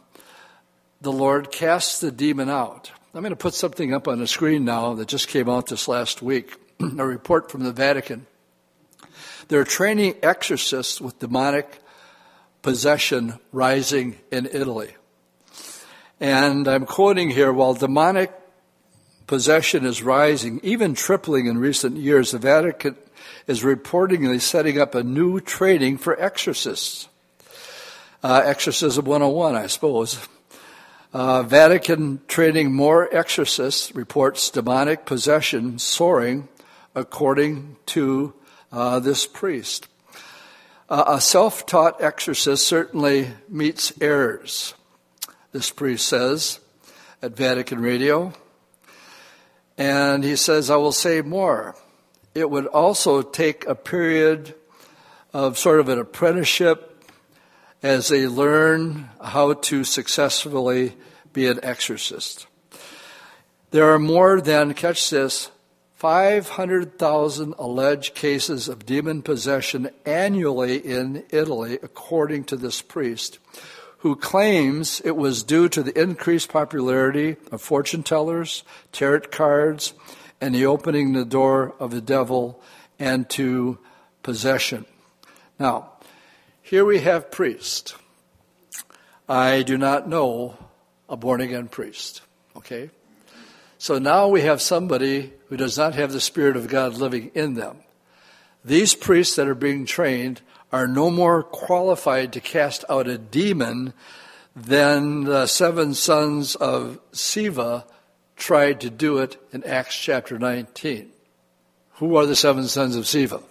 the 1.01 1.11
Lord 1.11 1.51
casts 1.51 1.99
the 1.99 2.11
demon 2.11 2.49
out. 2.49 2.91
I'm 3.13 3.21
going 3.21 3.31
to 3.31 3.35
put 3.35 3.53
something 3.53 3.93
up 3.93 4.07
on 4.07 4.19
the 4.19 4.27
screen 4.27 4.65
now 4.65 4.93
that 4.93 5.07
just 5.07 5.27
came 5.27 5.49
out 5.49 5.67
this 5.67 5.87
last 5.87 6.21
week 6.21 6.55
a 6.79 7.05
report 7.05 7.51
from 7.51 7.63
the 7.63 7.71
Vatican. 7.71 8.25
They're 9.47 9.63
training 9.63 10.15
exorcists 10.21 11.01
with 11.01 11.19
demonic 11.19 11.79
possession 12.61 13.39
rising 13.51 14.17
in 14.31 14.45
Italy. 14.45 14.93
And 16.19 16.67
I'm 16.67 16.85
quoting 16.85 17.29
here 17.29 17.51
while 17.51 17.73
demonic 17.73 18.31
possession 19.27 19.85
is 19.85 20.03
rising, 20.03 20.59
even 20.63 20.93
tripling 20.93 21.47
in 21.47 21.57
recent 21.57 21.97
years. 21.97 22.31
The 22.31 22.39
Vatican 22.39 22.95
is 23.49 23.63
reportedly 23.63 24.39
setting 24.39 24.79
up 24.79 24.93
a 24.93 25.01
new 25.01 25.39
training 25.39 25.97
for 25.97 26.17
exorcists. 26.21 27.09
Uh, 28.23 28.43
Exorcism 28.45 29.03
101, 29.05 29.55
I 29.55 29.65
suppose. 29.65 30.19
Uh, 31.11 31.41
Vatican 31.41 32.21
training 32.27 32.71
more 32.71 33.11
exorcists 33.11 33.95
reports 33.95 34.51
demonic 34.51 35.03
possession 35.07 35.79
soaring, 35.79 36.47
according 36.93 37.77
to 37.87 38.35
uh, 38.71 38.99
this 38.99 39.25
priest. 39.25 39.87
Uh, 40.87 41.05
a 41.07 41.19
self 41.19 41.65
taught 41.65 42.03
exorcist 42.03 42.67
certainly 42.67 43.29
meets 43.47 43.91
errors, 43.99 44.75
this 45.53 45.71
priest 45.71 46.07
says 46.07 46.59
at 47.23 47.35
Vatican 47.35 47.81
Radio. 47.81 48.31
And 49.75 50.23
he 50.23 50.35
says, 50.35 50.69
I 50.69 50.75
will 50.75 50.91
say 50.91 51.23
more. 51.23 51.75
It 52.39 52.49
would 52.49 52.67
also 52.67 53.21
take 53.21 53.67
a 53.67 53.75
period 53.75 54.55
of 55.33 55.57
sort 55.57 55.81
of 55.81 55.89
an 55.89 55.99
apprenticeship 55.99 57.03
as 57.83 58.07
they 58.07 58.27
learn 58.27 59.09
how 59.21 59.51
to 59.53 59.83
successfully 59.83 60.93
be 61.33 61.47
an 61.47 61.59
exorcist. 61.63 62.47
There 63.71 63.93
are 63.93 63.99
more 63.99 64.39
than, 64.39 64.73
catch 64.73 65.09
this, 65.09 65.51
500,000 65.95 67.55
alleged 67.59 68.15
cases 68.15 68.69
of 68.69 68.85
demon 68.85 69.21
possession 69.21 69.89
annually 70.05 70.77
in 70.77 71.25
Italy, 71.31 71.77
according 71.83 72.45
to 72.45 72.55
this 72.55 72.81
priest, 72.81 73.37
who 73.97 74.15
claims 74.15 75.01
it 75.03 75.17
was 75.17 75.43
due 75.43 75.67
to 75.67 75.83
the 75.83 76.01
increased 76.01 76.47
popularity 76.47 77.35
of 77.51 77.61
fortune 77.61 78.01
tellers, 78.01 78.63
tarot 78.93 79.27
cards, 79.29 79.93
and 80.41 80.55
the 80.55 80.65
opening 80.65 81.13
the 81.13 81.25
door 81.25 81.75
of 81.79 81.91
the 81.91 82.01
devil 82.01 82.61
and 82.97 83.29
to 83.29 83.77
possession. 84.23 84.85
Now, 85.57 85.91
here 86.61 86.85
we 86.85 86.99
have 86.99 87.31
priest. 87.31 87.95
I 89.27 89.63
do 89.63 89.77
not 89.77 90.07
know 90.07 90.57
a 91.07 91.17
born 91.17 91.41
again 91.41 91.67
priest. 91.67 92.21
Okay? 92.55 92.89
So 93.77 93.97
now 93.97 94.27
we 94.27 94.41
have 94.41 94.61
somebody 94.61 95.33
who 95.47 95.57
does 95.57 95.77
not 95.77 95.95
have 95.95 96.11
the 96.11 96.21
Spirit 96.21 96.55
of 96.55 96.67
God 96.67 96.95
living 96.95 97.31
in 97.33 97.53
them. 97.53 97.77
These 98.63 98.95
priests 98.95 99.35
that 99.35 99.47
are 99.47 99.55
being 99.55 99.85
trained 99.85 100.41
are 100.71 100.87
no 100.87 101.09
more 101.09 101.43
qualified 101.43 102.33
to 102.33 102.41
cast 102.41 102.85
out 102.89 103.07
a 103.07 103.17
demon 103.17 103.93
than 104.55 105.23
the 105.23 105.47
seven 105.47 105.93
sons 105.93 106.55
of 106.55 106.99
Sceva 107.11 107.85
tried 108.39 108.81
to 108.81 108.89
do 108.89 109.19
it 109.19 109.37
in 109.51 109.63
Acts 109.63 109.95
chapter 109.95 110.39
19. 110.39 111.11
Who 111.95 112.15
are 112.15 112.25
the 112.25 112.35
seven 112.35 112.65
sons 112.67 112.95
of 112.95 113.03
Sceva? 113.03 113.43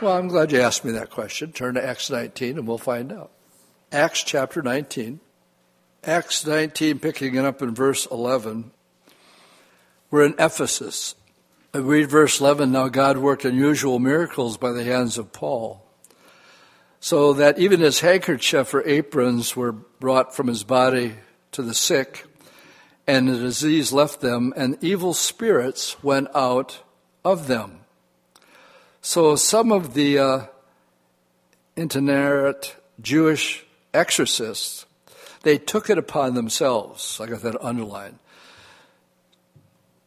Well, 0.00 0.16
I'm 0.16 0.28
glad 0.28 0.52
you 0.52 0.60
asked 0.60 0.84
me 0.84 0.92
that 0.92 1.10
question. 1.10 1.52
Turn 1.52 1.74
to 1.74 1.84
Acts 1.84 2.10
19 2.10 2.58
and 2.58 2.66
we'll 2.66 2.78
find 2.78 3.12
out. 3.12 3.30
Acts 3.92 4.22
chapter 4.22 4.62
19. 4.62 5.20
Acts 6.04 6.46
19, 6.46 7.00
picking 7.00 7.34
it 7.34 7.44
up 7.44 7.62
in 7.62 7.74
verse 7.74 8.06
11. 8.06 8.70
We're 10.10 10.24
in 10.24 10.34
Ephesus. 10.38 11.14
I 11.74 11.78
read 11.78 12.08
verse 12.08 12.40
11 12.40 12.70
Now 12.70 12.88
God 12.88 13.18
worked 13.18 13.44
unusual 13.44 13.98
miracles 13.98 14.56
by 14.56 14.70
the 14.72 14.84
hands 14.84 15.18
of 15.18 15.32
Paul, 15.32 15.84
so 17.00 17.32
that 17.32 17.58
even 17.58 17.80
his 17.80 18.00
handkerchief 18.00 18.72
or 18.72 18.86
aprons 18.86 19.56
were 19.56 19.72
brought 19.72 20.34
from 20.34 20.46
his 20.46 20.62
body 20.62 21.14
to 21.52 21.62
the 21.62 21.74
sick, 21.74 22.25
and 23.06 23.28
the 23.28 23.38
disease 23.38 23.92
left 23.92 24.20
them, 24.20 24.52
and 24.56 24.76
evil 24.82 25.14
spirits 25.14 26.02
went 26.02 26.28
out 26.34 26.82
of 27.24 27.46
them. 27.46 27.80
So 29.00 29.36
some 29.36 29.70
of 29.70 29.94
the 29.94 30.18
uh, 30.18 30.40
itinerant 31.78 32.76
Jewish 33.00 33.64
exorcists, 33.94 34.86
they 35.42 35.58
took 35.58 35.88
it 35.88 35.98
upon 35.98 36.34
themselves, 36.34 37.20
I 37.20 37.26
got 37.26 37.42
that 37.42 37.62
underlined, 37.62 38.18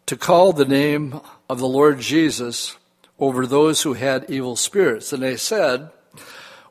to 0.08 0.18
call 0.18 0.52
the 0.52 0.66
name 0.66 1.22
of 1.50 1.60
the 1.60 1.68
Lord 1.68 2.00
Jesus 2.00 2.76
over 3.20 3.46
those 3.46 3.84
who 3.84 3.94
had 3.94 4.30
evil 4.30 4.56
spirits. 4.56 5.14
And 5.14 5.22
they 5.22 5.38
said, 5.38 5.90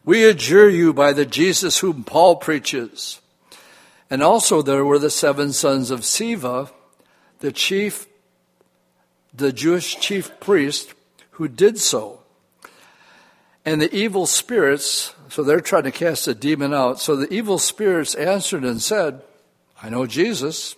We 0.05 0.25
adjure 0.25 0.69
you 0.69 0.93
by 0.93 1.13
the 1.13 1.27
Jesus 1.27 1.79
whom 1.79 2.05
Paul 2.05 2.37
preaches. 2.37 3.21
And 4.11 4.23
also 4.23 4.63
there 4.63 4.85
were 4.85 4.99
the 4.99 5.11
seven 5.11 5.53
sons 5.53 5.91
of 5.91 6.01
Sceva, 6.01 6.71
the 7.41 7.53
chief, 7.53 8.07
the 9.35 9.53
Jewish 9.53 9.99
chief 10.01 10.39
priest, 10.41 10.95
who 11.33 11.49
did 11.49 11.79
so. 11.79 12.21
And 13.65 13.83
the 13.83 13.95
evil 13.95 14.27
spirits, 14.27 15.15
so 15.29 15.43
they're 15.43 15.61
trying 15.61 15.83
to 15.83 15.91
cast 15.91 16.27
a 16.27 16.35
demon 16.35 16.73
out. 16.73 17.01
So 17.01 17.17
the 17.17 17.33
evil 17.33 17.59
spirits 17.59 18.15
answered 18.15 18.65
and 18.65 18.81
said, 18.81 19.23
I 19.83 19.91
know 19.91 20.07
Jesus 20.07 20.75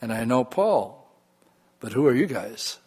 and 0.00 0.12
I 0.12 0.24
know 0.24 0.44
Paul, 0.44 1.10
but 1.80 1.92
who 1.92 2.06
are 2.06 2.14
you 2.14 2.26
guys? 2.26 2.78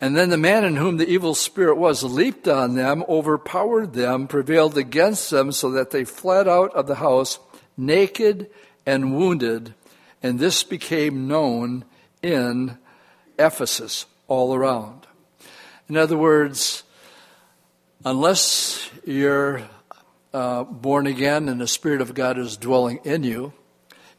And 0.00 0.16
then 0.16 0.28
the 0.28 0.36
man 0.36 0.64
in 0.64 0.76
whom 0.76 0.98
the 0.98 1.08
evil 1.08 1.34
spirit 1.34 1.76
was 1.76 2.02
leaped 2.02 2.48
on 2.48 2.74
them, 2.74 3.02
overpowered 3.08 3.94
them, 3.94 4.26
prevailed 4.26 4.76
against 4.76 5.30
them, 5.30 5.52
so 5.52 5.70
that 5.70 5.90
they 5.90 6.04
fled 6.04 6.46
out 6.46 6.74
of 6.74 6.86
the 6.86 6.96
house 6.96 7.38
naked 7.76 8.48
and 8.84 9.16
wounded. 9.16 9.74
And 10.22 10.38
this 10.38 10.62
became 10.62 11.28
known 11.28 11.84
in 12.22 12.78
Ephesus 13.38 14.06
all 14.28 14.54
around. 14.54 15.06
In 15.88 15.96
other 15.96 16.16
words, 16.16 16.82
unless 18.04 18.90
you're 19.04 19.62
uh, 20.32 20.64
born 20.64 21.06
again 21.06 21.48
and 21.48 21.60
the 21.60 21.68
Spirit 21.68 22.00
of 22.00 22.14
God 22.14 22.38
is 22.38 22.56
dwelling 22.56 22.98
in 23.04 23.22
you, 23.22 23.52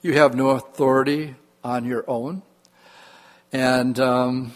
you 0.01 0.13
have 0.13 0.35
no 0.35 0.49
authority 0.51 1.35
on 1.63 1.83
your 1.83 2.05
own. 2.07 2.41
And 3.51 3.99
um, 3.99 4.53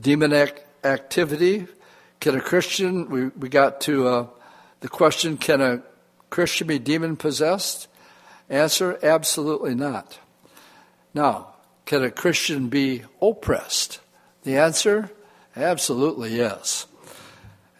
demonic 0.00 0.66
activity, 0.82 1.66
can 2.20 2.36
a 2.36 2.40
Christian, 2.40 3.08
we, 3.08 3.26
we 3.28 3.48
got 3.48 3.80
to 3.82 4.08
uh, 4.08 4.26
the 4.80 4.88
question, 4.88 5.36
can 5.36 5.60
a 5.60 5.82
Christian 6.34 6.66
be 6.66 6.80
demon 6.80 7.14
possessed? 7.14 7.86
Answer, 8.50 8.98
absolutely 9.04 9.72
not. 9.76 10.18
Now, 11.14 11.54
can 11.86 12.02
a 12.02 12.10
Christian 12.10 12.68
be 12.68 13.04
oppressed? 13.22 14.00
The 14.42 14.56
answer, 14.56 15.12
absolutely 15.54 16.36
yes. 16.36 16.88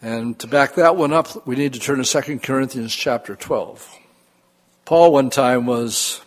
And 0.01 0.39
to 0.39 0.47
back 0.47 0.75
that 0.75 0.95
one 0.95 1.11
up, 1.11 1.45
we 1.45 1.57
need 1.57 1.73
to 1.73 1.81
turn 1.81 2.01
to 2.01 2.21
2 2.21 2.39
Corinthians 2.39 2.95
chapter 2.95 3.35
12. 3.35 3.99
Paul 4.85 5.11
one 5.11 5.31
time 5.31 5.65
was 5.65 6.21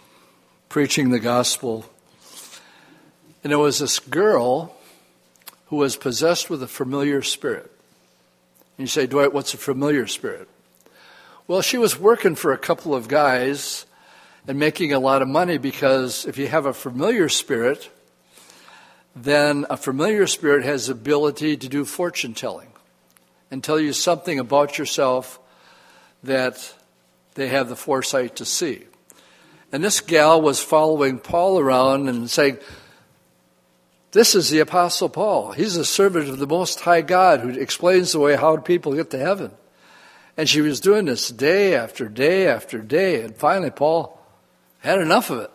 preaching 0.69 1.09
the 1.09 1.21
gospel, 1.21 1.87
and 3.43 3.51
there 3.51 3.59
was 3.59 3.79
this 3.79 3.99
girl 3.99 4.77
who 5.69 5.77
was 5.77 5.97
possessed 5.97 6.51
with 6.51 6.63
a 6.63 6.69
familiar 6.69 7.23
spirit. 7.23 7.73
And 8.77 8.85
you 8.85 8.87
say, 8.87 9.07
Dwight, 9.07 9.33
what's 9.33 9.55
a 9.55 9.57
familiar 9.57 10.07
spirit? 10.07 10.47
Well, 11.49 11.63
she 11.63 11.79
was 11.79 11.99
working 11.99 12.35
for 12.35 12.53
a 12.53 12.59
couple 12.59 12.95
of 12.95 13.09
guys 13.09 13.87
and 14.47 14.59
making 14.59 14.93
a 14.93 14.99
lot 14.99 15.23
of 15.23 15.29
money 15.29 15.57
because 15.57 16.27
if 16.27 16.37
you 16.37 16.47
have 16.47 16.67
a 16.67 16.75
familiar 16.75 17.31
spirit, 17.31 17.89
then 19.17 19.65
a 19.71 19.79
familiar 19.79 20.27
spirit 20.27 20.63
has 20.67 20.89
the 20.89 20.93
ability 20.93 21.57
to 21.57 21.67
do 21.67 21.87
fortune 21.87 22.35
telling 22.35 22.69
and 23.51 23.65
tell 23.65 23.81
you 23.81 23.95
something 23.95 24.39
about 24.39 24.77
yourself 24.77 25.41
that 26.23 26.75
they 27.33 27.49
have 27.49 27.71
the 27.71 27.77
foresight 27.77 28.37
to 28.37 28.45
see. 28.45 28.85
And 29.73 29.83
this 29.83 30.03
gal 30.03 30.43
was 30.43 30.61
following 30.61 31.19
Paul 31.19 31.59
around 31.59 32.11
and 32.11 32.29
saying, 32.29 32.59
This 34.13 34.35
is 34.35 34.51
the 34.51 34.61
Apostle 34.61 35.09
Paul. 35.09 35.53
He's 35.53 35.79
a 35.79 35.85
servant 35.87 36.29
of 36.29 36.41
the 36.41 36.47
Most 36.47 36.81
High 36.81 37.01
God 37.01 37.41
who 37.41 37.49
explains 37.49 38.13
the 38.13 38.21
way 38.21 38.37
how 38.37 38.55
people 38.59 38.93
get 38.93 39.09
to 39.13 39.19
heaven. 39.19 39.53
And 40.39 40.49
she 40.49 40.61
was 40.61 40.79
doing 40.79 41.05
this 41.05 41.31
day 41.31 41.75
after 41.75 42.09
day 42.09 42.47
after 42.47 42.79
day. 42.79 43.23
And 43.23 43.37
finally, 43.37 43.71
Paul 43.71 44.19
had 44.79 45.01
enough 45.01 45.31
of 45.31 45.41
it. 45.41 45.51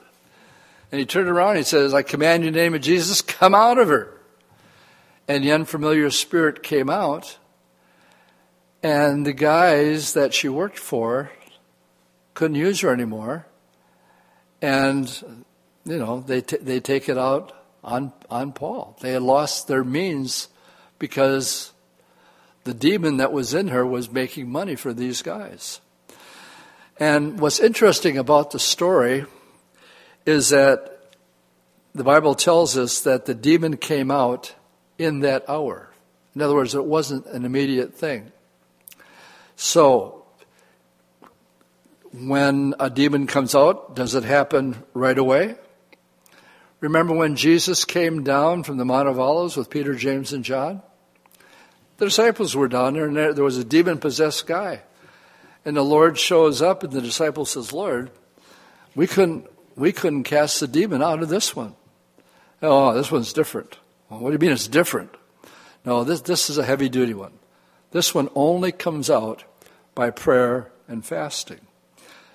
And 0.92 1.00
he 1.00 1.06
turned 1.06 1.30
around 1.30 1.52
and 1.52 1.60
he 1.60 1.64
says, 1.64 1.94
I 1.94 2.02
command 2.04 2.44
you 2.44 2.50
in 2.50 2.54
the 2.54 2.60
name 2.60 2.76
of 2.76 2.82
Jesus, 2.82 3.22
come 3.22 3.56
out 3.56 3.80
of 3.80 3.88
her. 3.88 4.16
And 5.28 5.42
the 5.42 5.54
unfamiliar 5.54 6.10
spirit 6.12 6.62
came 6.62 6.90
out. 6.90 7.38
And 8.84 9.26
the 9.26 9.34
guys 9.34 10.14
that 10.14 10.34
she 10.34 10.50
worked 10.50 10.78
for 10.78 11.32
couldn't 12.34 12.56
use 12.56 12.82
her 12.82 12.92
anymore. 12.92 13.48
And, 14.62 15.46
you 15.86 15.98
know, 15.98 16.20
they, 16.20 16.42
t- 16.42 16.58
they 16.58 16.82
take 16.82 17.08
it 17.08 17.18
out 17.18 17.54
on, 17.86 18.12
on 18.30 18.52
Paul. 18.52 18.98
They 19.00 19.14
had 19.14 19.22
lost 19.22 19.70
their 19.70 19.86
means 19.86 20.50
because 21.00 21.73
the 22.64 22.74
demon 22.74 23.18
that 23.18 23.34
was 23.34 23.54
in 23.54 23.70
her 23.70 23.86
was 23.86 24.12
making 24.12 24.50
money 24.50 24.76
for 24.76 24.94
these 24.94 25.22
guys. 25.22 25.82
And 27.00 27.40
what's 27.40 27.60
interesting 27.60 28.18
about 28.18 28.52
the 28.52 28.60
story 28.60 29.26
is 30.26 30.50
that 30.50 31.12
the 31.94 32.04
Bible 32.04 32.36
tells 32.36 32.78
us 32.78 33.02
that 33.02 33.26
the 33.26 33.36
demon 33.36 33.78
came 33.78 34.10
out 34.10 34.56
in 34.98 35.20
that 35.20 35.48
hour. 35.50 35.90
In 36.36 36.42
other 36.42 36.56
words, 36.56 36.74
it 36.74 36.86
wasn't 36.86 37.26
an 37.28 37.46
immediate 37.46 37.94
thing. 37.94 38.32
So, 39.56 40.26
when 42.12 42.74
a 42.80 42.90
demon 42.90 43.28
comes 43.28 43.54
out, 43.56 43.96
does 43.96 44.16
it 44.16 44.24
happen 44.24 44.84
right 44.94 45.18
away? 45.18 45.56
Remember 46.80 47.14
when 47.14 47.36
Jesus 47.36 47.86
came 47.86 48.24
down 48.24 48.64
from 48.64 48.78
the 48.78 48.86
Mount 48.86 49.08
of 49.08 49.20
Olives 49.20 49.56
with 49.56 49.70
Peter, 49.70 49.96
James, 49.96 50.34
and 50.34 50.44
John? 50.44 50.82
The 52.04 52.10
disciples 52.10 52.54
were 52.54 52.68
down 52.68 52.96
there, 52.96 53.06
and 53.06 53.16
there, 53.16 53.32
there 53.34 53.46
was 53.46 53.58
a 53.58 53.64
demon 53.64 53.98
possessed 53.98 54.46
guy. 54.46 54.82
And 55.64 55.78
the 55.78 55.84
Lord 55.84 56.20
shows 56.20 56.62
up, 56.62 56.84
and 56.84 56.92
the 56.92 57.00
disciple 57.00 57.46
says, 57.46 57.72
Lord, 57.72 58.12
we 58.94 59.08
couldn't, 59.08 59.48
we 59.78 59.94
couldn't 59.94 60.26
cast 60.26 60.60
the 60.60 60.68
demon 60.68 61.02
out 61.02 61.24
of 61.24 61.30
this 61.30 61.56
one. 61.56 61.76
Oh, 62.62 62.94
this 62.94 63.10
one's 63.10 63.32
different. 63.32 63.78
Well, 64.10 64.20
what 64.20 64.32
do 64.32 64.34
you 64.34 64.40
mean 64.40 64.52
it's 64.52 64.68
different? 64.68 65.16
No, 65.86 66.04
this, 66.04 66.20
this 66.20 66.50
is 66.50 66.58
a 66.58 66.66
heavy 66.66 66.90
duty 66.90 67.14
one. 67.14 67.40
This 67.92 68.14
one 68.14 68.28
only 68.36 68.74
comes 68.74 69.10
out 69.10 69.46
by 69.96 70.10
prayer 70.10 70.74
and 70.90 71.06
fasting. 71.06 71.62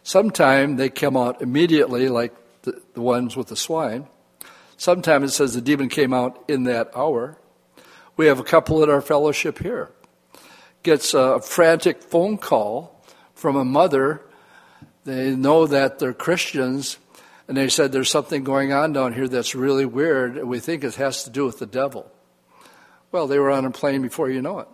Sometimes 0.02 0.78
they 0.78 0.88
come 0.88 1.14
out 1.14 1.42
immediately, 1.42 2.08
like 2.08 2.34
the, 2.62 2.80
the 2.94 3.02
ones 3.02 3.36
with 3.36 3.48
the 3.48 3.56
swine. 3.56 4.08
Sometimes 4.78 5.30
it 5.30 5.34
says 5.34 5.52
the 5.52 5.60
demon 5.60 5.90
came 5.90 6.14
out 6.14 6.42
in 6.48 6.64
that 6.64 6.90
hour. 6.96 7.36
We 8.18 8.26
have 8.26 8.40
a 8.40 8.44
couple 8.44 8.82
in 8.82 8.90
our 8.90 9.00
fellowship 9.00 9.60
here. 9.60 9.90
Gets 10.82 11.14
a 11.14 11.40
frantic 11.40 12.02
phone 12.02 12.36
call 12.36 13.00
from 13.36 13.54
a 13.54 13.64
mother. 13.64 14.22
They 15.04 15.36
know 15.36 15.68
that 15.68 16.00
they're 16.00 16.12
Christians, 16.12 16.98
and 17.46 17.56
they 17.56 17.68
said 17.68 17.92
there's 17.92 18.10
something 18.10 18.42
going 18.42 18.72
on 18.72 18.92
down 18.92 19.12
here 19.12 19.28
that's 19.28 19.54
really 19.54 19.86
weird, 19.86 20.36
and 20.36 20.48
we 20.48 20.58
think 20.58 20.82
it 20.82 20.96
has 20.96 21.22
to 21.24 21.30
do 21.30 21.44
with 21.44 21.60
the 21.60 21.66
devil. 21.66 22.10
Well, 23.12 23.28
they 23.28 23.38
were 23.38 23.52
on 23.52 23.64
a 23.64 23.70
plane 23.70 24.02
before 24.02 24.28
you 24.28 24.42
know 24.42 24.58
it. 24.58 24.68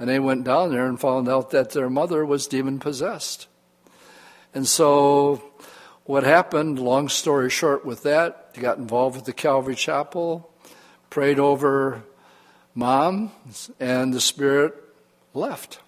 And 0.00 0.10
they 0.10 0.18
went 0.18 0.42
down 0.42 0.72
there 0.72 0.86
and 0.86 0.98
found 0.98 1.28
out 1.28 1.52
that 1.52 1.70
their 1.70 1.88
mother 1.88 2.26
was 2.26 2.48
demon 2.48 2.80
possessed. 2.80 3.46
And 4.54 4.66
so, 4.66 5.40
what 6.02 6.24
happened, 6.24 6.80
long 6.80 7.08
story 7.08 7.48
short, 7.48 7.86
with 7.86 8.02
that, 8.02 8.54
they 8.54 8.60
got 8.60 8.78
involved 8.78 9.14
with 9.14 9.26
the 9.26 9.32
Calvary 9.32 9.76
Chapel, 9.76 10.52
prayed 11.10 11.38
over 11.38 12.02
mom, 12.74 13.30
and 13.78 14.12
the 14.12 14.20
spirit 14.20 14.74
left 15.34 15.80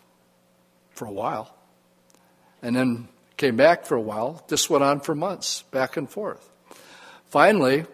for 0.91 1.07
a 1.07 1.13
while. 1.13 1.55
And 2.63 2.75
then 2.75 3.09
came 3.37 3.57
back 3.57 3.85
for 3.85 3.95
a 3.95 4.01
while. 4.01 4.43
This 4.49 4.71
went 4.71 4.85
on 4.85 5.01
for 5.01 5.15
months, 5.15 5.63
back 5.71 5.97
and 5.97 6.09
forth. 6.09 6.49
Finally, 7.27 7.85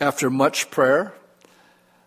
after 0.00 0.30
much 0.30 0.70
prayer, 0.70 1.12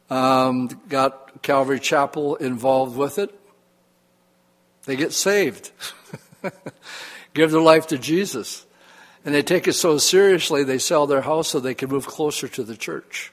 um, 0.09 0.69
got 0.87 1.41
Calvary 1.41 1.79
Chapel 1.79 2.35
involved 2.35 2.95
with 2.95 3.17
it. 3.17 3.37
They 4.85 4.95
get 4.95 5.11
saved, 5.11 5.71
give 7.33 7.51
their 7.51 7.61
life 7.61 7.87
to 7.87 7.97
Jesus. 7.97 8.65
And 9.25 9.33
they 9.33 9.41
take 9.41 9.67
it 9.67 9.73
so 9.73 9.97
seriously, 9.97 10.63
they 10.63 10.77
sell 10.77 11.07
their 11.07 11.21
house 11.21 11.49
so 11.49 11.59
they 11.59 11.73
can 11.73 11.89
move 11.89 12.05
closer 12.05 12.47
to 12.49 12.63
the 12.63 12.77
church. 12.77 13.32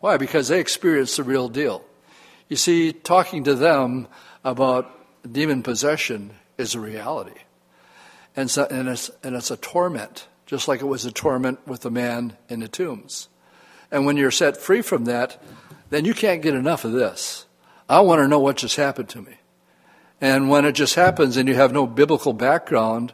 Why? 0.00 0.16
Because 0.16 0.48
they 0.48 0.60
experienced 0.60 1.16
the 1.16 1.22
real 1.22 1.48
deal. 1.48 1.84
You 2.48 2.56
see, 2.56 2.92
talking 2.92 3.44
to 3.44 3.54
them 3.54 4.08
about 4.44 4.90
demon 5.30 5.62
possession 5.62 6.32
is 6.58 6.74
a 6.74 6.80
reality. 6.80 7.38
And, 8.34 8.50
so, 8.50 8.66
and, 8.70 8.88
it's, 8.88 9.10
and 9.22 9.36
it's 9.36 9.50
a 9.50 9.56
torment, 9.56 10.26
just 10.46 10.66
like 10.68 10.80
it 10.80 10.86
was 10.86 11.04
a 11.04 11.12
torment 11.12 11.66
with 11.66 11.82
the 11.82 11.90
man 11.90 12.36
in 12.48 12.60
the 12.60 12.68
tombs. 12.68 13.28
And 13.90 14.06
when 14.06 14.16
you're 14.16 14.30
set 14.30 14.56
free 14.56 14.82
from 14.82 15.04
that, 15.04 15.42
then 15.90 16.04
you 16.04 16.14
can't 16.14 16.42
get 16.42 16.54
enough 16.54 16.84
of 16.84 16.92
this. 16.92 17.46
I 17.88 18.00
want 18.00 18.20
to 18.20 18.28
know 18.28 18.38
what 18.38 18.56
just 18.56 18.76
happened 18.76 19.08
to 19.10 19.22
me. 19.22 19.34
And 20.20 20.48
when 20.48 20.64
it 20.64 20.72
just 20.72 20.94
happens 20.94 21.36
and 21.36 21.48
you 21.48 21.54
have 21.54 21.72
no 21.72 21.86
biblical 21.86 22.32
background, 22.32 23.12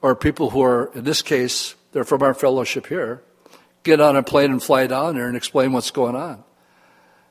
or 0.00 0.14
people 0.14 0.50
who 0.50 0.62
are, 0.62 0.90
in 0.94 1.04
this 1.04 1.22
case, 1.22 1.74
they're 1.92 2.04
from 2.04 2.22
our 2.22 2.34
fellowship 2.34 2.86
here, 2.86 3.22
get 3.84 4.00
on 4.00 4.16
a 4.16 4.22
plane 4.22 4.50
and 4.50 4.62
fly 4.62 4.86
down 4.86 5.14
there 5.14 5.28
and 5.28 5.36
explain 5.36 5.72
what's 5.72 5.90
going 5.90 6.16
on. 6.16 6.42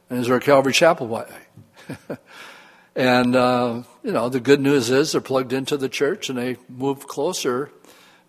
And 0.09 0.19
is 0.19 0.27
there 0.27 0.37
a 0.37 0.39
Calvary 0.39 0.73
Chapel? 0.73 1.07
Why? 1.07 1.25
and, 2.95 3.35
uh, 3.35 3.83
you 4.03 4.11
know, 4.11 4.29
the 4.29 4.39
good 4.39 4.61
news 4.61 4.89
is 4.89 5.11
they're 5.11 5.21
plugged 5.21 5.51
into 5.51 5.75
the 5.75 5.89
church 5.89 6.29
and 6.29 6.37
they 6.37 6.57
move 6.69 7.07
closer 7.07 7.71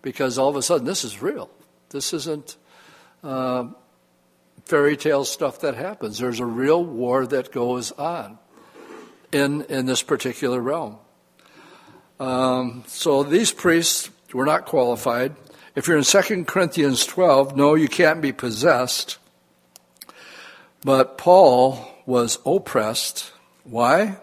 because 0.01 0.37
all 0.37 0.49
of 0.49 0.55
a 0.55 0.61
sudden 0.61 0.85
this 0.85 1.03
is 1.03 1.21
real. 1.21 1.49
This 1.89 2.13
isn't 2.13 2.57
uh, 3.23 3.67
fairy 4.65 4.97
tale 4.97 5.23
stuff 5.23 5.61
that 5.61 5.75
happens. 5.75 6.17
There's 6.17 6.39
a 6.39 6.45
real 6.45 6.83
war 6.83 7.25
that 7.27 7.51
goes 7.51 7.91
on 7.91 8.39
in, 9.31 9.61
in 9.63 9.85
this 9.85 10.01
particular 10.01 10.59
realm. 10.59 10.97
Um, 12.19 12.83
so 12.87 13.23
these 13.23 13.51
priests 13.51 14.09
were 14.33 14.45
not 14.45 14.65
qualified. 14.65 15.35
If 15.75 15.87
you're 15.87 15.97
in 15.97 16.03
2 16.03 16.45
Corinthians 16.45 17.05
12, 17.05 17.55
no, 17.55 17.75
you 17.75 17.87
can't 17.87 18.21
be 18.21 18.31
possessed. 18.31 19.17
But 20.83 21.17
Paul 21.17 21.87
was 22.05 22.39
oppressed. 22.45 23.31
Why? 23.63 24.17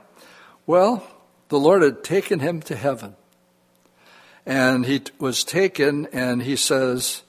Well, 0.67 1.07
the 1.49 1.59
Lord 1.59 1.83
had 1.83 2.03
taken 2.03 2.41
him 2.41 2.63
to 2.63 2.77
heaven. 2.77 3.17
And 4.47 4.87
he 4.87 5.03
was 5.19 5.45
taken, 5.45 6.07
and 6.07 6.43
he 6.43 6.57
says, 6.57 7.23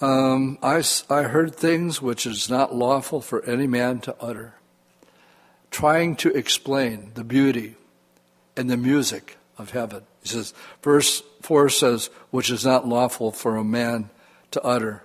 um, 0.00 0.58
I, 0.62 0.82
I 1.08 1.22
heard 1.22 1.54
things 1.54 2.02
which 2.02 2.26
is 2.26 2.48
not 2.48 2.74
lawful 2.74 3.20
for 3.20 3.44
any 3.44 3.66
man 3.66 4.00
to 4.00 4.16
utter 4.20 4.54
trying 5.72 6.14
to 6.14 6.28
explain 6.36 7.10
the 7.14 7.24
beauty 7.24 7.74
and 8.56 8.70
the 8.70 8.76
music 8.76 9.38
of 9.58 9.70
heaven. 9.70 10.02
He 10.22 10.28
says, 10.28 10.54
verse 10.82 11.22
4 11.42 11.68
says, 11.68 12.10
which 12.30 12.50
is 12.50 12.64
not 12.64 12.86
lawful 12.86 13.32
for 13.32 13.56
a 13.56 13.64
man 13.64 14.10
to 14.52 14.62
utter. 14.62 15.04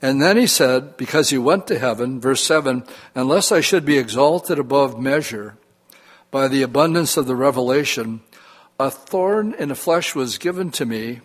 And 0.00 0.20
then 0.20 0.36
he 0.36 0.46
said, 0.46 0.96
because 0.96 1.30
he 1.30 1.38
went 1.38 1.66
to 1.68 1.78
heaven, 1.78 2.20
verse 2.20 2.42
7, 2.42 2.84
unless 3.14 3.52
I 3.52 3.60
should 3.60 3.84
be 3.84 3.98
exalted 3.98 4.58
above 4.58 5.00
measure 5.00 5.56
by 6.30 6.48
the 6.48 6.62
abundance 6.62 7.16
of 7.16 7.26
the 7.26 7.36
revelation, 7.36 8.22
a 8.80 8.90
thorn 8.90 9.54
in 9.54 9.68
the 9.68 9.74
flesh 9.74 10.14
was 10.14 10.38
given 10.38 10.70
to 10.72 10.84
me, 10.84 11.20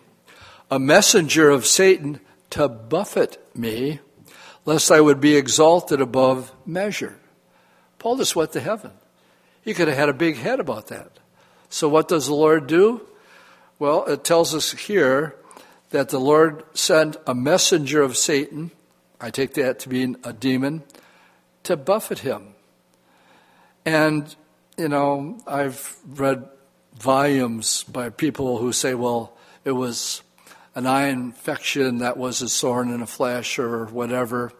a 0.70 0.80
messenger 0.80 1.50
of 1.50 1.66
Satan 1.66 2.20
to 2.52 2.68
buffet 2.68 3.38
me, 3.56 4.00
lest 4.66 4.92
I 4.92 5.02
would 5.02 5.20
be 5.20 5.36
exalted 5.36 6.00
above 6.00 6.54
measure. 6.66 7.18
Paul 8.00 8.18
just 8.18 8.36
went 8.36 8.52
to 8.52 8.60
heaven. 8.60 8.92
He 9.64 9.74
could 9.74 9.88
have 9.88 9.98
had 9.98 10.10
a 10.10 10.14
big 10.14 10.38
head 10.38 10.60
about 10.60 10.88
that. 10.88 11.20
So, 11.70 11.90
what 11.90 12.08
does 12.08 12.28
the 12.28 12.34
Lord 12.34 12.68
do? 12.68 13.02
Well, 13.80 14.06
it 14.06 14.24
tells 14.24 14.56
us 14.56 14.72
here 14.72 15.36
that 15.92 16.10
the 16.10 16.20
Lord 16.20 16.64
sent 16.74 17.18
a 17.26 17.36
messenger 17.36 18.02
of 18.02 18.18
Satan, 18.18 18.72
I 19.20 19.30
take 19.30 19.54
that 19.56 19.80
to 19.80 19.90
be 19.90 20.16
a 20.24 20.34
demon, 20.34 20.84
to 21.64 21.78
buffet 21.78 22.20
him. 22.20 22.54
And, 23.86 24.36
you 24.78 24.90
know, 24.90 25.38
I've 25.48 25.98
read 26.06 26.50
volumes 26.98 27.84
by 27.84 28.10
people 28.10 28.58
who 28.58 28.72
say, 28.72 28.94
well, 28.94 29.38
it 29.64 29.72
was 29.72 30.24
an 30.76 30.86
eye 30.86 31.08
infection 31.08 32.00
that 32.00 32.18
was 32.18 32.42
a 32.42 32.48
thorn 32.48 32.92
in 32.92 33.02
a 33.02 33.08
flesh 33.08 33.60
or 33.60 33.86
whatever. 33.86 34.52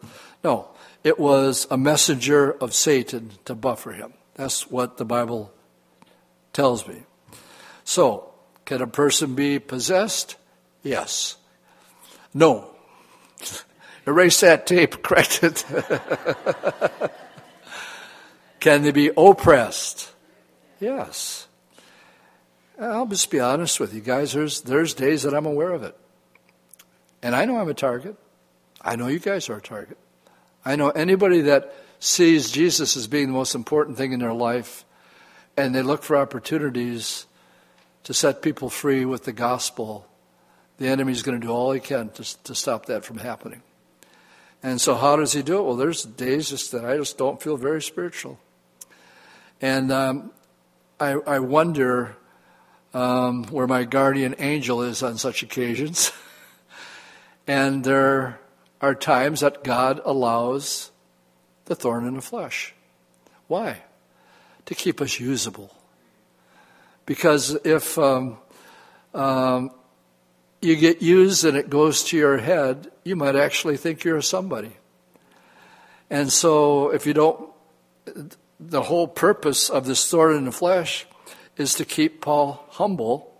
No, 0.44 0.70
it 1.04 1.20
was 1.20 1.68
a 1.70 1.78
messenger 1.78 2.52
of 2.52 2.74
Satan 2.74 3.32
to 3.46 3.54
buffer 3.54 3.92
him. 3.92 4.14
That's 4.36 4.70
what 4.70 4.98
the 4.98 5.06
Bible 5.06 5.52
tells 6.58 6.88
me. 6.88 7.04
So, 7.84 8.34
can 8.66 8.82
a 8.82 8.88
person 8.88 9.36
be 9.36 9.60
possessed? 9.60 10.38
Yes. 10.82 11.38
No. 12.34 12.72
Erase 14.08 14.40
that 14.40 14.66
tape, 14.66 15.04
correct 15.04 15.44
it. 15.44 15.64
can 18.60 18.82
they 18.82 18.92
be 18.92 19.12
oppressed? 19.16 20.12
Yes. 20.80 21.48
I'll 22.80 23.06
just 23.06 23.30
be 23.30 23.40
honest 23.40 23.80
with 23.80 23.94
you 23.94 24.02
guys. 24.02 24.34
There's, 24.34 24.62
there's 24.62 24.96
days 24.96 25.22
that 25.24 25.36
I'm 25.36 25.46
aware 25.46 25.74
of 25.74 25.84
it. 25.84 25.96
And 27.22 27.36
I 27.36 27.46
know 27.46 27.60
I'm 27.60 27.70
a 27.70 27.76
target. 27.76 28.16
I 28.82 28.96
know 28.96 29.06
you 29.06 29.20
guys 29.20 29.48
are 29.50 29.58
a 29.58 29.62
target. 29.62 30.00
I 30.66 30.76
know 30.76 30.90
anybody 30.90 31.42
that 31.42 31.72
sees 32.00 32.50
Jesus 32.50 32.98
as 32.98 33.06
being 33.06 33.28
the 33.28 33.34
most 33.34 33.54
important 33.54 33.96
thing 33.98 34.12
in 34.12 34.20
their 34.20 34.34
life 34.34 34.86
and 35.58 35.74
they 35.74 35.82
look 35.82 36.04
for 36.04 36.16
opportunities 36.16 37.26
to 38.04 38.14
set 38.14 38.42
people 38.42 38.70
free 38.70 39.04
with 39.04 39.26
the 39.26 39.34
gospel, 39.34 40.08
the 40.78 40.88
enemy 40.88 41.12
is 41.12 41.24
going 41.24 41.42
to 41.42 41.46
do 41.46 41.52
all 41.52 41.72
he 41.72 41.80
can 41.80 42.10
to, 42.12 42.44
to 42.44 42.56
stop 42.56 42.86
that 42.86 43.04
from 43.04 43.18
happening. 43.18 43.64
And 44.62 44.80
so, 44.80 44.96
how 44.96 45.16
does 45.16 45.34
he 45.34 45.42
do 45.42 45.58
it? 45.58 45.64
Well, 45.64 45.76
there's 45.76 46.04
days 46.04 46.50
just 46.50 46.72
that 46.72 46.86
I 46.86 46.98
just 46.98 47.18
don't 47.18 47.42
feel 47.42 47.58
very 47.58 47.82
spiritual. 47.82 48.40
And 49.60 49.92
um, 49.92 50.32
I, 51.00 51.14
I, 51.14 51.40
wonder 51.40 52.16
um, 52.94 53.44
where 53.46 53.68
my 53.68 53.84
guardian 53.84 54.36
angel 54.38 54.84
is 54.84 55.02
on 55.02 55.18
such 55.18 55.42
occasions. 55.42 56.12
and 57.48 57.84
there 57.84 58.40
are 58.82 58.94
times 58.94 59.40
that 59.40 59.64
God 59.64 60.00
allows 60.06 60.92
the 61.66 61.76
thorn 61.76 62.06
in 62.08 62.14
the 62.14 62.22
flesh. 62.22 62.74
Why? 63.48 63.82
To 64.68 64.76
keep 64.76 65.02
us 65.02 65.20
usable. 65.20 65.76
Because 67.06 67.58
if 67.66 67.98
um, 67.98 68.38
um, 69.14 69.72
you 70.62 70.76
get 70.76 71.02
used 71.02 71.46
and 71.46 71.58
it 71.58 71.70
goes 71.70 72.04
to 72.06 72.18
your 72.18 72.38
head, 72.38 72.92
you 73.04 73.16
might 73.16 73.36
actually 73.36 73.78
think 73.78 74.04
you're 74.04 74.22
somebody. 74.22 74.74
And 76.10 76.32
so, 76.32 76.90
if 76.90 77.06
you 77.06 77.14
don't, 77.14 77.50
the 78.60 78.84
whole 78.84 79.08
purpose 79.08 79.70
of 79.70 79.86
this 79.86 80.10
thorn 80.10 80.36
in 80.36 80.46
the 80.46 80.52
flesh 80.52 81.06
is 81.58 81.74
to 81.76 81.86
keep 81.86 82.22
Paul 82.22 82.66
humble 82.72 83.38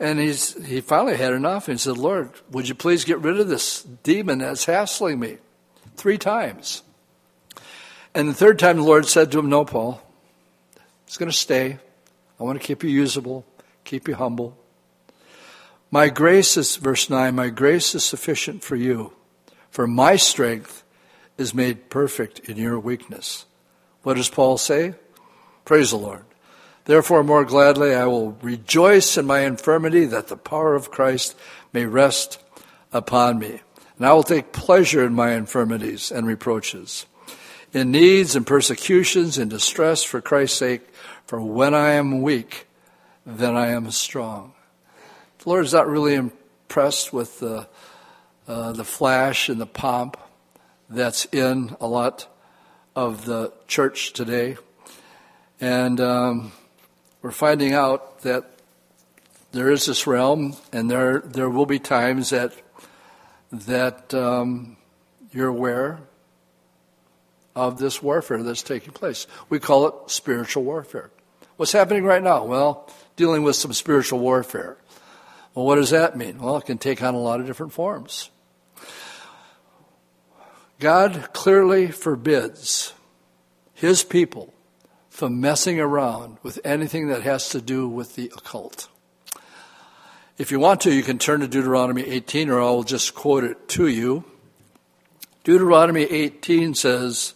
and 0.00 0.18
he's, 0.18 0.62
he 0.66 0.80
finally 0.80 1.16
had 1.16 1.32
enough 1.32 1.68
and 1.68 1.78
he 1.78 1.82
said, 1.82 1.96
Lord, 1.96 2.30
would 2.50 2.68
you 2.68 2.74
please 2.74 3.04
get 3.04 3.20
rid 3.20 3.38
of 3.38 3.48
this 3.48 3.82
demon 3.82 4.38
that's 4.38 4.64
hassling 4.64 5.20
me? 5.20 5.38
Three 5.96 6.18
times. 6.18 6.82
And 8.14 8.28
the 8.28 8.34
third 8.34 8.58
time 8.58 8.76
the 8.76 8.82
Lord 8.82 9.06
said 9.06 9.30
to 9.32 9.38
him, 9.38 9.48
No, 9.48 9.64
Paul, 9.64 10.02
it's 11.06 11.16
going 11.16 11.30
to 11.30 11.36
stay. 11.36 11.78
I 12.38 12.42
want 12.42 12.60
to 12.60 12.66
keep 12.66 12.82
you 12.82 12.90
usable, 12.90 13.46
keep 13.84 14.08
you 14.08 14.14
humble. 14.14 14.58
My 15.90 16.08
grace 16.08 16.56
is, 16.56 16.76
verse 16.76 17.08
9, 17.08 17.34
my 17.34 17.50
grace 17.50 17.94
is 17.94 18.04
sufficient 18.04 18.64
for 18.64 18.74
you, 18.74 19.12
for 19.70 19.86
my 19.86 20.16
strength 20.16 20.82
is 21.38 21.54
made 21.54 21.90
perfect 21.90 22.40
in 22.40 22.56
your 22.56 22.78
weakness. 22.78 23.46
What 24.02 24.14
does 24.14 24.28
Paul 24.28 24.58
say? 24.58 24.94
Praise 25.64 25.90
the 25.90 25.96
Lord. 25.96 26.24
Therefore, 26.84 27.24
more 27.24 27.44
gladly, 27.44 27.94
I 27.94 28.04
will 28.06 28.32
rejoice 28.42 29.16
in 29.16 29.26
my 29.26 29.40
infirmity 29.40 30.04
that 30.06 30.28
the 30.28 30.36
power 30.36 30.74
of 30.74 30.90
Christ 30.90 31.34
may 31.72 31.86
rest 31.86 32.38
upon 32.92 33.38
me. 33.38 33.60
And 33.96 34.06
I 34.06 34.12
will 34.12 34.22
take 34.22 34.52
pleasure 34.52 35.04
in 35.04 35.14
my 35.14 35.32
infirmities 35.32 36.10
and 36.10 36.26
reproaches, 36.26 37.06
in 37.72 37.90
needs 37.90 38.36
and 38.36 38.46
persecutions 38.46 39.38
and 39.38 39.48
distress 39.48 40.02
for 40.02 40.20
Christ's 40.20 40.58
sake. 40.58 40.82
For 41.26 41.40
when 41.40 41.74
I 41.74 41.92
am 41.92 42.22
weak, 42.22 42.66
then 43.24 43.56
I 43.56 43.68
am 43.68 43.90
strong. 43.90 44.52
The 45.38 45.48
Lord 45.48 45.64
is 45.64 45.72
not 45.72 45.88
really 45.88 46.14
impressed 46.14 47.12
with 47.12 47.40
the, 47.40 47.66
uh, 48.46 48.72
the 48.72 48.84
flash 48.84 49.48
and 49.48 49.60
the 49.60 49.66
pomp 49.66 50.16
that's 50.88 51.26
in 51.26 51.76
a 51.80 51.86
lot 51.86 52.26
of 52.94 53.24
the 53.24 53.52
church 53.66 54.12
today. 54.12 54.56
And 55.60 56.00
um, 56.00 56.52
we're 57.22 57.30
finding 57.30 57.72
out 57.72 58.20
that 58.20 58.50
there 59.52 59.70
is 59.70 59.86
this 59.86 60.06
realm, 60.06 60.56
and 60.72 60.90
there 60.90 61.20
there 61.20 61.48
will 61.48 61.64
be 61.64 61.78
times 61.78 62.30
that 62.30 62.52
that 63.52 64.12
um, 64.12 64.76
you're 65.32 65.48
aware 65.48 66.00
of 67.54 67.78
this 67.78 68.02
warfare 68.02 68.42
that's 68.42 68.62
taking 68.62 68.92
place. 68.92 69.28
We 69.48 69.60
call 69.60 69.86
it 69.86 69.94
spiritual 70.10 70.64
warfare. 70.64 71.10
What's 71.56 71.72
happening 71.72 72.04
right 72.04 72.22
now? 72.22 72.44
Well, 72.44 72.90
dealing 73.14 73.44
with 73.44 73.54
some 73.54 73.72
spiritual 73.72 74.18
warfare. 74.18 74.76
Well, 75.54 75.64
what 75.64 75.76
does 75.76 75.90
that 75.90 76.16
mean? 76.16 76.40
Well, 76.40 76.56
it 76.56 76.64
can 76.64 76.78
take 76.78 77.00
on 77.02 77.14
a 77.14 77.20
lot 77.20 77.40
of 77.40 77.46
different 77.46 77.72
forms. 77.72 78.30
God 80.80 81.28
clearly 81.32 81.92
forbids 81.92 82.92
his 83.72 84.02
people 84.02 84.52
from 85.08 85.40
messing 85.40 85.78
around 85.78 86.38
with 86.42 86.58
anything 86.64 87.06
that 87.08 87.22
has 87.22 87.50
to 87.50 87.60
do 87.60 87.88
with 87.88 88.16
the 88.16 88.32
occult. 88.36 88.88
If 90.36 90.50
you 90.50 90.58
want 90.58 90.80
to, 90.80 90.92
you 90.92 91.04
can 91.04 91.18
turn 91.18 91.38
to 91.40 91.46
Deuteronomy 91.46 92.02
18, 92.02 92.50
or 92.50 92.60
I'll 92.60 92.82
just 92.82 93.14
quote 93.14 93.44
it 93.44 93.68
to 93.68 93.86
you. 93.86 94.24
Deuteronomy 95.44 96.02
18 96.02 96.74
says, 96.74 97.34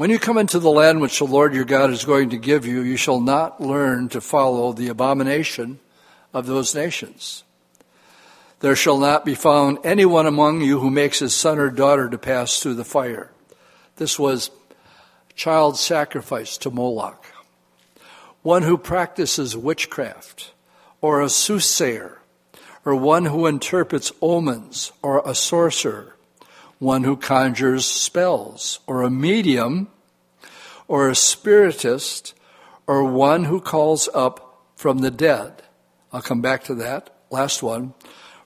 When 0.00 0.08
you 0.08 0.18
come 0.18 0.38
into 0.38 0.58
the 0.58 0.70
land 0.70 1.02
which 1.02 1.18
the 1.18 1.26
Lord 1.26 1.52
your 1.52 1.66
God 1.66 1.90
is 1.90 2.06
going 2.06 2.30
to 2.30 2.38
give 2.38 2.64
you, 2.64 2.80
you 2.80 2.96
shall 2.96 3.20
not 3.20 3.60
learn 3.60 4.08
to 4.08 4.22
follow 4.22 4.72
the 4.72 4.88
abomination 4.88 5.78
of 6.32 6.46
those 6.46 6.74
nations. 6.74 7.44
There 8.60 8.74
shall 8.74 8.96
not 8.96 9.26
be 9.26 9.34
found 9.34 9.76
anyone 9.84 10.24
among 10.24 10.62
you 10.62 10.78
who 10.78 10.88
makes 10.88 11.18
his 11.18 11.34
son 11.34 11.58
or 11.58 11.68
daughter 11.68 12.08
to 12.08 12.16
pass 12.16 12.60
through 12.60 12.76
the 12.76 12.82
fire. 12.82 13.30
This 13.96 14.18
was 14.18 14.50
child 15.34 15.76
sacrifice 15.76 16.56
to 16.56 16.70
Moloch. 16.70 17.26
One 18.40 18.62
who 18.62 18.78
practices 18.78 19.54
witchcraft 19.54 20.52
or 21.02 21.20
a 21.20 21.28
soothsayer, 21.28 22.22
or 22.86 22.96
one 22.96 23.26
who 23.26 23.44
interprets 23.44 24.12
omens, 24.22 24.92
or 25.02 25.20
a 25.26 25.34
sorcerer, 25.34 26.16
one 26.80 27.04
who 27.04 27.16
conjures 27.16 27.86
spells, 27.86 28.80
or 28.88 29.02
a 29.02 29.10
medium, 29.10 29.86
or 30.88 31.08
a 31.08 31.14
spiritist, 31.14 32.34
or 32.88 33.04
one 33.04 33.44
who 33.44 33.60
calls 33.60 34.08
up 34.12 34.64
from 34.74 34.98
the 34.98 35.10
dead. 35.10 35.62
I'll 36.12 36.22
come 36.22 36.40
back 36.40 36.64
to 36.64 36.74
that. 36.76 37.10
Last 37.30 37.62
one. 37.62 37.94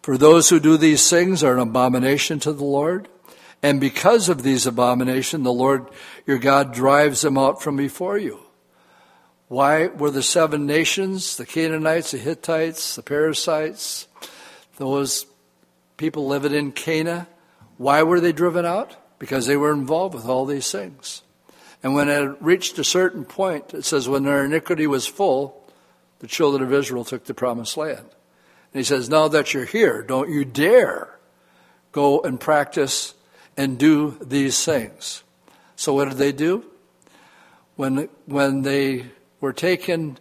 For 0.03 0.19
those 0.19 0.51
who 0.51 0.61
do 0.61 0.77
these 0.77 1.09
things 1.09 1.43
are 1.43 1.55
an 1.55 1.61
abomination 1.61 2.41
to 2.41 2.53
the 2.53 2.65
Lord. 2.65 3.09
And 3.63 3.81
because 3.81 4.29
of 4.29 4.43
these 4.43 4.67
abominations, 4.67 5.45
the 5.45 5.53
Lord 5.53 5.89
your 6.27 6.37
God 6.37 6.75
drives 6.75 7.23
them 7.23 7.39
out 7.39 7.63
from 7.63 7.77
before 7.77 8.19
you. 8.19 8.41
Why 9.49 9.87
were 9.87 10.11
the 10.11 10.23
seven 10.23 10.67
nations, 10.67 11.37
the 11.37 11.47
Canaanites, 11.47 12.11
the 12.11 12.19
Hittites, 12.19 12.97
the 12.97 13.03
Perizzites, 13.03 14.09
those 14.77 15.25
people 15.97 16.27
living 16.27 16.53
in 16.53 16.73
Canaan, 16.73 17.27
why 17.77 18.03
were 18.03 18.21
they 18.21 18.33
driven 18.33 18.65
out? 18.65 18.97
Because 19.19 19.47
they 19.47 19.57
were 19.57 19.73
involved 19.73 20.15
with 20.15 20.27
all 20.27 20.47
these 20.47 20.71
things. 20.71 21.23
And 21.83 21.95
when 21.95 22.09
it 22.09 22.37
reached 22.41 22.79
a 22.79 22.85
certain 22.85 23.25
point, 23.25 23.75
it 23.75 23.85
says, 23.85 24.09
when 24.09 24.25
their 24.25 24.45
iniquity 24.45 24.87
was 24.87 25.07
full, 25.07 25.63
the 26.21 26.27
children 26.27 26.63
of 26.63 26.73
Israel 26.73 27.05
took 27.05 27.25
the 27.25 27.35
promised 27.35 27.77
land. 27.77 28.07
And 28.73 28.81
he 28.81 28.85
says, 28.85 29.09
now 29.09 29.29
that 29.29 29.53
you're 29.53 29.67
here, 29.67 30.03
don't 30.03 30.31
you 30.31 30.45
dare 30.45 31.19
go 31.93 32.21
and 32.21 32.41
practice 32.41 33.15
and 33.57 33.79
do 33.79 34.19
these 34.21 34.65
things. 34.65 35.23
So 35.77 35.95
what 35.95 36.09
did 36.09 36.19
they 36.19 36.33
do? 36.33 36.65
When, 37.77 38.09
when 38.27 38.63
they 38.63 39.07
were 39.41 39.53
taken 39.53 40.19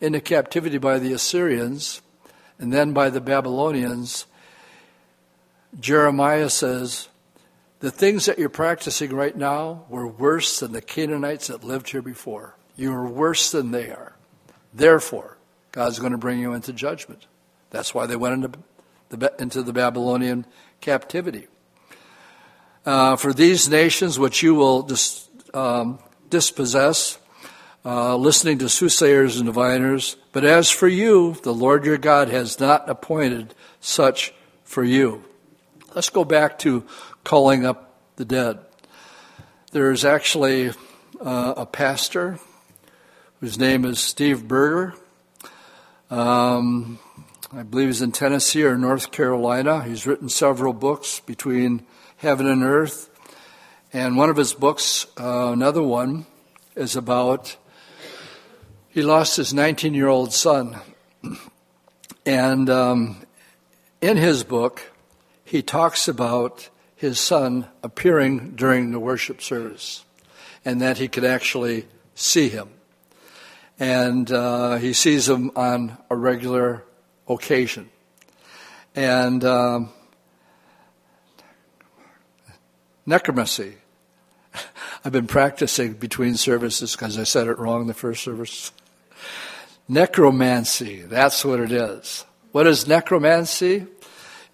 into 0.00 0.20
captivity 0.20 0.78
by 0.78 0.98
the 0.98 1.12
Assyrians 1.12 2.02
and 2.58 2.72
then 2.72 2.92
by 2.92 3.10
the 3.10 3.20
Babylonians, 3.20 4.26
Jeremiah 5.78 6.48
says, 6.48 7.08
The 7.80 7.90
things 7.90 8.26
that 8.26 8.38
you're 8.38 8.48
practicing 8.48 9.14
right 9.14 9.36
now 9.36 9.84
were 9.88 10.06
worse 10.06 10.60
than 10.60 10.72
the 10.72 10.80
Canaanites 10.80 11.48
that 11.48 11.64
lived 11.64 11.90
here 11.90 12.02
before. 12.02 12.56
You 12.76 12.92
are 12.92 13.06
worse 13.06 13.50
than 13.50 13.70
they 13.70 13.90
are. 13.90 14.16
Therefore, 14.72 15.36
God's 15.72 15.98
going 15.98 16.12
to 16.12 16.18
bring 16.18 16.38
you 16.38 16.52
into 16.52 16.72
judgment. 16.72 17.26
That's 17.70 17.94
why 17.94 18.06
they 18.06 18.16
went 18.16 18.44
into 18.44 18.58
the, 19.10 19.32
into 19.38 19.62
the 19.62 19.72
Babylonian 19.72 20.46
captivity. 20.80 21.48
Uh, 22.84 23.16
for 23.16 23.32
these 23.32 23.68
nations 23.68 24.18
which 24.18 24.42
you 24.42 24.54
will 24.54 24.82
dis, 24.82 25.28
um, 25.52 25.98
dispossess, 26.30 27.18
uh, 27.84 28.16
listening 28.16 28.58
to 28.58 28.68
soothsayers 28.68 29.36
and 29.36 29.46
diviners. 29.46 30.16
But 30.32 30.44
as 30.44 30.70
for 30.70 30.88
you, 30.88 31.36
the 31.42 31.54
Lord 31.54 31.84
your 31.84 31.98
God 31.98 32.28
has 32.28 32.58
not 32.60 32.88
appointed 32.88 33.54
such 33.80 34.32
for 34.64 34.84
you. 34.84 35.24
Let's 35.96 36.10
go 36.10 36.26
back 36.26 36.58
to 36.58 36.84
calling 37.24 37.64
up 37.64 37.94
the 38.16 38.26
dead. 38.26 38.58
There's 39.72 40.04
actually 40.04 40.72
uh, 41.18 41.54
a 41.56 41.64
pastor 41.64 42.38
whose 43.40 43.58
name 43.58 43.86
is 43.86 43.98
Steve 43.98 44.46
Berger. 44.46 44.92
Um, 46.10 46.98
I 47.50 47.62
believe 47.62 47.86
he's 47.86 48.02
in 48.02 48.12
Tennessee 48.12 48.64
or 48.64 48.76
North 48.76 49.10
Carolina. 49.10 49.84
He's 49.84 50.06
written 50.06 50.28
several 50.28 50.74
books 50.74 51.20
between 51.20 51.86
heaven 52.18 52.46
and 52.46 52.62
earth. 52.62 53.08
And 53.90 54.18
one 54.18 54.28
of 54.28 54.36
his 54.36 54.52
books, 54.52 55.06
uh, 55.18 55.50
another 55.50 55.82
one, 55.82 56.26
is 56.74 56.94
about 56.94 57.56
he 58.90 59.00
lost 59.00 59.38
his 59.38 59.54
19 59.54 59.94
year 59.94 60.08
old 60.08 60.34
son. 60.34 60.76
And 62.26 62.68
um, 62.68 63.24
in 64.02 64.16
his 64.16 64.42
book, 64.42 64.82
he 65.46 65.62
talks 65.62 66.08
about 66.08 66.68
his 66.96 67.20
son 67.20 67.68
appearing 67.84 68.56
during 68.56 68.90
the 68.90 68.98
worship 68.98 69.40
service 69.40 70.04
and 70.64 70.82
that 70.82 70.98
he 70.98 71.06
could 71.06 71.24
actually 71.24 71.86
see 72.16 72.48
him. 72.48 72.68
And 73.78 74.30
uh, 74.32 74.76
he 74.78 74.92
sees 74.92 75.28
him 75.28 75.52
on 75.54 75.98
a 76.10 76.16
regular 76.16 76.82
occasion. 77.28 77.90
And 78.96 79.44
um, 79.44 79.90
necromancy. 83.06 83.74
I've 85.04 85.12
been 85.12 85.28
practicing 85.28 85.92
between 85.92 86.34
services 86.34 86.96
because 86.96 87.16
I 87.18 87.22
said 87.22 87.46
it 87.46 87.56
wrong 87.56 87.86
the 87.86 87.94
first 87.94 88.24
service. 88.24 88.72
Necromancy, 89.88 91.02
that's 91.02 91.44
what 91.44 91.60
it 91.60 91.70
is. 91.70 92.24
What 92.50 92.66
is 92.66 92.88
necromancy? 92.88 93.86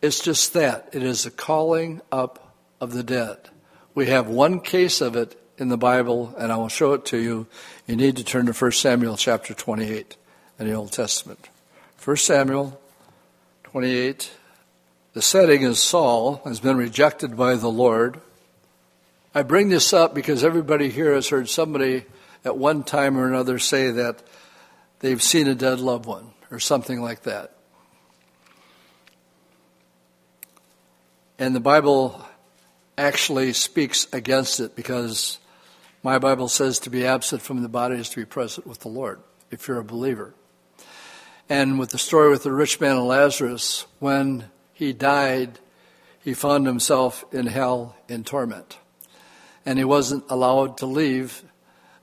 It's 0.02 0.18
just 0.18 0.52
that. 0.54 0.88
It 0.92 1.04
is 1.04 1.24
a 1.24 1.30
calling 1.30 2.00
up 2.10 2.54
of 2.80 2.92
the 2.92 3.04
dead. 3.04 3.38
We 3.94 4.06
have 4.06 4.28
one 4.28 4.58
case 4.58 5.00
of 5.00 5.14
it 5.14 5.40
in 5.58 5.68
the 5.68 5.78
Bible, 5.78 6.34
and 6.36 6.50
I 6.50 6.56
will 6.56 6.68
show 6.68 6.94
it 6.94 7.04
to 7.06 7.18
you. 7.18 7.46
You 7.86 7.94
need 7.94 8.16
to 8.16 8.24
turn 8.24 8.46
to 8.46 8.52
1 8.52 8.72
Samuel 8.72 9.16
chapter 9.16 9.54
28 9.54 10.16
in 10.58 10.66
the 10.66 10.72
Old 10.72 10.90
Testament. 10.90 11.48
1 12.04 12.16
Samuel 12.16 12.80
28. 13.62 14.32
The 15.12 15.22
setting 15.22 15.62
is 15.62 15.80
Saul 15.80 16.40
has 16.44 16.58
been 16.58 16.76
rejected 16.76 17.36
by 17.36 17.54
the 17.54 17.70
Lord. 17.70 18.20
I 19.36 19.42
bring 19.42 19.68
this 19.68 19.92
up 19.92 20.14
because 20.14 20.42
everybody 20.42 20.88
here 20.88 21.14
has 21.14 21.28
heard 21.28 21.48
somebody 21.48 22.06
at 22.44 22.56
one 22.56 22.82
time 22.82 23.16
or 23.16 23.28
another 23.28 23.60
say 23.60 23.92
that 23.92 24.20
they've 24.98 25.22
seen 25.22 25.46
a 25.46 25.54
dead 25.54 25.78
loved 25.78 26.06
one 26.06 26.32
or 26.50 26.58
something 26.58 27.00
like 27.00 27.22
that. 27.22 27.52
And 31.42 31.56
the 31.56 31.60
Bible 31.60 32.24
actually 32.96 33.52
speaks 33.52 34.06
against 34.12 34.60
it 34.60 34.76
because 34.76 35.40
my 36.04 36.20
Bible 36.20 36.46
says 36.46 36.78
to 36.78 36.88
be 36.88 37.04
absent 37.04 37.42
from 37.42 37.62
the 37.62 37.68
body 37.68 37.96
is 37.96 38.10
to 38.10 38.18
be 38.18 38.24
present 38.24 38.64
with 38.64 38.78
the 38.78 38.88
Lord, 38.88 39.18
if 39.50 39.66
you're 39.66 39.80
a 39.80 39.84
believer. 39.84 40.34
And 41.48 41.80
with 41.80 41.90
the 41.90 41.98
story 41.98 42.30
with 42.30 42.44
the 42.44 42.52
rich 42.52 42.80
man 42.80 42.96
and 42.96 43.08
Lazarus, 43.08 43.86
when 43.98 44.52
he 44.72 44.92
died, 44.92 45.58
he 46.22 46.32
found 46.32 46.64
himself 46.64 47.24
in 47.32 47.48
hell 47.48 47.96
in 48.08 48.22
torment. 48.22 48.78
And 49.66 49.80
he 49.80 49.84
wasn't 49.84 50.22
allowed 50.28 50.78
to 50.78 50.86
leave 50.86 51.42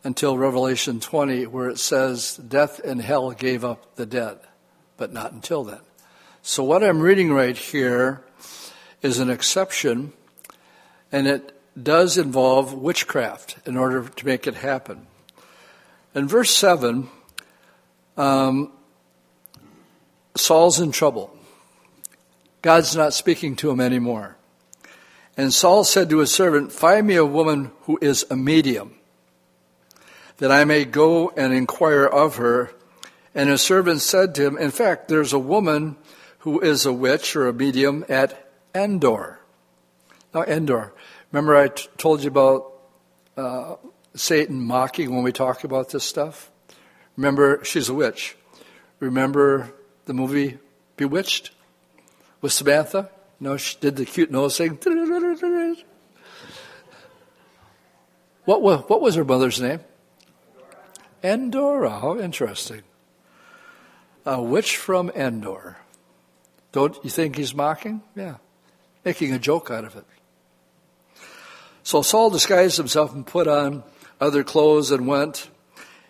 until 0.03 0.37
Revelation 0.37 0.99
20, 0.99 1.47
where 1.47 1.69
it 1.69 1.79
says, 1.79 2.35
Death 2.35 2.81
and 2.83 3.01
hell 3.01 3.31
gave 3.31 3.63
up 3.63 3.95
the 3.95 4.05
dead, 4.05 4.39
but 4.97 5.13
not 5.13 5.31
until 5.31 5.63
then. 5.63 5.79
So, 6.41 6.61
what 6.61 6.83
I'm 6.83 6.99
reading 6.99 7.31
right 7.31 7.57
here 7.57 8.25
is 9.01 9.19
an 9.19 9.29
exception, 9.29 10.13
and 11.11 11.27
it 11.27 11.59
does 11.81 12.17
involve 12.17 12.73
witchcraft 12.73 13.57
in 13.65 13.77
order 13.77 14.07
to 14.07 14.25
make 14.25 14.47
it 14.47 14.55
happen. 14.55 15.07
In 16.15 16.27
verse 16.27 16.51
7, 16.51 17.07
um, 18.17 18.71
Saul's 20.35 20.79
in 20.79 20.91
trouble. 20.91 21.35
God's 22.61 22.95
not 22.95 23.13
speaking 23.13 23.55
to 23.57 23.69
him 23.69 23.79
anymore. 23.79 24.35
And 25.37 25.53
Saul 25.53 25.85
said 25.85 26.09
to 26.09 26.17
his 26.17 26.33
servant, 26.33 26.73
Find 26.73 27.07
me 27.07 27.15
a 27.15 27.25
woman 27.25 27.71
who 27.81 27.97
is 28.01 28.25
a 28.29 28.35
medium 28.35 28.95
that 30.37 30.51
I 30.51 30.65
may 30.65 30.83
go 30.85 31.29
and 31.37 31.53
inquire 31.53 32.05
of 32.05 32.37
her. 32.37 32.71
And 33.33 33.49
his 33.49 33.61
servant 33.61 34.01
said 34.01 34.35
to 34.35 34.45
him, 34.45 34.57
In 34.57 34.71
fact, 34.71 35.07
there's 35.07 35.31
a 35.31 35.39
woman 35.39 35.95
who 36.39 36.59
is 36.59 36.85
a 36.85 36.91
witch 36.91 37.35
or 37.35 37.47
a 37.47 37.53
medium 37.53 38.03
at 38.09 38.48
Endor. 38.83 39.39
Now, 40.33 40.43
Endor. 40.43 40.93
Remember, 41.31 41.55
I 41.55 41.67
t- 41.67 41.87
told 41.97 42.23
you 42.23 42.29
about 42.29 42.71
uh, 43.35 43.75
Satan 44.15 44.61
mocking 44.61 45.13
when 45.13 45.23
we 45.23 45.31
talk 45.31 45.63
about 45.63 45.89
this 45.89 46.03
stuff? 46.03 46.49
Remember, 47.17 47.63
she's 47.63 47.89
a 47.89 47.93
witch. 47.93 48.37
Remember 48.99 49.73
the 50.05 50.13
movie 50.13 50.57
Bewitched 50.97 51.51
with 52.41 52.51
Samantha? 52.51 53.09
You 53.39 53.47
know, 53.47 53.57
she 53.57 53.77
did 53.79 53.95
the 53.95 54.05
cute 54.05 54.31
nose 54.31 54.57
thing. 54.57 54.77
What 58.45 58.61
was, 58.61 58.83
what 58.87 59.01
was 59.01 59.15
her 59.15 59.25
mother's 59.25 59.61
name? 59.61 59.81
Endor. 61.23 61.87
How 61.87 62.17
interesting. 62.17 62.83
A 64.25 64.41
witch 64.41 64.77
from 64.77 65.09
Endor. 65.11 65.77
Don't 66.71 66.97
you 67.03 67.09
think 67.09 67.35
he's 67.35 67.53
mocking? 67.53 68.01
Yeah. 68.15 68.35
Making 69.05 69.33
a 69.33 69.39
joke 69.39 69.71
out 69.71 69.85
of 69.85 69.95
it. 69.95 70.05
So 71.83 72.01
Saul 72.01 72.29
disguised 72.29 72.77
himself 72.77 73.13
and 73.13 73.25
put 73.25 73.47
on 73.47 73.83
other 74.19 74.43
clothes 74.43 74.91
and 74.91 75.07
went. 75.07 75.49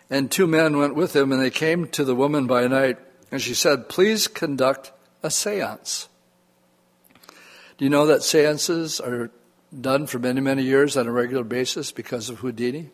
And 0.09 0.31
two 0.31 0.47
men 0.47 0.77
went 0.77 0.95
with 0.95 1.15
him, 1.15 1.31
and 1.31 1.41
they 1.41 1.51
came 1.51 1.87
to 1.89 2.03
the 2.03 2.15
woman 2.15 2.47
by 2.47 2.67
night. 2.67 2.97
And 3.31 3.41
she 3.41 3.53
said, 3.53 3.89
Please 3.89 4.27
conduct 4.27 4.91
a 5.21 5.29
seance. 5.29 6.09
Do 7.77 7.85
you 7.85 7.89
know 7.89 8.07
that 8.07 8.23
seances 8.23 8.99
are 8.99 9.31
done 9.79 10.07
for 10.07 10.19
many, 10.19 10.41
many 10.41 10.63
years 10.63 10.97
on 10.97 11.07
a 11.07 11.11
regular 11.11 11.43
basis 11.43 11.91
because 11.91 12.29
of 12.29 12.39
Houdini? 12.39 12.89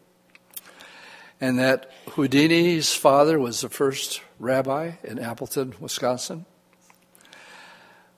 And 1.39 1.57
that 1.57 1.91
Houdini's 2.11 2.93
father 2.93 3.39
was 3.39 3.61
the 3.61 3.69
first 3.69 4.21
rabbi 4.39 4.91
in 5.03 5.19
Appleton, 5.19 5.73
Wisconsin. 5.79 6.45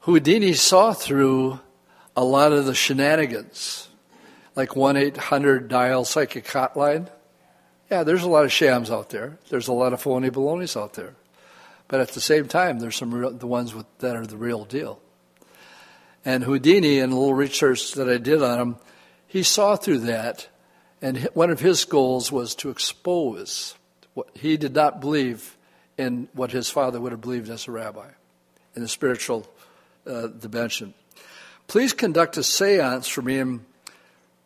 Houdini 0.02 0.54
saw 0.54 0.94
through 0.94 1.60
a 2.18 2.24
lot 2.24 2.52
of 2.52 2.66
the 2.66 2.74
shenanigans, 2.74 3.88
like 4.56 4.76
1 4.76 4.98
800 4.98 5.68
dial 5.68 6.04
psychic 6.04 6.46
hotline. 6.46 7.10
Yeah, 7.92 8.04
there's 8.04 8.24
a 8.24 8.30
lot 8.30 8.44
of 8.44 8.52
shams 8.52 8.90
out 8.90 9.12
there. 9.12 9.38
There's 9.50 9.68
a 9.68 9.74
lot 9.74 9.94
of 9.94 10.02
phony 10.02 10.30
balonies 10.30 10.76
out 10.76 10.96
there. 10.96 11.14
But 11.88 12.02
at 12.02 12.10
the 12.10 12.20
same 12.20 12.48
time, 12.48 12.80
there's 12.80 12.96
some 12.96 13.14
real, 13.14 13.32
the 13.32 13.48
ones 13.48 13.74
with, 13.74 13.86
that 14.00 14.16
are 14.16 14.26
the 14.26 14.36
real 14.36 14.66
deal. 14.66 15.00
And 16.26 16.44
Houdini, 16.44 16.98
in 16.98 17.12
a 17.12 17.18
little 17.18 17.36
research 17.36 17.94
that 17.94 18.10
I 18.10 18.18
did 18.18 18.42
on 18.42 18.60
him, 18.60 18.76
he 19.28 19.44
saw 19.44 19.76
through 19.76 20.00
that, 20.00 20.50
and 21.02 21.30
one 21.34 21.52
of 21.52 21.60
his 21.60 21.86
goals 21.86 22.32
was 22.32 22.56
to 22.56 22.70
expose 22.72 23.76
what 24.16 24.30
he 24.34 24.58
did 24.58 24.74
not 24.74 25.00
believe 25.00 25.56
in 25.98 26.30
what 26.34 26.52
his 26.52 26.70
father 26.70 27.00
would 27.00 27.12
have 27.12 27.22
believed 27.22 27.50
as 27.50 27.68
a 27.68 27.72
rabbi 27.72 28.10
in 28.76 28.82
the 28.82 28.88
spiritual 28.88 29.48
uh, 30.06 30.28
dimension. 30.28 30.94
Please 31.68 31.94
conduct 31.94 32.38
a 32.38 32.44
seance 32.44 33.08
for 33.08 33.22
me 33.22 33.40
and 33.40 33.66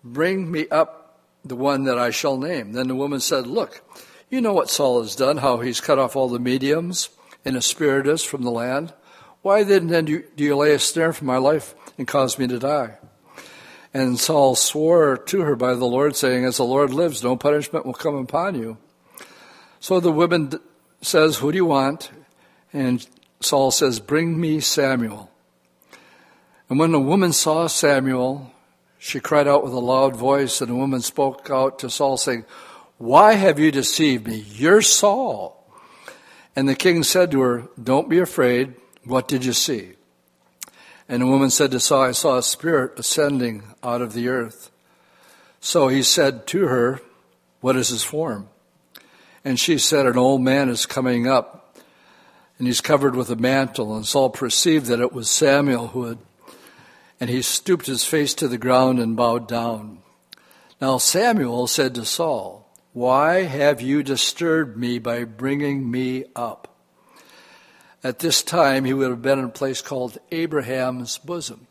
bring 0.04 0.52
me 0.52 0.68
up 0.70 1.20
the 1.46 1.56
one 1.56 1.84
that 1.84 1.98
I 1.98 2.10
shall 2.10 2.38
name. 2.38 2.74
Then 2.74 2.88
the 2.88 2.96
woman 2.96 3.20
said, 3.20 3.48
Look, 3.48 3.82
you 4.30 4.42
know 4.42 4.54
what 4.54 4.70
Saul 4.70 5.02
has 5.02 5.16
done, 5.16 5.38
how 5.38 5.60
he's 5.60 5.82
cut 5.82 6.00
off 6.00 6.16
all 6.16 6.30
the 6.30 6.40
mediums 6.40 7.10
and 7.46 7.62
spiritists 7.64 8.26
from 8.26 8.44
the 8.44 8.52
land. 8.52 8.94
Why 9.42 9.64
then, 9.64 9.88
then 9.88 10.06
do, 10.06 10.12
you, 10.14 10.24
do 10.36 10.44
you 10.44 10.56
lay 10.56 10.74
a 10.74 10.80
snare 10.80 11.14
for 11.14 11.26
my 11.26 11.38
life 11.38 11.74
and 11.98 12.08
cause 12.08 12.38
me 12.38 12.48
to 12.48 12.60
die? 12.60 12.98
And 13.94 14.20
Saul 14.20 14.56
swore 14.56 15.18
to 15.18 15.42
her 15.42 15.56
by 15.56 15.74
the 15.74 15.86
Lord, 15.86 16.16
saying, 16.16 16.46
As 16.46 16.58
the 16.58 16.64
Lord 16.64 16.94
lives, 16.94 17.24
no 17.24 17.36
punishment 17.36 17.86
will 17.86 17.94
come 17.94 18.16
upon 18.16 18.56
you. 18.56 18.78
So 19.80 20.00
the 20.00 20.12
woman 20.12 20.54
says, 21.02 21.38
Who 21.38 21.52
do 21.52 21.58
you 21.58 21.66
want? 21.66 22.12
And 22.72 23.06
Saul 23.42 23.72
says, 23.72 24.00
Bring 24.00 24.40
me 24.40 24.60
Samuel. 24.60 25.31
And 26.72 26.80
when 26.80 26.94
the 26.94 27.02
woman 27.02 27.34
saw 27.34 27.68
Samuel, 27.68 28.50
she 28.98 29.20
cried 29.20 29.46
out 29.46 29.62
with 29.62 29.74
a 29.74 29.80
loud 29.80 30.16
voice, 30.16 30.62
and 30.62 30.70
the 30.70 30.76
woman 30.76 31.02
spoke 31.02 31.50
out 31.50 31.80
to 31.80 31.90
Saul, 31.90 32.16
saying, 32.16 32.46
Why 32.98 33.34
have 33.34 33.60
you 33.60 33.74
deceived 33.74 34.26
me? 34.26 34.46
You're 34.54 34.82
Saul. 34.82 35.68
And 36.56 36.70
the 36.70 36.76
king 36.76 37.04
said 37.04 37.30
to 37.32 37.42
her, 37.42 37.68
Don't 37.84 38.08
be 38.08 38.20
afraid. 38.20 38.76
What 39.04 39.28
did 39.28 39.44
you 39.44 39.52
see? 39.52 39.96
And 41.10 41.24
the 41.24 41.28
woman 41.28 41.50
said 41.50 41.72
to 41.72 41.80
Saul, 41.82 42.04
I 42.04 42.12
saw 42.14 42.38
a 42.38 42.42
spirit 42.42 42.98
ascending 42.98 43.64
out 43.84 44.02
of 44.02 44.14
the 44.14 44.30
earth. 44.30 44.72
So 45.60 45.90
he 45.90 46.02
said 46.02 46.48
to 46.48 46.68
her, 46.68 47.02
What 47.60 47.76
is 47.76 47.90
his 47.90 48.06
form? 48.06 48.48
And 49.44 49.60
she 49.60 49.78
said, 49.78 50.06
An 50.06 50.18
old 50.18 50.42
man 50.42 50.70
is 50.70 50.86
coming 50.86 51.28
up, 51.28 51.76
and 52.58 52.66
he's 52.66 52.80
covered 52.80 53.14
with 53.14 53.30
a 53.30 53.36
mantle. 53.36 53.94
And 53.94 54.06
Saul 54.06 54.30
perceived 54.30 54.86
that 54.86 55.02
it 55.02 55.12
was 55.12 55.30
Samuel 55.30 55.88
who 55.88 56.06
had 56.06 56.20
and 57.22 57.30
he 57.30 57.44
stooped 57.44 57.86
his 57.86 58.04
face 58.04 58.34
to 58.34 58.48
the 58.48 58.58
ground 58.58 59.00
and 59.00 59.16
bowed 59.16 59.48
down. 59.48 60.00
Now 60.82 60.98
Samuel 60.98 61.68
said 61.68 61.94
to 61.94 62.04
Saul, 62.04 62.68
Why 62.94 63.44
have 63.44 63.80
you 63.80 64.02
disturbed 64.02 64.76
me 64.76 64.98
by 64.98 65.26
bringing 65.26 65.90
me 65.90 66.26
up? 66.36 66.68
At 68.04 68.18
this 68.18 68.42
time, 68.42 68.86
he 68.86 68.96
would 68.96 69.12
have 69.12 69.22
been 69.22 69.38
in 69.38 69.46
a 69.46 69.50
place 69.50 69.84
called 69.84 70.18
Abraham's 70.32 71.20
bosom. 71.20 71.68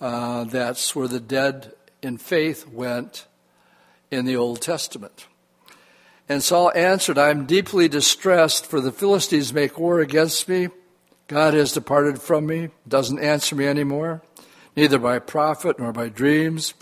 Uh, 0.00 0.42
that's 0.42 0.96
where 0.96 1.06
the 1.06 1.20
dead 1.20 1.72
in 2.02 2.18
faith 2.18 2.66
went 2.66 3.26
in 4.10 4.24
the 4.24 4.34
Old 4.34 4.60
Testament. 4.60 5.28
And 6.28 6.42
Saul 6.42 6.72
answered, 6.74 7.18
I 7.18 7.30
am 7.30 7.46
deeply 7.46 7.86
distressed, 7.86 8.66
for 8.66 8.80
the 8.80 8.90
Philistines 8.90 9.54
make 9.54 9.78
war 9.78 10.00
against 10.00 10.48
me 10.48 10.70
God 11.26 11.54
has 11.54 11.72
departed 11.72 12.20
from 12.20 12.46
me, 12.46 12.68
doesn't 12.86 13.18
answer 13.18 13.56
me 13.56 13.66
anymore, 13.66 14.22
neither 14.76 14.98
by 14.98 15.18
prophet 15.18 15.78
nor 15.78 15.90
by 15.92 16.08
dreams. 16.10 16.74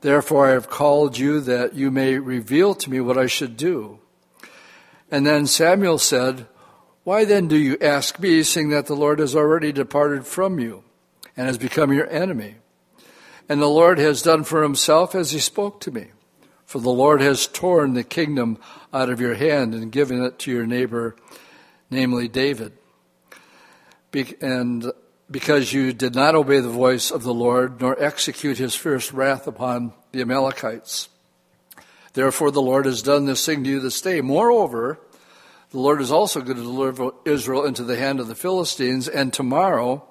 Therefore 0.00 0.46
I 0.46 0.50
have 0.50 0.70
called 0.70 1.18
you 1.18 1.40
that 1.40 1.74
you 1.74 1.90
may 1.90 2.18
reveal 2.18 2.74
to 2.76 2.90
me 2.90 3.00
what 3.00 3.18
I 3.18 3.26
should 3.26 3.56
do. 3.56 3.98
And 5.10 5.26
then 5.26 5.46
Samuel 5.46 5.98
said, 5.98 6.46
Why 7.02 7.24
then 7.24 7.48
do 7.48 7.56
you 7.56 7.76
ask 7.80 8.20
me, 8.20 8.42
seeing 8.44 8.68
that 8.68 8.86
the 8.86 8.94
Lord 8.94 9.18
has 9.18 9.34
already 9.34 9.72
departed 9.72 10.24
from 10.24 10.60
you 10.60 10.84
and 11.36 11.48
has 11.48 11.58
become 11.58 11.92
your 11.92 12.08
enemy? 12.10 12.56
And 13.48 13.60
the 13.60 13.66
Lord 13.66 13.98
has 13.98 14.22
done 14.22 14.44
for 14.44 14.62
himself 14.62 15.14
as 15.14 15.32
he 15.32 15.40
spoke 15.40 15.80
to 15.80 15.90
me. 15.90 16.08
For 16.64 16.78
the 16.78 16.90
Lord 16.90 17.20
has 17.20 17.46
torn 17.46 17.94
the 17.94 18.04
kingdom 18.04 18.58
out 18.92 19.10
of 19.10 19.20
your 19.20 19.34
hand 19.34 19.74
and 19.74 19.92
given 19.92 20.22
it 20.22 20.38
to 20.40 20.52
your 20.52 20.66
neighbor, 20.66 21.16
namely 21.90 22.28
David 22.28 22.72
and 24.40 24.92
because 25.30 25.72
you 25.72 25.92
did 25.92 26.14
not 26.14 26.34
obey 26.34 26.60
the 26.60 26.68
voice 26.68 27.10
of 27.10 27.22
the 27.22 27.34
Lord, 27.34 27.80
nor 27.80 28.00
execute 28.00 28.58
his 28.58 28.74
fierce 28.74 29.12
wrath 29.12 29.46
upon 29.46 29.92
the 30.12 30.20
Amalekites. 30.20 31.08
Therefore, 32.12 32.50
the 32.50 32.62
Lord 32.62 32.86
has 32.86 33.02
done 33.02 33.24
this 33.24 33.44
thing 33.44 33.64
to 33.64 33.70
you 33.70 33.80
this 33.80 34.00
day. 34.00 34.20
Moreover, 34.20 35.00
the 35.70 35.80
Lord 35.80 36.00
is 36.00 36.12
also 36.12 36.40
going 36.40 36.56
to 36.56 36.62
deliver 36.62 37.10
Israel 37.24 37.64
into 37.64 37.82
the 37.82 37.96
hand 37.96 38.20
of 38.20 38.28
the 38.28 38.36
Philistines, 38.36 39.08
and 39.08 39.32
tomorrow 39.32 40.06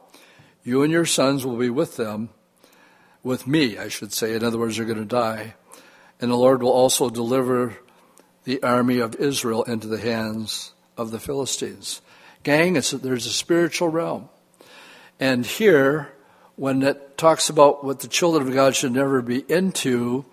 you 0.64 0.84
and 0.84 0.92
your 0.92 1.06
sons 1.06 1.46
will 1.46 1.58
be 1.58 1.70
with 1.70 1.96
them, 1.96 2.30
with 3.24 3.48
me, 3.48 3.78
I 3.78 3.88
should 3.88 4.12
say. 4.12 4.34
In 4.34 4.44
other 4.44 4.58
words, 4.58 4.78
you're 4.78 4.88
going 4.88 4.98
to 4.98 5.06
die. 5.06 5.56
And 6.20 6.30
the 6.30 6.36
Lord 6.36 6.62
will 6.62 6.72
also 6.72 7.10
deliver 7.10 7.78
the 8.44 8.62
army 8.62 9.00
of 9.00 9.16
Israel 9.16 9.64
into 9.64 9.88
the 9.88 10.00
hands 10.00 10.74
of 10.98 11.12
the 11.12 11.20
Philistines. 11.20 12.02
Gang, 12.44 12.76
it's, 12.76 12.92
there's 12.92 13.26
a 13.26 13.32
spiritual 13.32 13.88
realm. 13.88 14.30
And 15.20 15.46
here, 15.46 16.14
when 16.56 16.84
it 16.84 17.18
talks 17.18 17.50
about 17.50 17.84
what 17.84 18.02
the 18.02 18.08
children 18.08 18.48
of 18.48 18.54
God 18.54 18.76
should 18.76 18.92
never 18.92 19.22
be 19.22 19.40
into, 19.50 20.26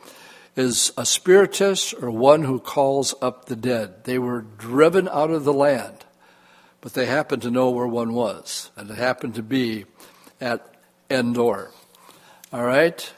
is 0.57 0.93
a 0.97 1.07
spiritist 1.07 1.95
or 2.03 2.11
one 2.11 2.43
who 2.43 2.59
calls 2.59 3.15
up 3.23 3.47
the 3.47 3.57
dead. 3.57 4.05
They 4.05 4.19
were 4.19 4.43
driven 4.59 5.09
out 5.09 5.31
of 5.31 5.45
the 5.45 5.53
land, 5.53 6.05
but 6.81 6.95
they 6.95 7.07
happened 7.07 7.43
to 7.43 7.51
know 7.51 7.71
where 7.71 7.87
one 7.87 8.13
was, 8.13 8.71
and 8.77 8.91
it 8.91 8.99
happened 8.99 9.37
to 9.37 9.43
be 9.43 9.87
at 10.41 10.67
Endor. 11.09 11.71
All 12.53 12.65
right? 12.65 13.13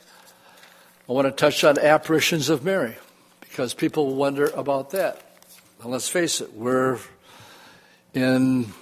I 1.09 1.13
want 1.13 1.27
to 1.27 1.33
touch 1.33 1.65
on 1.65 1.79
apparitions 1.79 2.49
of 2.49 2.65
Mary 2.65 2.97
because 3.41 3.75
people 3.75 4.15
wonder 4.15 4.47
about 4.55 4.91
that. 4.91 5.21
And 5.83 5.91
let's 5.91 6.09
face 6.09 6.41
it, 6.41 6.53
we're 6.55 6.99
in 8.15 8.73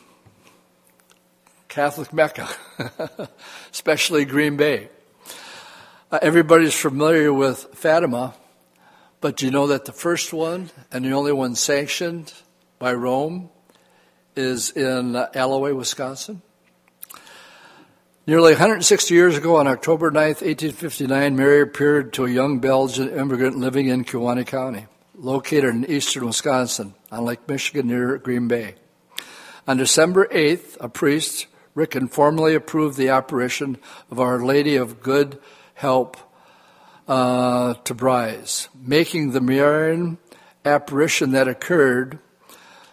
Catholic 1.70 2.12
Mecca, 2.12 2.48
especially 3.72 4.24
Green 4.24 4.56
Bay. 4.56 4.88
Uh, 6.10 6.18
everybody's 6.20 6.74
familiar 6.74 7.32
with 7.32 7.64
Fatima, 7.74 8.34
but 9.20 9.36
do 9.36 9.46
you 9.46 9.52
know 9.52 9.68
that 9.68 9.84
the 9.84 9.92
first 9.92 10.32
one 10.32 10.70
and 10.90 11.04
the 11.04 11.12
only 11.12 11.30
one 11.30 11.54
sanctioned 11.54 12.34
by 12.80 12.92
Rome 12.92 13.50
is 14.34 14.70
in 14.72 15.14
uh, 15.14 15.28
Alloway, 15.32 15.70
Wisconsin? 15.70 16.42
Nearly 18.26 18.52
160 18.52 19.14
years 19.14 19.36
ago, 19.36 19.54
on 19.54 19.68
October 19.68 20.10
9, 20.10 20.20
1859, 20.22 21.36
Mary 21.36 21.60
appeared 21.60 22.12
to 22.14 22.24
a 22.24 22.30
young 22.30 22.58
Belgian 22.58 23.08
immigrant 23.10 23.58
living 23.58 23.86
in 23.86 24.04
Kewaunee 24.04 24.44
County, 24.44 24.88
located 25.14 25.72
in 25.72 25.88
eastern 25.88 26.26
Wisconsin 26.26 26.94
on 27.12 27.24
Lake 27.24 27.48
Michigan 27.48 27.86
near 27.86 28.18
Green 28.18 28.48
Bay. 28.48 28.74
On 29.68 29.76
December 29.76 30.26
8th, 30.32 30.76
a 30.80 30.88
priest 30.88 31.46
Ricken 31.80 32.08
formally 32.08 32.54
approved 32.54 32.98
the 32.98 33.08
apparition 33.08 33.78
of 34.10 34.20
Our 34.20 34.44
Lady 34.44 34.76
of 34.76 35.00
Good 35.00 35.38
Help 35.72 36.18
uh, 37.08 37.72
to 37.72 37.94
Bryce, 37.94 38.68
making 38.78 39.30
the 39.30 39.40
Marian 39.40 40.18
apparition 40.62 41.30
that 41.30 41.48
occurred 41.48 42.18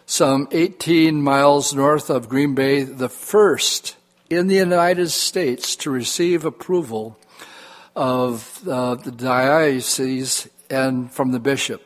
some 0.06 0.48
18 0.52 1.20
miles 1.22 1.74
north 1.74 2.08
of 2.08 2.30
Green 2.30 2.54
Bay 2.54 2.82
the 2.82 3.10
first 3.10 3.94
in 4.30 4.46
the 4.46 4.54
United 4.54 5.10
States 5.10 5.76
to 5.76 5.90
receive 5.90 6.46
approval 6.46 7.18
of 7.94 8.66
uh, 8.66 8.94
the 8.94 9.12
diocese 9.12 10.48
and 10.70 11.12
from 11.12 11.32
the 11.32 11.40
bishop. 11.40 11.82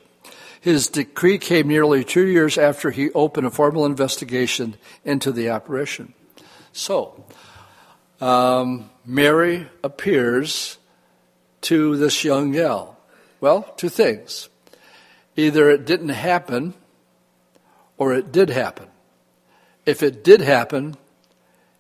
His 0.61 0.87
decree 0.87 1.39
came 1.39 1.67
nearly 1.67 2.05
two 2.05 2.29
years 2.29 2.57
after 2.57 2.93
he 2.93 3.11
opened 3.11 3.49
a 3.49 3.51
formal 3.51 3.87
investigation 3.87 4.77
into 5.05 5.33
the 5.33 5.49
apparition. 5.49 6.15
So, 6.73 7.25
um, 8.21 8.91
Mary 9.05 9.69
appears 9.83 10.79
to 11.63 11.97
this 11.97 12.25
young 12.25 12.53
gal. 12.53 12.99
Well, 13.41 13.63
two 13.77 13.89
things. 13.89 14.49
Either 15.37 15.71
it 15.71 15.85
didn't 15.85 16.11
happen 16.11 16.75
or 17.97 18.15
it 18.15 18.33
did 18.33 18.51
happen. 18.51 18.89
If 19.85 20.03
it 20.03 20.25
did 20.25 20.41
happen, 20.41 20.97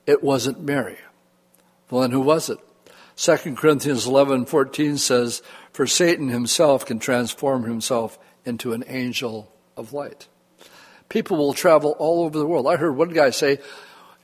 it 0.07 0.23
wasn't 0.23 0.61
Mary. 0.61 0.99
Well, 1.91 2.03
then 2.03 2.11
who 2.11 2.21
was 2.21 2.51
it? 2.51 2.59
2 3.17 3.57
Corinthians 3.57 4.07
11:14 4.07 4.99
says, 4.99 5.43
"For 5.73 5.87
Satan 5.87 6.29
himself 6.29 6.85
can 6.85 6.99
transform 6.99 7.65
himself 7.65 8.19
into 8.45 8.73
an 8.73 8.85
angel 8.89 9.53
of 9.77 9.93
light." 9.93 10.27
People 11.09 11.37
will 11.37 11.53
travel 11.53 11.95
all 11.99 12.25
over 12.25 12.39
the 12.39 12.47
world. 12.47 12.67
I 12.67 12.77
heard 12.77 12.97
one 12.97 13.11
guy 13.11 13.31
say, 13.31 13.59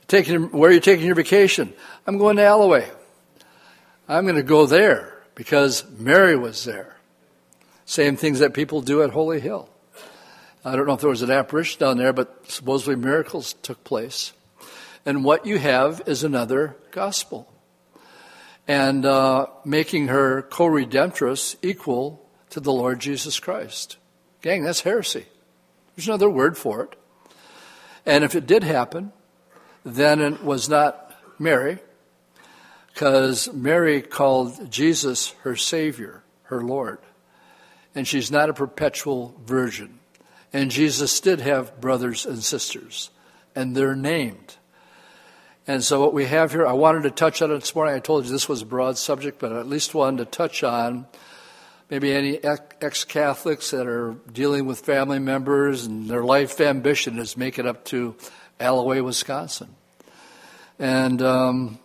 taking, 0.09 0.51
"Where 0.51 0.69
are 0.69 0.73
you 0.73 0.81
taking 0.81 1.05
your 1.05 1.15
vacation?" 1.15 1.73
"I'm 2.05 2.17
going 2.17 2.35
to 2.35 2.43
Alloway." 2.43 2.89
"I'm 4.09 4.25
going 4.25 4.35
to 4.35 4.43
go 4.43 4.65
there 4.65 5.23
because 5.35 5.85
Mary 5.97 6.35
was 6.35 6.65
there." 6.65 6.97
Same 7.85 8.17
things 8.17 8.39
that 8.39 8.53
people 8.53 8.81
do 8.81 9.01
at 9.01 9.11
Holy 9.11 9.39
Hill. 9.39 9.69
I 10.65 10.75
don't 10.75 10.85
know 10.85 10.93
if 10.93 11.01
there 11.01 11.09
was 11.09 11.21
an 11.21 11.31
apparition 11.31 11.79
down 11.79 11.97
there, 11.97 12.11
but 12.11 12.51
supposedly 12.51 12.95
miracles 12.95 13.53
took 13.61 13.83
place. 13.83 14.33
And 15.05 15.23
what 15.23 15.45
you 15.45 15.57
have 15.57 16.01
is 16.05 16.23
another 16.23 16.75
gospel 16.91 17.51
and 18.67 19.03
uh, 19.05 19.47
making 19.65 20.09
her 20.09 20.43
co 20.43 20.65
redemptress 20.65 21.55
equal 21.63 22.29
to 22.51 22.59
the 22.59 22.71
Lord 22.71 22.99
Jesus 22.99 23.39
Christ. 23.39 23.97
Gang, 24.41 24.63
that's 24.63 24.81
heresy. 24.81 25.25
There's 25.95 26.07
another 26.07 26.29
word 26.29 26.57
for 26.57 26.83
it. 26.83 26.95
And 28.05 28.23
if 28.23 28.35
it 28.35 28.45
did 28.45 28.63
happen, 28.63 29.11
then 29.95 30.21
it 30.21 30.43
was 30.43 30.69
not 30.69 31.15
Mary, 31.37 31.79
because 32.93 33.51
Mary 33.53 34.01
called 34.01 34.69
Jesus 34.71 35.29
her 35.43 35.55
Savior, 35.55 36.23
her 36.43 36.61
Lord. 36.61 36.99
And 37.95 38.07
she's 38.07 38.29
not 38.29 38.49
a 38.49 38.53
perpetual 38.53 39.35
virgin. 39.45 39.99
And 40.51 40.71
Jesus 40.71 41.19
did 41.19 41.41
have 41.41 41.79
brothers 41.79 42.25
and 42.25 42.43
sisters, 42.43 43.09
and 43.55 43.75
they're 43.75 43.95
named. 43.95 44.55
And 45.67 45.83
so 45.83 45.99
what 45.99 46.13
we 46.13 46.25
have 46.25 46.51
here, 46.51 46.65
I 46.65 46.73
wanted 46.73 47.03
to 47.03 47.11
touch 47.11 47.41
on 47.41 47.51
it 47.51 47.59
this 47.59 47.75
morning. 47.75 47.93
I 47.93 47.99
told 47.99 48.25
you 48.25 48.31
this 48.31 48.49
was 48.49 48.63
a 48.63 48.65
broad 48.65 48.97
subject, 48.97 49.39
but 49.39 49.53
I 49.53 49.59
at 49.59 49.67
least 49.67 49.93
wanted 49.93 50.17
to 50.17 50.25
touch 50.25 50.63
on 50.63 51.05
maybe 51.89 52.11
any 52.11 52.43
ex-Catholics 52.43 53.71
that 53.71 53.87
are 53.87 54.15
dealing 54.31 54.65
with 54.65 54.79
family 54.79 55.19
members 55.19 55.85
and 55.85 56.09
their 56.09 56.23
life 56.23 56.59
ambition 56.59 57.19
is 57.19 57.37
make 57.37 57.59
it 57.59 57.65
up 57.65 57.85
to 57.85 58.15
Alloway, 58.59 59.01
Wisconsin. 59.01 59.75
And 60.79 61.21
um, 61.21 61.79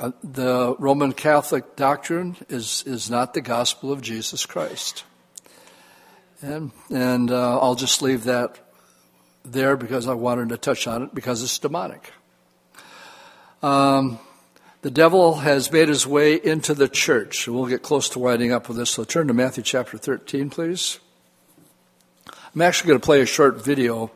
uh, 0.00 0.10
the 0.22 0.74
Roman 0.78 1.12
Catholic 1.12 1.76
doctrine 1.76 2.36
is, 2.48 2.82
is 2.86 3.08
not 3.08 3.34
the 3.34 3.40
gospel 3.40 3.92
of 3.92 4.02
Jesus 4.02 4.44
Christ. 4.44 5.04
And, 6.42 6.72
and 6.90 7.30
uh, 7.30 7.58
I'll 7.60 7.76
just 7.76 8.02
leave 8.02 8.24
that 8.24 8.58
there 9.44 9.76
because 9.76 10.08
I 10.08 10.14
wanted 10.14 10.48
to 10.50 10.58
touch 10.58 10.86
on 10.86 11.04
it 11.04 11.14
because 11.14 11.42
it's 11.42 11.58
demonic. 11.58 12.12
Um, 13.62 14.18
the 14.82 14.90
devil 14.90 15.36
has 15.36 15.72
made 15.72 15.88
his 15.88 16.06
way 16.06 16.34
into 16.34 16.74
the 16.74 16.88
church. 16.88 17.48
We'll 17.48 17.66
get 17.66 17.82
close 17.82 18.08
to 18.10 18.18
winding 18.18 18.52
up 18.52 18.68
with 18.68 18.76
this, 18.76 18.90
so 18.90 19.04
turn 19.04 19.28
to 19.28 19.34
Matthew 19.34 19.62
chapter 19.62 19.96
13, 19.98 20.50
please. 20.50 20.98
I'm 22.54 22.62
actually 22.62 22.88
going 22.88 23.00
to 23.00 23.04
play 23.04 23.20
a 23.20 23.26
short 23.26 23.64
video 23.64 24.10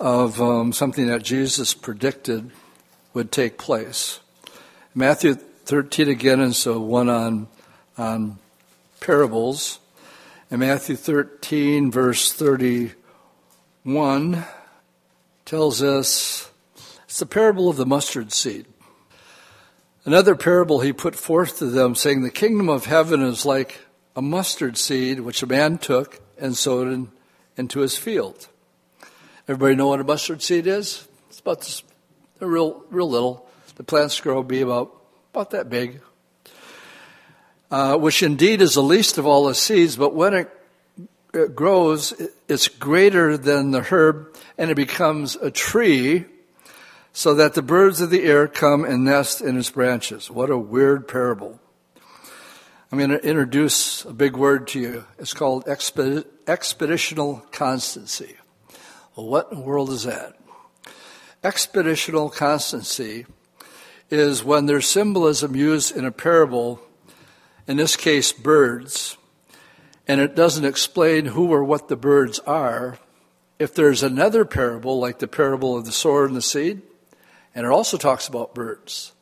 of 0.00 0.40
um, 0.40 0.72
something 0.72 1.06
that 1.08 1.22
Jesus 1.22 1.74
predicted 1.74 2.50
would 3.14 3.32
take 3.32 3.58
place. 3.58 4.20
Matthew 4.94 5.34
13 5.34 6.08
again 6.08 6.40
is 6.40 6.56
so 6.56 6.80
one 6.80 7.08
on, 7.08 7.48
on 7.96 8.38
parables. 9.00 9.80
And 10.50 10.60
Matthew 10.60 10.96
13, 10.96 11.90
verse 11.90 12.32
31, 12.32 14.44
tells 15.44 15.82
us 15.82 16.50
it's 17.04 17.18
the 17.18 17.26
parable 17.26 17.68
of 17.68 17.76
the 17.76 17.86
mustard 17.86 18.32
seed. 18.32 18.66
Another 20.04 20.34
parable 20.34 20.80
he 20.80 20.92
put 20.92 21.14
forth 21.14 21.58
to 21.58 21.66
them, 21.66 21.94
saying, 21.94 22.22
The 22.22 22.30
kingdom 22.30 22.68
of 22.68 22.86
heaven 22.86 23.20
is 23.20 23.44
like 23.44 23.80
a 24.16 24.22
mustard 24.22 24.78
seed 24.78 25.20
which 25.20 25.42
a 25.42 25.46
man 25.46 25.78
took 25.78 26.20
and 26.38 26.56
sowed 26.56 26.88
in, 26.88 27.08
into 27.56 27.80
his 27.80 27.96
field. 27.96 28.48
Everybody 29.48 29.74
know 29.76 29.88
what 29.88 29.98
a 29.98 30.04
mustard 30.04 30.42
seed 30.42 30.66
is? 30.66 31.08
It's 31.30 31.40
about 31.40 31.60
this, 31.60 31.82
real, 32.38 32.84
real 32.90 33.08
little. 33.08 33.48
The 33.76 33.82
plants 33.82 34.20
grow 34.20 34.42
be 34.42 34.60
about, 34.60 34.94
about 35.32 35.52
that 35.52 35.70
big. 35.70 36.02
Uh, 37.70 37.96
which 37.96 38.22
indeed 38.22 38.60
is 38.60 38.74
the 38.74 38.82
least 38.82 39.16
of 39.16 39.24
all 39.24 39.46
the 39.46 39.54
seeds, 39.54 39.96
but 39.96 40.14
when 40.14 40.34
it, 40.34 40.50
it 41.32 41.56
grows, 41.56 42.12
it's 42.46 42.68
greater 42.68 43.38
than 43.38 43.70
the 43.70 43.80
herb 43.80 44.36
and 44.58 44.70
it 44.70 44.74
becomes 44.74 45.34
a 45.36 45.50
tree 45.50 46.26
so 47.14 47.32
that 47.32 47.54
the 47.54 47.62
birds 47.62 48.02
of 48.02 48.10
the 48.10 48.24
air 48.24 48.48
come 48.48 48.84
and 48.84 49.02
nest 49.02 49.40
in 49.40 49.56
its 49.56 49.70
branches. 49.70 50.30
What 50.30 50.50
a 50.50 50.58
weird 50.58 51.08
parable. 51.08 51.58
I'm 52.92 52.98
going 52.98 53.08
to 53.08 53.26
introduce 53.26 54.04
a 54.04 54.12
big 54.12 54.36
word 54.36 54.68
to 54.68 54.78
you. 54.78 55.06
It's 55.18 55.32
called 55.32 55.64
expositional 55.64 57.50
constancy. 57.50 58.36
Well, 59.18 59.26
what 59.26 59.50
in 59.50 59.58
the 59.58 59.64
world 59.64 59.90
is 59.90 60.04
that? 60.04 60.36
Expositional 61.42 62.32
constancy 62.32 63.26
is 64.10 64.44
when 64.44 64.66
there's 64.66 64.86
symbolism 64.86 65.56
used 65.56 65.96
in 65.96 66.04
a 66.04 66.12
parable, 66.12 66.80
in 67.66 67.78
this 67.78 67.96
case, 67.96 68.30
birds, 68.30 69.16
and 70.06 70.20
it 70.20 70.36
doesn't 70.36 70.64
explain 70.64 71.26
who 71.26 71.52
or 71.52 71.64
what 71.64 71.88
the 71.88 71.96
birds 71.96 72.38
are. 72.46 73.00
If 73.58 73.74
there's 73.74 74.04
another 74.04 74.44
parable, 74.44 75.00
like 75.00 75.18
the 75.18 75.26
parable 75.26 75.76
of 75.76 75.84
the 75.84 75.90
sower 75.90 76.26
and 76.26 76.36
the 76.36 76.40
seed, 76.40 76.82
and 77.56 77.66
it 77.66 77.72
also 77.72 77.96
talks 77.96 78.28
about 78.28 78.54
birds. 78.54 79.14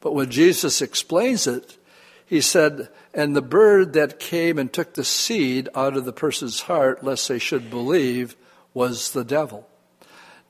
But 0.00 0.12
when 0.12 0.28
Jesus 0.28 0.82
explains 0.82 1.46
it, 1.46 1.78
he 2.26 2.40
said, 2.40 2.88
And 3.14 3.36
the 3.36 3.42
bird 3.42 3.92
that 3.92 4.18
came 4.18 4.58
and 4.58 4.72
took 4.72 4.94
the 4.94 5.04
seed 5.04 5.68
out 5.72 5.96
of 5.96 6.04
the 6.04 6.12
person's 6.12 6.62
heart, 6.62 7.04
lest 7.04 7.28
they 7.28 7.38
should 7.38 7.70
believe, 7.70 8.34
was 8.76 9.12
the 9.12 9.24
devil. 9.24 9.66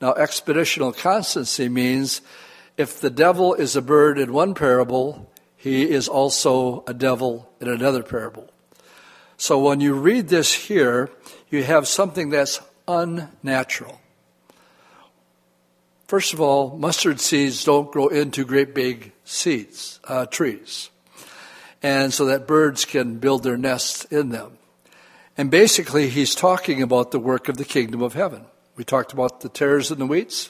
Now, 0.01 0.11
expositional 0.13 0.95
constancy 0.95 1.69
means 1.69 2.21
if 2.75 2.99
the 2.99 3.09
devil 3.09 3.53
is 3.53 3.77
a 3.77 3.81
bird 3.81 4.19
in 4.19 4.33
one 4.33 4.53
parable, 4.53 5.31
he 5.55 5.89
is 5.89 6.09
also 6.09 6.83
a 6.87 6.93
devil 6.93 7.49
in 7.61 7.69
another 7.69 8.03
parable. 8.03 8.49
So 9.37 9.57
when 9.57 9.79
you 9.79 9.93
read 9.93 10.27
this 10.27 10.53
here, 10.53 11.09
you 11.49 11.63
have 11.63 11.87
something 11.87 12.29
that's 12.29 12.59
unnatural. 12.85 14.01
First 16.07 16.33
of 16.33 16.41
all, 16.41 16.77
mustard 16.77 17.21
seeds 17.21 17.63
don't 17.63 17.89
grow 17.89 18.09
into 18.09 18.43
great 18.43 18.75
big 18.75 19.13
seeds, 19.23 20.01
uh, 20.03 20.25
trees. 20.25 20.89
And 21.81 22.13
so 22.13 22.25
that 22.25 22.45
birds 22.45 22.83
can 22.83 23.19
build 23.19 23.43
their 23.43 23.57
nests 23.57 24.03
in 24.05 24.29
them. 24.29 24.56
And 25.37 25.51
basically, 25.51 26.09
he's 26.09 26.33
talking 26.33 26.81
about 26.81 27.11
the 27.11 27.19
work 27.19 27.47
of 27.47 27.57
the 27.57 27.65
kingdom 27.65 28.01
of 28.01 28.13
heaven. 28.13 28.45
We 28.75 28.83
talked 28.83 29.13
about 29.13 29.41
the 29.41 29.49
tares 29.49 29.91
and 29.91 30.01
the 30.01 30.07
wheats. 30.07 30.49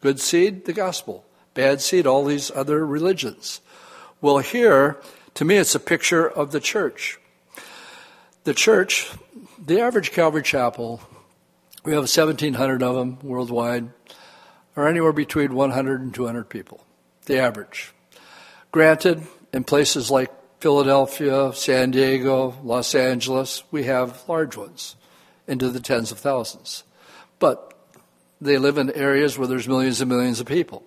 Good 0.00 0.20
seed, 0.20 0.64
the 0.64 0.72
gospel. 0.72 1.24
Bad 1.52 1.82
seed, 1.82 2.06
all 2.06 2.24
these 2.24 2.50
other 2.50 2.86
religions. 2.86 3.60
Well, 4.22 4.38
here, 4.38 4.98
to 5.34 5.44
me, 5.44 5.56
it's 5.56 5.74
a 5.74 5.80
picture 5.80 6.26
of 6.26 6.50
the 6.50 6.60
church. 6.60 7.18
The 8.44 8.54
church, 8.54 9.10
the 9.62 9.80
average 9.80 10.12
Calvary 10.12 10.42
Chapel, 10.42 11.02
we 11.84 11.92
have 11.92 12.02
1,700 12.02 12.82
of 12.82 12.94
them 12.94 13.18
worldwide 13.22 13.90
are 14.76 14.88
anywhere 14.88 15.12
between 15.12 15.54
100 15.54 16.00
and 16.00 16.14
200 16.14 16.48
people, 16.48 16.84
the 17.26 17.38
average. 17.38 17.92
Granted, 18.70 19.26
in 19.52 19.64
places 19.64 20.10
like 20.10 20.30
Philadelphia, 20.62 21.52
San 21.54 21.90
Diego, 21.90 22.56
Los 22.62 22.94
Angeles, 22.94 23.64
we 23.72 23.82
have 23.82 24.22
large 24.28 24.56
ones 24.56 24.94
into 25.48 25.68
the 25.68 25.80
tens 25.80 26.12
of 26.12 26.20
thousands. 26.20 26.84
But 27.40 27.74
they 28.40 28.58
live 28.58 28.78
in 28.78 28.92
areas 28.92 29.36
where 29.36 29.48
there's 29.48 29.66
millions 29.66 30.00
and 30.00 30.08
millions 30.08 30.38
of 30.38 30.46
people. 30.46 30.84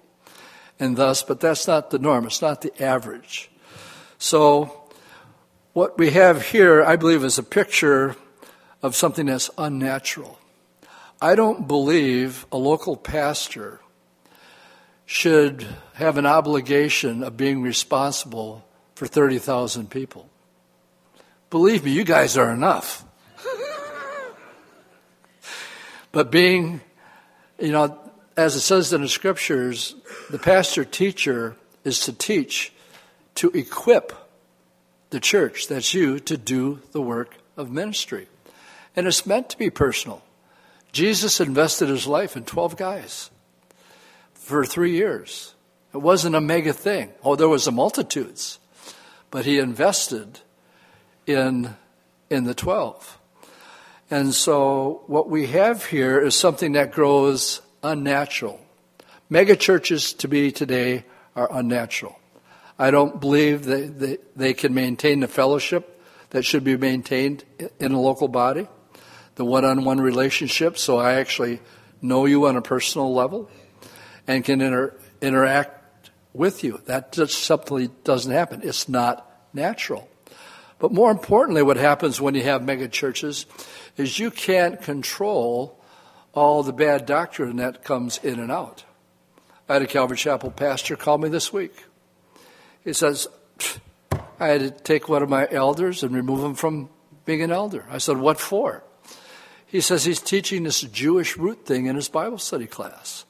And 0.79 0.95
thus, 0.95 1.23
but 1.23 1.41
that's 1.41 1.67
not 1.67 1.89
the 1.89 1.99
norm, 1.99 2.25
it's 2.25 2.41
not 2.41 2.61
the 2.61 2.71
average. 2.81 3.51
So, 4.17 4.87
what 5.73 5.97
we 5.97 6.11
have 6.11 6.41
here, 6.41 6.81
I 6.81 6.95
believe, 6.95 7.25
is 7.25 7.37
a 7.37 7.43
picture 7.43 8.15
of 8.81 8.95
something 8.95 9.25
that's 9.25 9.49
unnatural. 9.57 10.39
I 11.21 11.35
don't 11.35 11.67
believe 11.67 12.45
a 12.49 12.57
local 12.57 12.95
pastor 12.95 13.81
should 15.05 15.67
have 15.95 16.17
an 16.17 16.25
obligation 16.25 17.25
of 17.25 17.35
being 17.35 17.61
responsible 17.61 18.64
for 18.95 19.07
30,000 19.07 19.89
people. 19.89 20.29
Believe 21.49 21.83
me, 21.83 21.91
you 21.91 22.03
guys 22.03 22.37
are 22.37 22.51
enough. 22.51 23.05
but 26.11 26.31
being, 26.31 26.81
you 27.59 27.71
know, 27.71 27.99
as 28.35 28.55
it 28.55 28.61
says 28.61 28.91
in 28.91 29.01
the 29.01 29.09
scriptures, 29.09 29.95
the 30.29 30.39
pastor 30.39 30.83
teacher 30.83 31.55
is 31.83 31.99
to 32.01 32.13
teach, 32.13 32.73
to 33.35 33.49
equip 33.51 34.13
the 35.11 35.19
church, 35.19 35.67
that's 35.67 35.93
you, 35.93 36.19
to 36.19 36.37
do 36.37 36.81
the 36.91 37.01
work 37.01 37.37
of 37.55 37.71
ministry. 37.71 38.27
And 38.95 39.07
it's 39.07 39.25
meant 39.25 39.49
to 39.49 39.57
be 39.57 39.69
personal. 39.69 40.23
Jesus 40.91 41.39
invested 41.39 41.89
his 41.89 42.07
life 42.07 42.35
in 42.35 42.45
12 42.45 42.77
guys 42.77 43.29
for 44.33 44.65
three 44.65 44.95
years. 44.95 45.53
It 45.93 45.97
wasn't 45.97 46.35
a 46.35 46.41
mega 46.41 46.73
thing. 46.73 47.11
Oh, 47.23 47.35
there 47.35 47.49
was 47.49 47.67
a 47.67 47.71
multitudes, 47.71 48.59
but 49.31 49.45
he 49.45 49.59
invested 49.59 50.39
in, 51.25 51.75
in 52.29 52.43
the 52.43 52.53
12. 52.53 53.19
And 54.11 54.33
so 54.33 55.03
what 55.07 55.29
we 55.29 55.47
have 55.47 55.85
here 55.85 56.19
is 56.19 56.35
something 56.35 56.73
that 56.73 56.91
grows 56.91 57.61
unnatural. 57.83 58.59
Mega 59.29 59.55
churches 59.55 60.13
to 60.13 60.27
be 60.27 60.51
today 60.51 61.03
are 61.35 61.51
unnatural. 61.51 62.19
I 62.77 62.91
don't 62.91 63.19
believe 63.19 63.65
that 63.65 63.99
they, 63.99 64.17
they 64.35 64.53
can 64.53 64.73
maintain 64.73 65.21
the 65.21 65.27
fellowship 65.27 66.01
that 66.31 66.43
should 66.43 66.63
be 66.63 66.77
maintained 66.77 67.43
in 67.79 67.93
a 67.93 67.99
local 67.99 68.27
body, 68.27 68.67
the 69.35 69.45
one 69.45 69.65
on 69.65 69.85
one 69.85 70.01
relationship, 70.01 70.77
so 70.77 70.97
I 70.97 71.13
actually 71.13 71.61
know 72.01 72.25
you 72.25 72.45
on 72.47 72.55
a 72.55 72.61
personal 72.61 73.13
level 73.13 73.49
and 74.27 74.43
can 74.43 74.61
inter, 74.61 74.93
interact 75.21 75.84
with 76.35 76.63
you. 76.63 76.81
That 76.85 77.11
just 77.11 77.43
simply 77.43 77.89
doesn't 78.03 78.31
happen. 78.31 78.61
It's 78.63 78.89
not 78.89 79.29
natural. 79.53 80.09
But 80.79 80.91
more 80.91 81.11
importantly, 81.11 81.63
what 81.63 81.77
happens 81.77 82.19
when 82.19 82.35
you 82.35 82.43
have 82.43 82.63
mega 82.63 82.87
churches 82.87 83.45
is 83.97 84.19
you 84.19 84.31
can't 84.31 84.81
control 84.81 85.81
all 86.33 86.63
the 86.63 86.73
bad 86.73 87.05
doctrine 87.05 87.57
that 87.57 87.83
comes 87.83 88.19
in 88.23 88.39
and 88.39 88.51
out. 88.51 88.83
I 89.69 89.73
had 89.73 89.81
a 89.81 89.87
Calvary 89.87 90.17
Chapel 90.17 90.51
pastor 90.51 90.95
call 90.95 91.17
me 91.17 91.29
this 91.29 91.51
week. 91.51 91.85
He 92.83 92.93
says, 92.93 93.27
I 94.39 94.47
had 94.47 94.61
to 94.61 94.71
take 94.71 95.09
one 95.09 95.23
of 95.23 95.29
my 95.29 95.47
elders 95.49 96.03
and 96.03 96.13
remove 96.13 96.43
him 96.43 96.55
from 96.55 96.89
being 97.23 97.41
an 97.41 97.51
elder. 97.51 97.85
I 97.89 97.97
said, 97.97 98.17
What 98.17 98.39
for? 98.39 98.83
He 99.65 99.81
says 99.81 100.05
he's 100.05 100.21
teaching 100.21 100.63
this 100.63 100.81
Jewish 100.81 101.37
root 101.37 101.65
thing 101.65 101.87
in 101.87 101.95
his 101.95 102.09
Bible 102.09 102.37
study 102.37 102.67
class. 102.67 103.25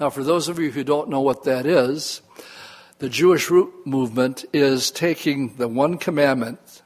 Now, 0.00 0.10
for 0.10 0.22
those 0.22 0.48
of 0.48 0.60
you 0.60 0.70
who 0.70 0.84
don't 0.84 1.08
know 1.08 1.20
what 1.20 1.42
that 1.44 1.66
is, 1.66 2.22
the 3.00 3.08
Jewish 3.08 3.50
root 3.50 3.72
movement 3.84 4.44
is 4.52 4.92
taking 4.92 5.56
the 5.56 5.66
one 5.66 5.98
commandment 5.98 6.82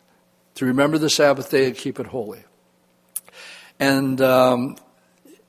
to 0.54 0.64
remember 0.64 0.96
the 0.96 1.10
Sabbath 1.10 1.50
day 1.50 1.66
and 1.66 1.76
keep 1.76 2.00
it 2.00 2.06
holy. 2.06 2.44
And 3.78 4.20
um, 4.22 4.76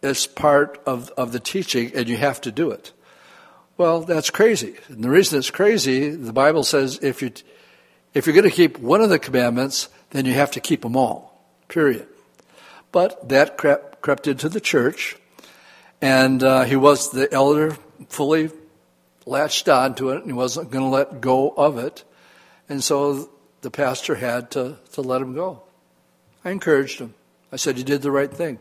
it's 0.01 0.27
part 0.27 0.81
of, 0.85 1.09
of 1.11 1.31
the 1.31 1.39
teaching, 1.39 1.91
and 1.95 2.09
you 2.09 2.17
have 2.17 2.41
to 2.41 2.51
do 2.51 2.71
it. 2.71 2.91
Well, 3.77 4.01
that's 4.01 4.29
crazy. 4.29 4.75
And 4.89 5.01
the 5.01 5.09
reason 5.09 5.39
it's 5.39 5.49
crazy, 5.49 6.09
the 6.09 6.33
Bible 6.33 6.63
says 6.63 6.99
if, 7.01 7.21
you, 7.21 7.31
if 8.13 8.27
you're 8.27 8.35
going 8.35 8.49
to 8.49 8.55
keep 8.55 8.77
one 8.77 9.01
of 9.01 9.09
the 9.09 9.19
commandments, 9.19 9.87
then 10.09 10.25
you 10.25 10.33
have 10.33 10.51
to 10.51 10.59
keep 10.59 10.81
them 10.81 10.97
all, 10.97 11.41
period. 11.69 12.07
But 12.91 13.29
that 13.29 13.57
crept, 13.57 14.01
crept 14.01 14.27
into 14.27 14.49
the 14.49 14.61
church, 14.61 15.15
and 16.03 16.43
uh, 16.43 16.65
he 16.65 16.75
was 16.75 17.11
the 17.11 17.31
elder, 17.33 17.77
fully 18.09 18.51
latched 19.25 19.69
on 19.69 19.95
to 19.95 20.09
it, 20.09 20.17
and 20.17 20.25
he 20.25 20.33
wasn't 20.33 20.69
going 20.69 20.83
to 20.83 20.89
let 20.89 21.21
go 21.21 21.49
of 21.49 21.77
it. 21.77 22.03
And 22.67 22.83
so 22.83 23.29
the 23.61 23.71
pastor 23.71 24.15
had 24.15 24.51
to, 24.51 24.77
to 24.91 25.01
let 25.01 25.21
him 25.21 25.33
go. 25.33 25.63
I 26.43 26.51
encouraged 26.51 26.99
him. 26.99 27.13
I 27.53 27.55
said, 27.55 27.77
You 27.77 27.85
did 27.85 28.01
the 28.01 28.11
right 28.11 28.29
thing. 28.29 28.59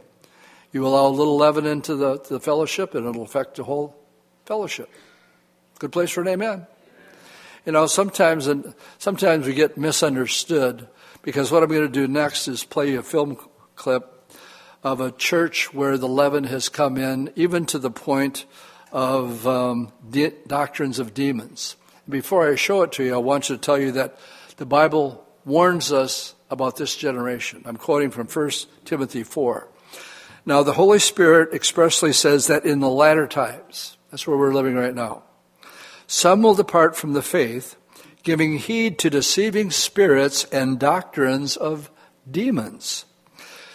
You 0.70 0.86
allow 0.86 1.08
a 1.08 1.10
little 1.10 1.36
leaven 1.36 1.66
into 1.66 1.96
the, 1.96 2.20
the 2.20 2.38
fellowship, 2.38 2.94
and 2.94 3.08
it'll 3.08 3.24
affect 3.24 3.56
the 3.56 3.64
whole 3.64 3.96
fellowship. 4.46 4.88
Good 5.80 5.90
place 5.90 6.10
for 6.10 6.20
an 6.20 6.28
amen. 6.28 6.68
You 7.66 7.72
know, 7.72 7.88
sometimes 7.88 8.46
and 8.46 8.72
sometimes 8.98 9.48
we 9.48 9.54
get 9.54 9.76
misunderstood 9.76 10.86
because 11.22 11.50
what 11.50 11.64
I'm 11.64 11.70
going 11.70 11.82
to 11.82 11.88
do 11.88 12.06
next 12.06 12.46
is 12.46 12.62
play 12.62 12.94
a 12.94 13.02
film 13.02 13.36
clip 13.74 14.11
of 14.82 15.00
a 15.00 15.12
church 15.12 15.72
where 15.72 15.96
the 15.96 16.08
leaven 16.08 16.44
has 16.44 16.68
come 16.68 16.96
in, 16.96 17.30
even 17.36 17.66
to 17.66 17.78
the 17.78 17.90
point 17.90 18.44
of 18.90 19.46
um, 19.46 19.92
de- 20.08 20.32
doctrines 20.46 20.98
of 20.98 21.14
demons. 21.14 21.76
Before 22.08 22.50
I 22.50 22.56
show 22.56 22.82
it 22.82 22.92
to 22.92 23.04
you, 23.04 23.14
I 23.14 23.18
want 23.18 23.44
to 23.44 23.56
tell 23.56 23.78
you 23.78 23.92
that 23.92 24.18
the 24.56 24.66
Bible 24.66 25.24
warns 25.44 25.92
us 25.92 26.34
about 26.50 26.76
this 26.76 26.96
generation. 26.96 27.62
I'm 27.64 27.76
quoting 27.76 28.10
from 28.10 28.26
1 28.26 28.50
Timothy 28.84 29.22
4. 29.22 29.68
Now, 30.44 30.64
the 30.64 30.72
Holy 30.72 30.98
Spirit 30.98 31.54
expressly 31.54 32.12
says 32.12 32.48
that 32.48 32.64
in 32.64 32.80
the 32.80 32.90
latter 32.90 33.28
times, 33.28 33.96
that's 34.10 34.26
where 34.26 34.36
we're 34.36 34.52
living 34.52 34.74
right 34.74 34.94
now, 34.94 35.22
some 36.08 36.42
will 36.42 36.54
depart 36.54 36.96
from 36.96 37.12
the 37.12 37.22
faith, 37.22 37.76
giving 38.24 38.58
heed 38.58 38.98
to 38.98 39.08
deceiving 39.08 39.70
spirits 39.70 40.44
and 40.44 40.78
doctrines 40.78 41.56
of 41.56 41.90
demons 42.28 43.04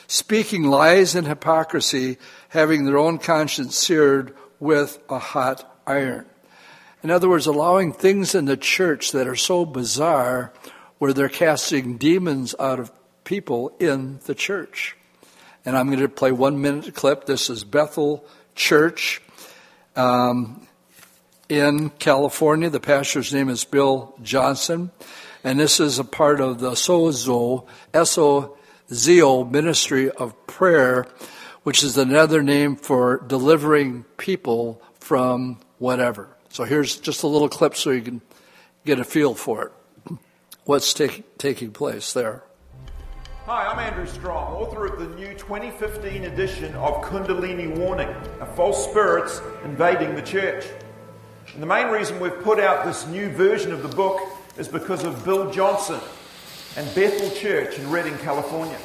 speaking 0.08 0.64
lies 0.64 1.16
and 1.16 1.28
hypocrisy, 1.28 2.18
having 2.50 2.86
their 2.86 2.98
own 2.98 3.20
conscience 3.20 3.78
seared 3.78 4.34
with 4.60 5.00
a 5.10 5.20
hot 5.20 5.80
iron. 5.86 6.26
In 7.04 7.12
other 7.12 7.30
words, 7.30 7.46
allowing 7.46 7.94
things 7.94 8.34
in 8.34 8.46
the 8.46 8.58
church 8.58 9.12
that 9.12 9.28
are 9.28 9.36
so 9.36 9.66
bizarre 9.66 10.52
where 10.98 11.14
they're 11.14 11.30
casting 11.30 11.98
demons 11.98 12.56
out 12.60 12.80
of 12.80 12.92
people 13.24 13.76
in 13.80 14.20
the 14.26 14.34
church. 14.34 14.96
And 15.64 15.78
I'm 15.78 15.88
going 15.88 16.00
to 16.00 16.10
play 16.10 16.32
one 16.32 16.62
minute 16.62 16.96
clip. 16.96 17.26
This 17.26 17.50
is 17.50 17.64
Bethel 17.64 18.26
Church 18.56 19.22
um, 19.96 20.66
in 21.50 21.90
California. 21.92 22.70
The 22.70 22.80
pastor's 22.80 23.34
name 23.34 23.50
is 23.50 23.64
Bill 23.64 24.16
Johnson. 24.24 24.92
And 25.44 25.60
this 25.60 25.80
is 25.80 26.00
a 26.00 26.04
part 26.04 26.42
of 26.42 26.60
the 26.60 26.72
Sozo, 26.72 27.68
S-O 27.94 28.57
Z-O 28.94 29.44
ministry 29.44 30.10
of 30.10 30.48
prayer, 30.48 31.06
which 31.64 31.84
is 31.84 31.98
another 31.98 32.42
name 32.42 32.78
for 32.78 33.22
delivering 33.28 34.06
people 34.18 34.82
from 35.00 35.60
whatever. 35.78 36.30
So 36.50 36.64
here's 36.64 36.96
just 36.98 37.24
a 37.24 37.28
little 37.28 37.50
clip 37.50 37.76
so 37.76 37.92
you 37.92 38.02
can 38.02 38.22
get 38.86 39.00
a 39.00 39.04
feel 39.04 39.36
for 39.36 39.66
it. 40.08 40.14
What's 40.64 40.94
take, 40.94 41.38
taking 41.38 41.72
place 41.72 42.14
there? 42.14 42.44
Hi, 43.46 43.68
I'm 43.68 43.80
Andrew 43.80 44.08
Strom, 44.08 44.54
author 44.54 44.86
of 44.86 45.00
the 45.00 45.08
new 45.16 45.34
2015 45.34 46.24
edition 46.24 46.74
of 46.76 47.02
Kundalini 47.02 47.78
Warning, 47.78 48.10
a 48.40 48.46
false 48.46 48.90
spirits 48.90 49.42
invading 49.64 50.16
the 50.16 50.22
church. 50.22 50.66
And 51.54 51.62
the 51.62 51.68
main 51.68 51.88
reason 51.88 52.20
we've 52.20 52.42
put 52.42 52.60
out 52.60 52.86
this 52.86 53.06
new 53.08 53.30
version 53.30 53.72
of 53.72 53.84
the 53.84 53.96
book 53.96 54.22
is 54.58 54.68
because 54.68 55.04
of 55.04 55.24
Bill 55.24 55.52
Johnson, 55.52 56.00
and 56.76 56.94
Bethel 56.94 57.30
Church 57.32 57.78
in 57.80 57.90
Redding, 57.90 58.18
California. 58.20 58.78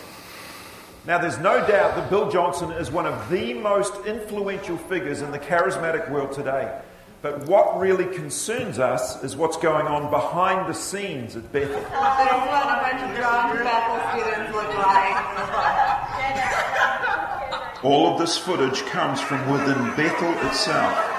Now, 1.04 1.18
there's 1.18 1.38
no 1.38 1.66
doubt 1.66 1.96
that 1.96 2.09
Bill 2.10 2.30
Johnson 2.30 2.70
is 2.72 2.90
one 2.92 3.06
of 3.06 3.28
the 3.28 3.54
most 3.54 4.06
influential 4.06 4.78
figures 4.78 5.20
in 5.20 5.32
the 5.32 5.38
charismatic 5.38 6.09
world 6.10 6.32
today. 6.32 6.80
But 7.22 7.46
what 7.46 7.78
really 7.80 8.06
concerns 8.14 8.78
us 8.78 9.22
is 9.24 9.36
what's 9.36 9.56
going 9.56 9.86
on 9.86 10.10
behind 10.10 10.68
the 10.68 10.74
scenes 10.74 11.36
at 11.36 11.52
Bethel. 11.52 11.74
This 11.74 11.84
is 11.84 11.90
what 11.90 11.98
a 11.98 12.80
bunch 12.82 13.02
of 13.02 13.16
drunk 13.16 13.59
Bethel 13.62 14.00
students 14.10 14.54
look 14.54 14.74
like. 14.76 15.42
All 17.84 18.12
of 18.12 18.20
this 18.20 18.38
footage 18.38 18.82
comes 18.86 19.20
from 19.20 19.50
within 19.50 19.96
Bethel 19.96 20.32
itself. 20.48 21.11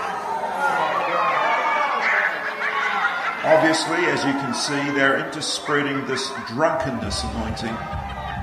Obviously, 3.44 3.98
as 4.06 4.24
you 4.24 4.32
can 4.32 4.54
see, 4.54 4.92
they're 4.92 5.26
into 5.26 5.42
spreading 5.42 6.08
this 6.08 6.32
drunkenness 6.48 7.24
anointing, 7.24 7.76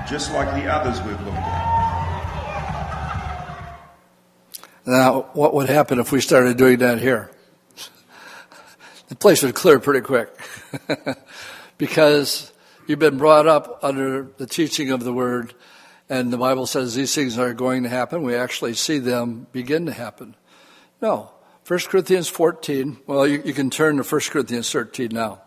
just 0.07 0.31
like 0.31 0.47
the 0.61 0.71
others 0.71 1.01
we've 1.01 1.19
looked 1.21 1.37
at. 1.37 1.71
Now, 4.85 5.21
what 5.33 5.55
would 5.55 5.69
happen 5.69 5.99
if 5.99 6.11
we 6.11 6.21
started 6.21 6.55
doing 6.55 6.77
that 6.79 6.99
here? 6.99 7.31
The 9.09 9.15
place 9.15 9.41
would 9.41 9.55
clear 9.55 9.79
pretty 9.79 10.01
quick. 10.01 10.29
because 11.79 12.53
you've 12.85 12.99
been 12.99 13.17
brought 13.17 13.47
up 13.47 13.79
under 13.83 14.27
the 14.37 14.45
teaching 14.45 14.91
of 14.91 15.03
the 15.03 15.11
Word, 15.11 15.55
and 16.09 16.31
the 16.31 16.37
Bible 16.37 16.67
says 16.67 16.93
these 16.93 17.15
things 17.15 17.39
are 17.39 17.55
going 17.55 17.81
to 17.83 17.89
happen. 17.89 18.21
We 18.21 18.35
actually 18.35 18.75
see 18.75 18.99
them 18.99 19.47
begin 19.51 19.87
to 19.87 19.93
happen. 19.93 20.35
No, 21.01 21.31
1 21.71 21.79
Corinthians 21.87 22.27
14, 22.27 22.97
well, 23.07 23.25
you, 23.25 23.41
you, 23.45 23.53
can 23.53 23.69
turn 23.69 23.95
to 23.95 24.03
1 24.03 24.21
Corinthians 24.29 24.69
13 24.69 25.07
now. 25.13 25.41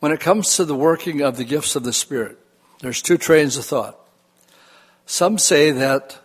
When 0.00 0.12
it 0.12 0.20
comes 0.20 0.56
to 0.56 0.64
the 0.64 0.74
working 0.74 1.20
of 1.20 1.36
the 1.36 1.44
gifts 1.44 1.76
of 1.76 1.82
the 1.82 1.92
Spirit, 1.92 2.38
there's 2.80 3.02
two 3.02 3.18
trains 3.18 3.58
of 3.58 3.66
thought. 3.66 3.98
Some 5.04 5.36
say 5.36 5.72
that 5.72 6.18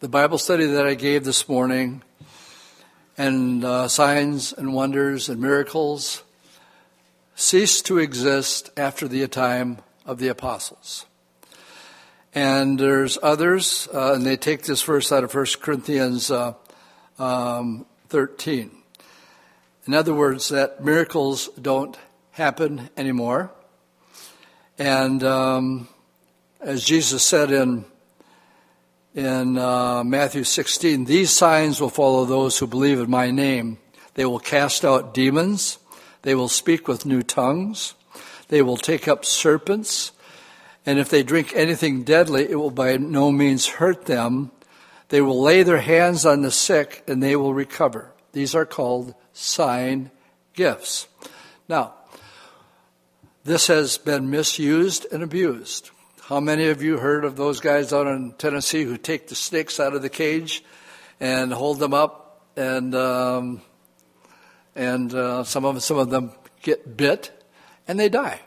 the 0.00 0.10
Bible 0.10 0.36
study 0.36 0.66
that 0.66 0.86
I 0.86 0.92
gave 0.92 1.24
this 1.24 1.48
morning 1.48 2.02
and 3.16 3.64
uh, 3.64 3.88
signs 3.88 4.52
and 4.52 4.74
wonders 4.74 5.30
and 5.30 5.40
miracles 5.40 6.22
cease 7.34 7.80
to 7.80 7.96
exist 7.96 8.68
after 8.76 9.08
the 9.08 9.26
time 9.26 9.78
of 10.04 10.18
the 10.18 10.28
apostles. 10.28 11.06
And 12.34 12.78
there's 12.78 13.16
others, 13.22 13.88
uh, 13.94 14.12
and 14.12 14.26
they 14.26 14.36
take 14.36 14.64
this 14.64 14.82
verse 14.82 15.10
out 15.10 15.24
of 15.24 15.34
1 15.34 15.46
Corinthians 15.62 16.30
uh, 16.30 16.52
um, 17.18 17.86
13. 18.08 18.70
In 19.86 19.94
other 19.94 20.14
words, 20.14 20.48
that 20.48 20.84
miracles 20.84 21.48
don't 21.60 21.96
happen 22.32 22.90
anymore. 22.96 23.52
And 24.78 25.22
um, 25.24 25.88
as 26.60 26.84
Jesus 26.84 27.22
said 27.22 27.50
in 27.50 27.84
in 29.14 29.56
uh, 29.56 30.04
Matthew 30.04 30.44
16, 30.44 31.06
these 31.06 31.30
signs 31.30 31.80
will 31.80 31.88
follow 31.88 32.26
those 32.26 32.58
who 32.58 32.66
believe 32.66 33.00
in 33.00 33.10
my 33.10 33.30
name. 33.30 33.78
They 34.12 34.26
will 34.26 34.38
cast 34.38 34.84
out 34.84 35.14
demons. 35.14 35.78
They 36.20 36.34
will 36.34 36.48
speak 36.48 36.86
with 36.86 37.06
new 37.06 37.22
tongues. 37.22 37.94
They 38.48 38.60
will 38.60 38.76
take 38.76 39.08
up 39.08 39.24
serpents. 39.24 40.12
And 40.84 40.98
if 40.98 41.08
they 41.08 41.22
drink 41.22 41.52
anything 41.54 42.02
deadly, 42.02 42.46
it 42.50 42.56
will 42.56 42.70
by 42.70 42.98
no 42.98 43.32
means 43.32 43.66
hurt 43.66 44.04
them. 44.04 44.50
They 45.08 45.20
will 45.20 45.40
lay 45.40 45.62
their 45.62 45.80
hands 45.80 46.26
on 46.26 46.42
the 46.42 46.50
sick 46.50 47.04
and 47.06 47.22
they 47.22 47.36
will 47.36 47.54
recover. 47.54 48.12
These 48.32 48.54
are 48.54 48.66
called 48.66 49.14
sign 49.32 50.10
gifts. 50.54 51.06
Now, 51.68 51.94
this 53.44 53.68
has 53.68 53.98
been 53.98 54.30
misused 54.30 55.06
and 55.12 55.22
abused. 55.22 55.90
How 56.22 56.40
many 56.40 56.66
of 56.68 56.82
you 56.82 56.98
heard 56.98 57.24
of 57.24 57.36
those 57.36 57.60
guys 57.60 57.92
out 57.92 58.08
in 58.08 58.32
Tennessee 58.32 58.82
who 58.82 58.96
take 58.96 59.28
the 59.28 59.36
snakes 59.36 59.78
out 59.78 59.94
of 59.94 60.02
the 60.02 60.08
cage 60.08 60.64
and 61.20 61.52
hold 61.52 61.78
them 61.78 61.94
up, 61.94 62.42
and 62.56 62.92
um, 62.94 63.62
and 64.74 65.14
uh, 65.14 65.44
some 65.44 65.64
of 65.64 65.82
some 65.82 65.98
of 65.98 66.10
them 66.10 66.32
get 66.62 66.96
bit 66.96 67.30
and 67.86 67.98
they 67.98 68.08
die. 68.08 68.40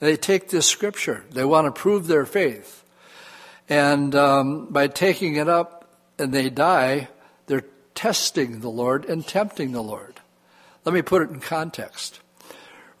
They 0.00 0.16
take 0.16 0.48
this 0.48 0.66
scripture. 0.66 1.24
They 1.30 1.44
want 1.44 1.66
to 1.66 1.80
prove 1.80 2.06
their 2.06 2.26
faith, 2.26 2.75
and 3.68 4.14
um, 4.14 4.66
by 4.66 4.88
taking 4.88 5.36
it 5.36 5.48
up 5.48 5.88
and 6.18 6.32
they 6.32 6.50
die, 6.50 7.08
they're 7.46 7.64
testing 7.94 8.60
the 8.60 8.68
Lord 8.68 9.04
and 9.04 9.26
tempting 9.26 9.72
the 9.72 9.82
Lord. 9.82 10.20
Let 10.84 10.94
me 10.94 11.02
put 11.02 11.22
it 11.22 11.30
in 11.30 11.40
context. 11.40 12.20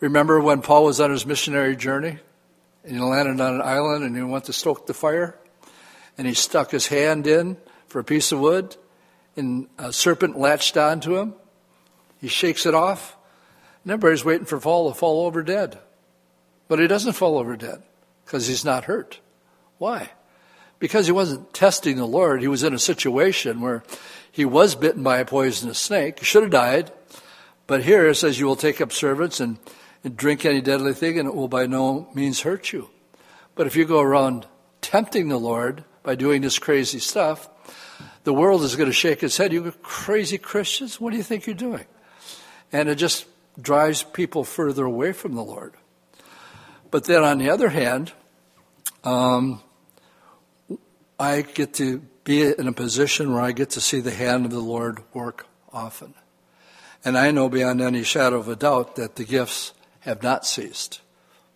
Remember 0.00 0.40
when 0.40 0.62
Paul 0.62 0.84
was 0.84 1.00
on 1.00 1.10
his 1.10 1.24
missionary 1.24 1.76
journey? 1.76 2.18
and 2.86 2.94
he 2.94 3.02
landed 3.02 3.40
on 3.40 3.56
an 3.56 3.62
island 3.62 4.04
and 4.04 4.16
he 4.16 4.22
went 4.22 4.44
to 4.44 4.52
stoke 4.52 4.86
the 4.86 4.94
fire 4.94 5.36
and 6.16 6.26
he 6.26 6.34
stuck 6.34 6.70
his 6.70 6.86
hand 6.86 7.26
in 7.26 7.56
for 7.88 7.98
a 7.98 8.04
piece 8.04 8.30
of 8.30 8.38
wood 8.38 8.76
and 9.36 9.66
a 9.76 9.92
serpent 9.92 10.38
latched 10.38 10.76
onto 10.76 11.16
him. 11.16 11.34
He 12.20 12.28
shakes 12.28 12.64
it 12.64 12.74
off 12.74 13.16
and 13.82 13.92
everybody's 13.92 14.24
waiting 14.24 14.46
for 14.46 14.60
Paul 14.60 14.92
to 14.92 14.98
fall 14.98 15.26
over 15.26 15.42
dead. 15.42 15.78
But 16.68 16.78
he 16.78 16.86
doesn't 16.86 17.12
fall 17.12 17.38
over 17.38 17.56
dead 17.56 17.82
because 18.24 18.46
he's 18.46 18.64
not 18.64 18.84
hurt. 18.84 19.20
Why? 19.78 20.10
Because 20.78 21.06
he 21.06 21.12
wasn't 21.12 21.54
testing 21.54 21.96
the 21.96 22.06
Lord. 22.06 22.42
He 22.42 22.48
was 22.48 22.62
in 22.62 22.74
a 22.74 22.78
situation 22.78 23.60
where 23.60 23.82
he 24.30 24.44
was 24.44 24.74
bitten 24.74 25.02
by 25.02 25.18
a 25.18 25.24
poisonous 25.24 25.78
snake. 25.78 26.18
He 26.18 26.24
should 26.24 26.42
have 26.42 26.52
died. 26.52 26.92
But 27.66 27.84
here 27.84 28.06
it 28.06 28.16
says 28.16 28.38
you 28.38 28.46
will 28.46 28.56
take 28.56 28.80
up 28.80 28.92
servants 28.92 29.40
and 29.40 29.58
and 30.06 30.16
drink 30.16 30.44
any 30.44 30.60
deadly 30.60 30.94
thing, 30.94 31.18
and 31.18 31.28
it 31.28 31.34
will 31.34 31.48
by 31.48 31.66
no 31.66 32.08
means 32.14 32.42
hurt 32.42 32.72
you. 32.72 32.88
But 33.56 33.66
if 33.66 33.74
you 33.74 33.84
go 33.84 34.00
around 34.00 34.46
tempting 34.80 35.28
the 35.28 35.36
Lord 35.36 35.82
by 36.04 36.14
doing 36.14 36.42
this 36.42 36.60
crazy 36.60 37.00
stuff, 37.00 37.48
the 38.22 38.32
world 38.32 38.62
is 38.62 38.76
going 38.76 38.88
to 38.88 38.94
shake 38.94 39.24
its 39.24 39.36
head. 39.36 39.52
You 39.52 39.72
crazy 39.82 40.38
Christians, 40.38 41.00
what 41.00 41.10
do 41.10 41.16
you 41.16 41.24
think 41.24 41.46
you're 41.46 41.56
doing? 41.56 41.86
And 42.72 42.88
it 42.88 42.94
just 42.94 43.26
drives 43.60 44.04
people 44.04 44.44
further 44.44 44.84
away 44.84 45.10
from 45.10 45.34
the 45.34 45.42
Lord. 45.42 45.74
But 46.92 47.06
then 47.06 47.24
on 47.24 47.38
the 47.38 47.50
other 47.50 47.70
hand, 47.70 48.12
um, 49.02 49.60
I 51.18 51.42
get 51.42 51.74
to 51.74 52.02
be 52.24 52.42
in 52.42 52.68
a 52.68 52.72
position 52.72 53.32
where 53.32 53.42
I 53.42 53.52
get 53.52 53.70
to 53.70 53.80
see 53.80 54.00
the 54.00 54.10
hand 54.10 54.44
of 54.44 54.50
the 54.50 54.60
Lord 54.60 55.02
work 55.14 55.46
often. 55.72 56.14
And 57.04 57.16
I 57.16 57.30
know 57.30 57.48
beyond 57.48 57.80
any 57.80 58.02
shadow 58.02 58.38
of 58.38 58.48
a 58.48 58.56
doubt 58.56 58.96
that 58.96 59.16
the 59.16 59.24
gifts 59.24 59.72
have 60.00 60.22
not 60.22 60.44
ceased. 60.44 61.00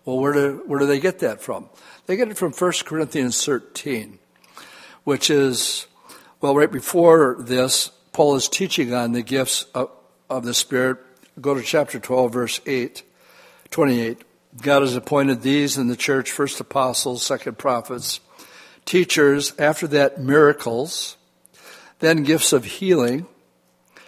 Well, 0.04 0.18
where 0.18 0.32
do, 0.32 0.62
where 0.66 0.78
do 0.78 0.86
they 0.86 1.00
get 1.00 1.18
that 1.18 1.42
from? 1.42 1.68
They 2.06 2.16
get 2.16 2.28
it 2.28 2.38
from 2.38 2.52
1 2.52 2.72
Corinthians 2.84 3.44
13, 3.44 4.18
which 5.04 5.28
is, 5.28 5.86
well, 6.40 6.54
right 6.54 6.70
before 6.70 7.36
this, 7.38 7.90
Paul 8.12 8.36
is 8.36 8.48
teaching 8.48 8.94
on 8.94 9.12
the 9.12 9.22
gifts 9.22 9.64
of, 9.74 9.90
of 10.30 10.44
the 10.44 10.54
Spirit. 10.54 10.98
Go 11.40 11.54
to 11.54 11.62
chapter 11.62 11.98
12, 11.98 12.32
verse 12.32 12.60
8, 12.66 13.02
28. 13.70 14.22
God 14.62 14.82
has 14.82 14.96
appointed 14.96 15.42
these 15.42 15.76
in 15.76 15.88
the 15.88 15.96
church 15.96 16.32
first 16.32 16.60
apostles, 16.60 17.24
second 17.24 17.58
prophets, 17.58 18.20
teachers, 18.84 19.52
after 19.58 19.86
that, 19.88 20.20
miracles, 20.20 21.16
then 22.00 22.22
gifts 22.22 22.52
of 22.52 22.64
healing, 22.64 23.26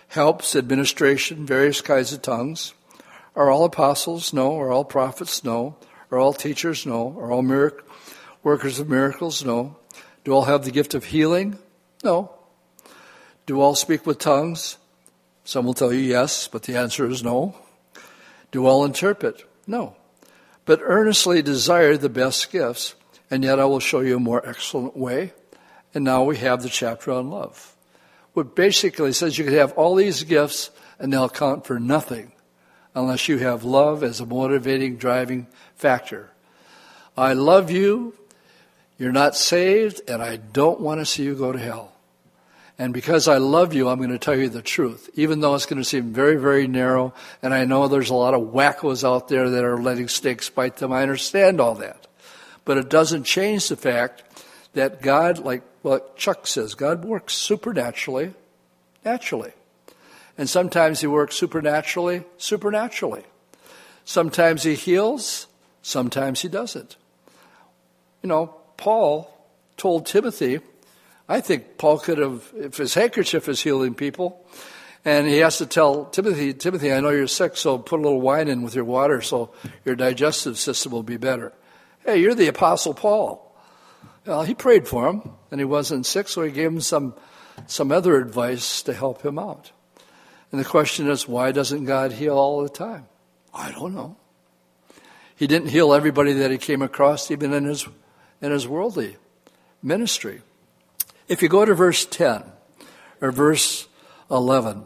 helps, 0.09 0.55
administration, 0.57 1.47
various 1.47 1.81
kinds 1.81 2.13
of 2.13 2.23
tongues 2.23 2.75
are 3.35 3.51
all 3.51 3.65
apostles? 3.65 4.33
No. 4.33 4.59
Are 4.59 4.71
all 4.71 4.85
prophets? 4.85 5.45
No. 5.45 5.77
Are 6.11 6.19
all 6.19 6.35
teachers? 6.35 6.85
No. 6.85 7.17
Are 7.19 7.33
all 7.33 7.43
mirac- 7.43 7.83
workers 8.43 8.79
of 8.79 8.89
miracles? 8.89 9.45
No. 9.45 9.77
Do 10.25 10.33
all 10.33 10.45
have 10.45 10.65
the 10.65 10.71
gift 10.71 10.95
of 10.95 11.05
healing? 11.05 11.59
No. 12.05 12.33
Do 13.47 13.61
all 13.61 13.75
speak 13.75 14.07
with 14.07 14.19
tongues? 14.19 14.77
Some 15.45 15.65
will 15.65 15.75
tell 15.75 15.93
you 15.93 16.01
yes, 16.01 16.47
but 16.47 16.65
the 16.65 16.77
answer 16.77 17.09
is 17.09 17.25
no. 17.25 17.57
Do 18.53 18.67
all 18.67 18.85
interpret? 18.85 19.45
No. 19.67 19.97
But 20.65 20.81
earnestly 20.83 21.43
desire 21.43 21.97
the 21.97 22.09
best 22.09 22.53
gifts, 22.53 22.95
and 23.33 23.43
yet 23.43 23.59
I 23.59 23.65
will 23.65 23.81
show 23.81 24.01
you 24.01 24.17
a 24.17 24.21
more 24.21 24.47
excellent 24.47 24.95
way. 24.95 25.33
And 25.95 26.05
now 26.05 26.23
we 26.23 26.37
have 26.37 26.63
the 26.63 26.69
chapter 26.69 27.13
on 27.13 27.31
love. 27.31 27.75
What 28.35 28.55
basically 28.55 29.15
says 29.15 29.39
you 29.39 29.45
can 29.45 29.55
have 29.55 29.73
all 29.73 29.95
these 29.95 30.23
gifts 30.23 30.71
and 30.99 31.11
they'll 31.11 31.31
count 31.31 31.65
for 31.65 31.81
nothing 31.81 32.33
unless 32.95 33.29
you 33.29 33.39
have 33.39 33.65
love 33.65 34.03
as 34.03 34.21
a 34.21 34.27
motivating 34.27 34.99
driving 34.99 35.47
factor. 35.77 36.31
I 37.17 37.33
love 37.33 37.71
you, 37.71 38.15
you're 38.99 39.13
not 39.13 39.35
saved, 39.35 40.03
and 40.09 40.23
I 40.23 40.37
don't 40.37 40.81
want 40.81 41.01
to 41.01 41.07
see 41.07 41.23
you 41.23 41.35
go 41.35 41.53
to 41.53 41.59
hell. 41.59 41.93
And 42.79 42.93
because 42.93 43.29
I 43.29 43.39
love 43.39 43.73
you, 43.73 43.89
I'm 43.89 43.97
going 43.97 44.11
to 44.11 44.19
tell 44.19 44.39
you 44.39 44.51
the 44.51 44.61
truth, 44.61 45.09
even 45.15 45.41
though 45.41 45.55
it's 45.55 45.67
going 45.67 45.81
to 45.81 45.89
seem 45.89 46.13
very, 46.13 46.37
very 46.37 46.67
narrow. 46.67 47.15
And 47.41 47.55
I 47.55 47.65
know 47.65 47.89
there's 47.89 48.11
a 48.11 48.15
lot 48.15 48.35
of 48.35 48.53
wackos 48.53 49.05
out 49.05 49.29
there 49.29 49.49
that 49.49 49.65
are 49.65 49.81
letting 49.81 50.09
snakes 50.09 50.51
bite 50.51 50.77
them. 50.77 50.93
I 50.93 51.01
understand 51.01 51.63
all 51.63 51.77
that. 51.77 52.09
But 52.65 52.79
it 52.79 52.89
doesn't 52.89 53.25
change 53.25 53.69
the 53.69 53.77
fact 53.77 54.23
that 54.75 55.03
God, 55.03 55.39
like 55.39 55.63
what 55.83 56.17
Chuck 56.17 56.47
says, 56.47 56.75
God 56.75 57.05
works 57.05 57.35
supernaturally, 57.35 58.35
naturally. 59.05 59.53
And 60.39 60.49
sometimes 60.49 61.01
he 61.01 61.07
works 61.07 61.37
supernaturally, 61.37 62.25
supernaturally. 62.39 63.25
Sometimes 64.05 64.63
he 64.63 64.75
heals, 64.75 65.47
sometimes 65.83 66.41
he 66.41 66.49
doesn't. 66.49 66.97
You 68.23 68.29
know, 68.29 68.55
Paul 68.77 69.33
told 69.77 70.07
Timothy, 70.07 70.61
I 71.29 71.41
think 71.41 71.79
Paul 71.79 71.99
could 71.99 72.19
have, 72.19 72.51
if 72.57 72.77
his 72.77 72.95
handkerchief 72.95 73.49
is 73.49 73.63
healing 73.63 73.95
people, 73.95 74.45
and 75.05 75.27
he 75.27 75.39
has 75.39 75.59
to 75.59 75.67
tell 75.67 76.05
Timothy, 76.07 76.55
Timothy, 76.55 76.93
I 76.93 77.01
know 77.01 77.11
you're 77.11 77.27
sick, 77.27 77.57
so 77.57 77.79
put 77.79 77.99
a 77.99 78.03
little 78.03 78.21
wine 78.21 78.49
in 78.49 78.63
with 78.63 78.75
your 78.75 78.85
water 78.85 79.21
so 79.21 79.51
your 79.85 79.97
digestive 79.97 80.59
system 80.59 80.93
will 80.93 81.03
be 81.03 81.17
better. 81.17 81.53
Hey, 82.05 82.21
you're 82.21 82.35
the 82.35 82.49
Apostle 82.49 82.95
Paul. 82.95 83.57
Well, 84.27 84.43
he 84.43 84.55
prayed 84.55 84.89
for 84.89 85.09
him, 85.09 85.23
and 85.51 85.61
he 85.61 85.65
wasn't 85.65 86.07
sick, 86.07 86.29
so 86.29 86.43
he 86.43 86.51
gave 86.51 86.69
him 86.69 86.81
some, 86.81 87.15
some 87.67 87.93
other 87.93 88.21
advice 88.21 88.83
to 88.83 88.93
help 88.93 89.23
him 89.25 89.39
out. 89.39 89.71
And 90.51 90.61
the 90.61 90.65
question 90.65 91.09
is, 91.09 91.29
why 91.29 91.53
doesn't 91.53 91.85
God 91.85 92.13
heal 92.13 92.37
all 92.37 92.63
the 92.63 92.69
time? 92.69 93.07
I 93.55 93.71
don't 93.71 93.95
know. 93.95 94.17
He 95.37 95.47
didn't 95.47 95.69
heal 95.69 95.95
everybody 95.95 96.33
that 96.35 96.51
he 96.51 96.59
came 96.59 96.83
across, 96.83 97.31
even 97.31 97.53
in 97.53 97.65
his, 97.65 97.87
in 98.41 98.51
his 98.51 98.67
worldly 98.67 99.17
ministry. 99.83 100.43
If 101.29 101.41
you 101.41 101.49
go 101.49 101.65
to 101.65 101.75
verse 101.75 102.05
10 102.05 102.43
or 103.21 103.33
verse 103.33 103.87
11, 104.31 104.85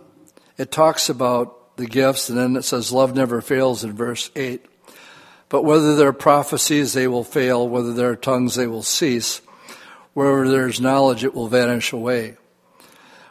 it 0.58 0.70
talks 0.70 1.08
about 1.08 1.76
the 1.76 1.86
gifts, 1.86 2.28
and 2.28 2.38
then 2.38 2.56
it 2.56 2.62
says, 2.62 2.92
Love 2.92 3.14
never 3.14 3.40
fails 3.40 3.84
in 3.84 3.92
verse 3.92 4.30
8. 4.36 4.64
But 5.48 5.62
whether 5.62 5.94
there 5.94 6.08
are 6.08 6.12
prophecies, 6.12 6.92
they 6.92 7.06
will 7.06 7.24
fail. 7.24 7.68
Whether 7.68 7.92
there 7.92 8.10
are 8.10 8.16
tongues, 8.16 8.56
they 8.56 8.66
will 8.66 8.82
cease. 8.82 9.40
Wherever 10.12 10.48
there 10.48 10.68
is 10.68 10.80
knowledge, 10.80 11.24
it 11.24 11.34
will 11.34 11.48
vanish 11.48 11.92
away. 11.92 12.36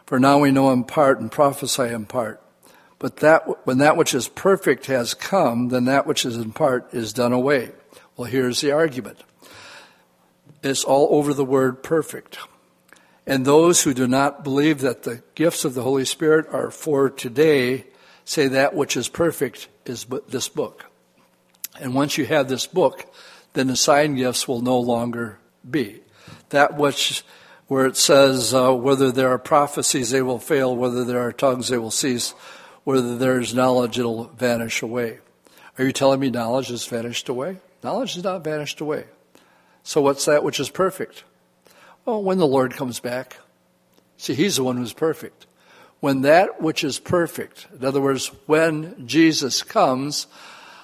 For 0.05 0.19
now 0.19 0.39
we 0.39 0.51
know 0.51 0.71
in 0.71 0.83
part 0.83 1.19
and 1.19 1.31
prophesy 1.31 1.83
in 1.83 2.05
part. 2.05 2.41
But 2.99 3.17
that, 3.17 3.65
when 3.65 3.79
that 3.79 3.97
which 3.97 4.13
is 4.13 4.27
perfect 4.27 4.85
has 4.85 5.13
come, 5.13 5.69
then 5.69 5.85
that 5.85 6.07
which 6.07 6.25
is 6.25 6.37
in 6.37 6.53
part 6.53 6.93
is 6.93 7.11
done 7.11 7.33
away. 7.33 7.71
Well, 8.15 8.29
here's 8.29 8.61
the 8.61 8.71
argument. 8.71 9.19
It's 10.63 10.83
all 10.83 11.09
over 11.11 11.33
the 11.33 11.43
word 11.43 11.83
perfect. 11.83 12.37
And 13.27 13.45
those 13.45 13.83
who 13.83 13.93
do 13.93 14.07
not 14.07 14.43
believe 14.43 14.81
that 14.81 15.03
the 15.03 15.21
gifts 15.33 15.65
of 15.65 15.73
the 15.73 15.81
Holy 15.81 16.05
Spirit 16.05 16.47
are 16.51 16.71
for 16.71 17.09
today 17.09 17.85
say 18.23 18.47
that 18.47 18.75
which 18.75 18.95
is 18.95 19.09
perfect 19.09 19.67
is 19.85 20.05
this 20.27 20.47
book. 20.47 20.85
And 21.79 21.93
once 21.93 22.17
you 22.17 22.25
have 22.25 22.47
this 22.47 22.67
book, 22.67 23.05
then 23.53 23.67
the 23.67 23.75
sign 23.75 24.15
gifts 24.15 24.47
will 24.47 24.61
no 24.61 24.79
longer 24.79 25.39
be. 25.69 26.01
That 26.49 26.77
which, 26.77 27.23
where 27.67 27.85
it 27.85 27.97
says, 27.97 28.53
uh, 28.53 28.73
whether 28.73 29.11
there 29.11 29.29
are 29.29 29.37
prophecies, 29.37 30.09
they 30.09 30.21
will 30.21 30.39
fail, 30.39 30.75
whether 30.75 31.03
there 31.03 31.21
are 31.21 31.31
tongues, 31.31 31.69
they 31.69 31.77
will 31.77 31.91
cease, 31.91 32.31
whether 32.83 33.17
there 33.17 33.39
is 33.39 33.53
knowledge, 33.53 33.97
it'll 33.97 34.25
vanish 34.25 34.81
away. 34.81 35.19
Are 35.77 35.85
you 35.85 35.91
telling 35.91 36.19
me 36.19 36.29
knowledge 36.29 36.69
has 36.69 36.85
vanished 36.85 37.27
away? 37.27 37.57
Knowledge 37.83 38.15
has 38.15 38.23
not 38.23 38.43
vanished 38.43 38.79
away. 38.79 39.05
So 39.83 40.01
what's 40.01 40.25
that 40.25 40.43
which 40.43 40.59
is 40.59 40.69
perfect? 40.69 41.23
Well, 42.05 42.23
when 42.23 42.37
the 42.37 42.47
Lord 42.47 42.73
comes 42.73 42.99
back. 42.99 43.37
See, 44.17 44.35
He's 44.35 44.55
the 44.55 44.63
one 44.63 44.77
who's 44.77 44.93
perfect. 44.93 45.45
When 45.99 46.21
that 46.21 46.61
which 46.61 46.83
is 46.83 46.99
perfect, 46.99 47.67
in 47.77 47.83
other 47.83 48.01
words, 48.01 48.27
when 48.45 49.07
Jesus 49.07 49.63
comes, 49.63 50.27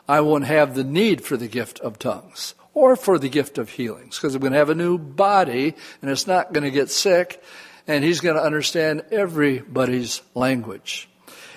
I 0.07 0.21
won't 0.21 0.45
have 0.45 0.75
the 0.75 0.83
need 0.83 1.23
for 1.23 1.37
the 1.37 1.47
gift 1.47 1.79
of 1.79 1.99
tongues 1.99 2.55
or 2.73 2.95
for 2.95 3.19
the 3.19 3.29
gift 3.29 3.57
of 3.57 3.69
healings 3.69 4.17
because 4.17 4.35
I'm 4.35 4.41
going 4.41 4.53
to 4.53 4.59
have 4.59 4.69
a 4.69 4.75
new 4.75 4.97
body 4.97 5.75
and 6.01 6.11
it's 6.11 6.27
not 6.27 6.53
going 6.53 6.63
to 6.63 6.71
get 6.71 6.89
sick 6.89 7.41
and 7.87 8.03
he's 8.03 8.21
going 8.21 8.35
to 8.35 8.43
understand 8.43 9.03
everybody's 9.11 10.21
language. 10.33 11.09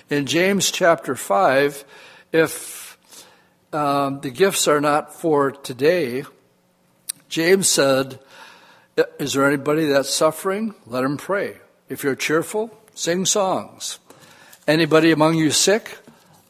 In 0.09 0.25
James 0.25 0.71
chapter 0.71 1.15
5, 1.15 1.83
if 2.31 2.97
um, 3.73 4.21
the 4.21 4.29
gifts 4.29 4.67
are 4.67 4.81
not 4.81 5.13
for 5.13 5.51
today, 5.51 6.23
James 7.29 7.67
said, 7.67 8.19
Is 9.19 9.33
there 9.33 9.47
anybody 9.47 9.85
that's 9.85 10.13
suffering? 10.13 10.75
Let 10.85 11.03
him 11.03 11.17
pray. 11.17 11.57
If 11.89 12.03
you're 12.03 12.15
cheerful, 12.15 12.77
sing 12.93 13.25
songs. 13.25 13.99
Anybody 14.67 15.11
among 15.11 15.35
you 15.35 15.51
sick? 15.51 15.97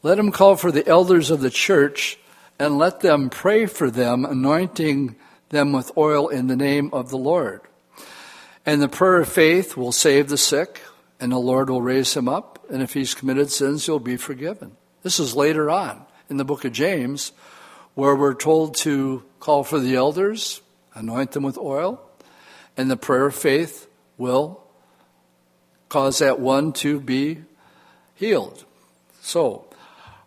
Let 0.06 0.20
him 0.20 0.30
call 0.30 0.54
for 0.54 0.70
the 0.70 0.86
elders 0.86 1.32
of 1.32 1.40
the 1.40 1.50
church 1.50 2.16
and 2.60 2.78
let 2.78 3.00
them 3.00 3.28
pray 3.28 3.66
for 3.66 3.90
them, 3.90 4.24
anointing 4.24 5.16
them 5.48 5.72
with 5.72 5.90
oil 5.98 6.28
in 6.28 6.46
the 6.46 6.54
name 6.54 6.90
of 6.92 7.10
the 7.10 7.18
Lord. 7.18 7.62
And 8.64 8.80
the 8.80 8.86
prayer 8.86 9.22
of 9.22 9.28
faith 9.28 9.76
will 9.76 9.90
save 9.90 10.28
the 10.28 10.38
sick, 10.38 10.80
and 11.18 11.32
the 11.32 11.38
Lord 11.38 11.68
will 11.68 11.82
raise 11.82 12.16
him 12.16 12.28
up, 12.28 12.64
and 12.70 12.84
if 12.84 12.94
he's 12.94 13.14
committed 13.16 13.50
sins, 13.50 13.84
he'll 13.84 13.98
be 13.98 14.16
forgiven. 14.16 14.76
This 15.02 15.18
is 15.18 15.34
later 15.34 15.68
on 15.68 16.06
in 16.30 16.36
the 16.36 16.44
book 16.44 16.64
of 16.64 16.72
James, 16.72 17.32
where 17.94 18.14
we're 18.14 18.34
told 18.34 18.76
to 18.76 19.24
call 19.40 19.64
for 19.64 19.80
the 19.80 19.96
elders, 19.96 20.62
anoint 20.94 21.32
them 21.32 21.42
with 21.42 21.58
oil, 21.58 22.00
and 22.76 22.88
the 22.88 22.96
prayer 22.96 23.26
of 23.26 23.34
faith 23.34 23.88
will 24.18 24.62
cause 25.88 26.20
that 26.20 26.38
one 26.38 26.72
to 26.74 27.00
be 27.00 27.42
healed. 28.14 28.64
So, 29.20 29.65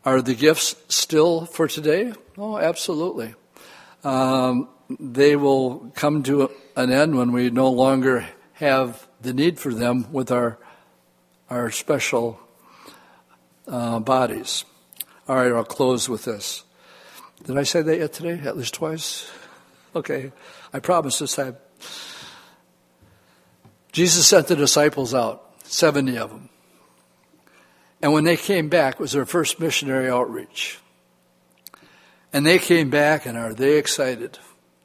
are 0.06 0.22
the 0.22 0.36
gifts 0.36 0.76
still 0.88 1.46
for 1.46 1.68
today? 1.68 2.14
Oh, 2.38 2.58
absolutely. 2.58 3.36
Um, 4.04 4.70
they 5.00 5.36
will 5.36 5.92
come 5.96 6.24
to 6.24 6.52
an 6.76 6.92
end 6.92 7.18
when 7.18 7.32
we 7.32 7.50
no 7.50 7.70
longer 7.70 8.28
have 8.54 9.08
the 9.22 9.34
need 9.34 9.60
for 9.60 9.74
them 9.74 10.12
with 10.12 10.32
our 10.32 10.58
our 11.50 11.72
special 11.72 12.40
uh, 13.68 14.00
bodies. 14.00 14.66
All 15.28 15.36
right, 15.36 15.52
I'll 15.52 15.64
close 15.64 16.08
with 16.08 16.26
this. 16.26 16.64
Did 17.44 17.58
I 17.58 17.64
say 17.64 17.82
that 17.82 17.98
yet 17.98 18.14
today? 18.14 18.40
At 18.48 18.58
least 18.58 18.76
twice? 18.76 19.32
Okay, 19.96 20.32
I 20.74 20.80
promise 20.80 21.20
this 21.20 21.36
time. 21.36 21.58
Jesus 23.92 24.28
sent 24.28 24.48
the 24.48 24.56
disciples 24.56 25.16
out, 25.16 25.44
70 25.64 26.18
of 26.18 26.30
them. 26.30 26.50
And 28.02 28.14
when 28.14 28.24
they 28.24 28.38
came 28.38 28.70
back, 28.70 28.96
it 28.96 29.00
was 29.00 29.12
their 29.12 29.26
first 29.26 29.60
missionary 29.60 30.10
outreach. 30.10 30.80
And 32.32 32.46
they 32.46 32.60
came 32.60 32.90
back 32.90 33.26
and 33.26 33.38
are 33.38 33.54
they 33.54 33.78
excited? 33.78 34.38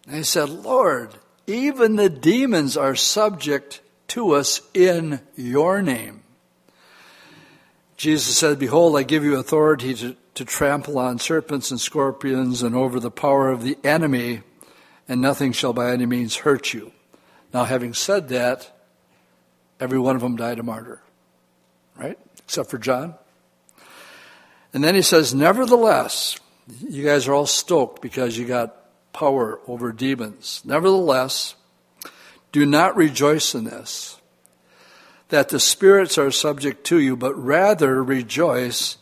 And 0.07 0.17
they 0.17 0.23
said, 0.23 0.49
Lord, 0.49 1.15
even 1.47 1.97
the 1.97 2.09
demons 2.09 2.77
are 2.77 2.95
subject 2.95 3.81
to 4.09 4.33
us 4.33 4.61
in 4.73 5.21
your 5.37 5.83
name. 5.83 6.23
Jesus 7.97 8.37
said, 8.37 8.59
Behold, 8.59 8.97
I 8.97 9.03
give 9.03 9.25
you 9.25 9.37
authority 9.37 9.95
to, 9.95 10.17
to 10.35 10.45
trample 10.45 10.99
on 10.99 11.19
serpents 11.19 11.71
and 11.71 11.81
scorpions 11.81 12.63
and 12.63 12.75
over 12.75 12.99
the 12.99 13.11
power 13.11 13.51
of 13.51 13.63
the 13.63 13.79
enemy, 13.85 14.43
and 15.09 15.21
nothing 15.21 15.53
shall 15.53 15.73
by 15.73 15.93
any 15.93 16.07
means 16.07 16.37
hurt 16.37 16.75
you. 16.75 16.93
Now, 17.53 17.65
having 17.65 17.95
said 17.95 18.29
that, 18.29 18.71
every 19.79 19.99
one 19.99 20.17
of 20.17 20.23
them 20.23 20.37
died 20.37 20.59
a 20.59 20.63
martyr, 20.63 21.01
right? 21.97 22.19
Except 22.45 22.71
for 22.71 22.79
John. 22.79 23.15
And 24.73 24.83
then 24.83 24.95
he 24.95 25.03
says, 25.03 25.35
Nevertheless, 25.35 26.39
you 26.89 27.05
guys 27.05 27.29
are 27.29 27.35
all 27.35 27.47
stoked 27.47 28.03
because 28.03 28.37
you 28.37 28.47
got 28.47 28.77
power 29.13 29.61
over 29.67 29.93
demons. 29.93 30.63
Nevertheless, 30.65 31.55
do 32.53 32.67
not 32.67 32.97
rejoice 32.97 33.55
in 33.55 33.65
this, 33.65 34.21
that 35.29 35.49
the 35.49 35.61
spirits 35.61 36.19
are 36.19 36.31
subject 36.31 36.85
to 36.87 36.99
you, 37.01 37.17
but 37.17 37.35
rather 37.35 38.03
rejoice 38.03 38.99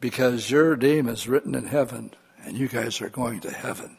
because 0.00 0.50
your 0.50 0.76
name 0.76 1.08
is 1.08 1.28
written 1.28 1.54
in 1.54 1.66
heaven 1.66 2.12
and 2.44 2.56
you 2.56 2.68
guys 2.68 3.00
are 3.00 3.08
going 3.08 3.40
to 3.40 3.50
heaven. 3.50 3.96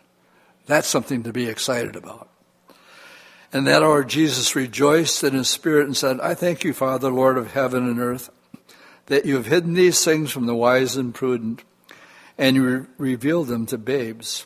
That's 0.67 0.87
something 0.87 1.23
to 1.23 1.33
be 1.33 1.47
excited 1.47 1.95
about. 1.95 2.29
And 3.51 3.65
that 3.67 3.83
our 3.83 4.03
Jesus 4.03 4.55
rejoiced 4.55 5.23
in 5.23 5.33
his 5.33 5.49
spirit 5.49 5.87
and 5.87 5.95
said, 5.95 6.19
I 6.19 6.33
thank 6.33 6.63
you, 6.63 6.73
Father, 6.73 7.09
Lord 7.09 7.37
of 7.37 7.53
heaven 7.53 7.89
and 7.89 7.99
earth, 7.99 8.29
that 9.07 9.25
you 9.25 9.35
have 9.35 9.47
hidden 9.47 9.73
these 9.73 10.03
things 10.03 10.31
from 10.31 10.45
the 10.45 10.55
wise 10.55 10.95
and 10.95 11.13
prudent 11.13 11.63
and 12.37 12.55
you 12.55 12.63
re- 12.63 12.85
revealed 12.97 13.47
them 13.47 13.65
to 13.65 13.77
babes. 13.77 14.45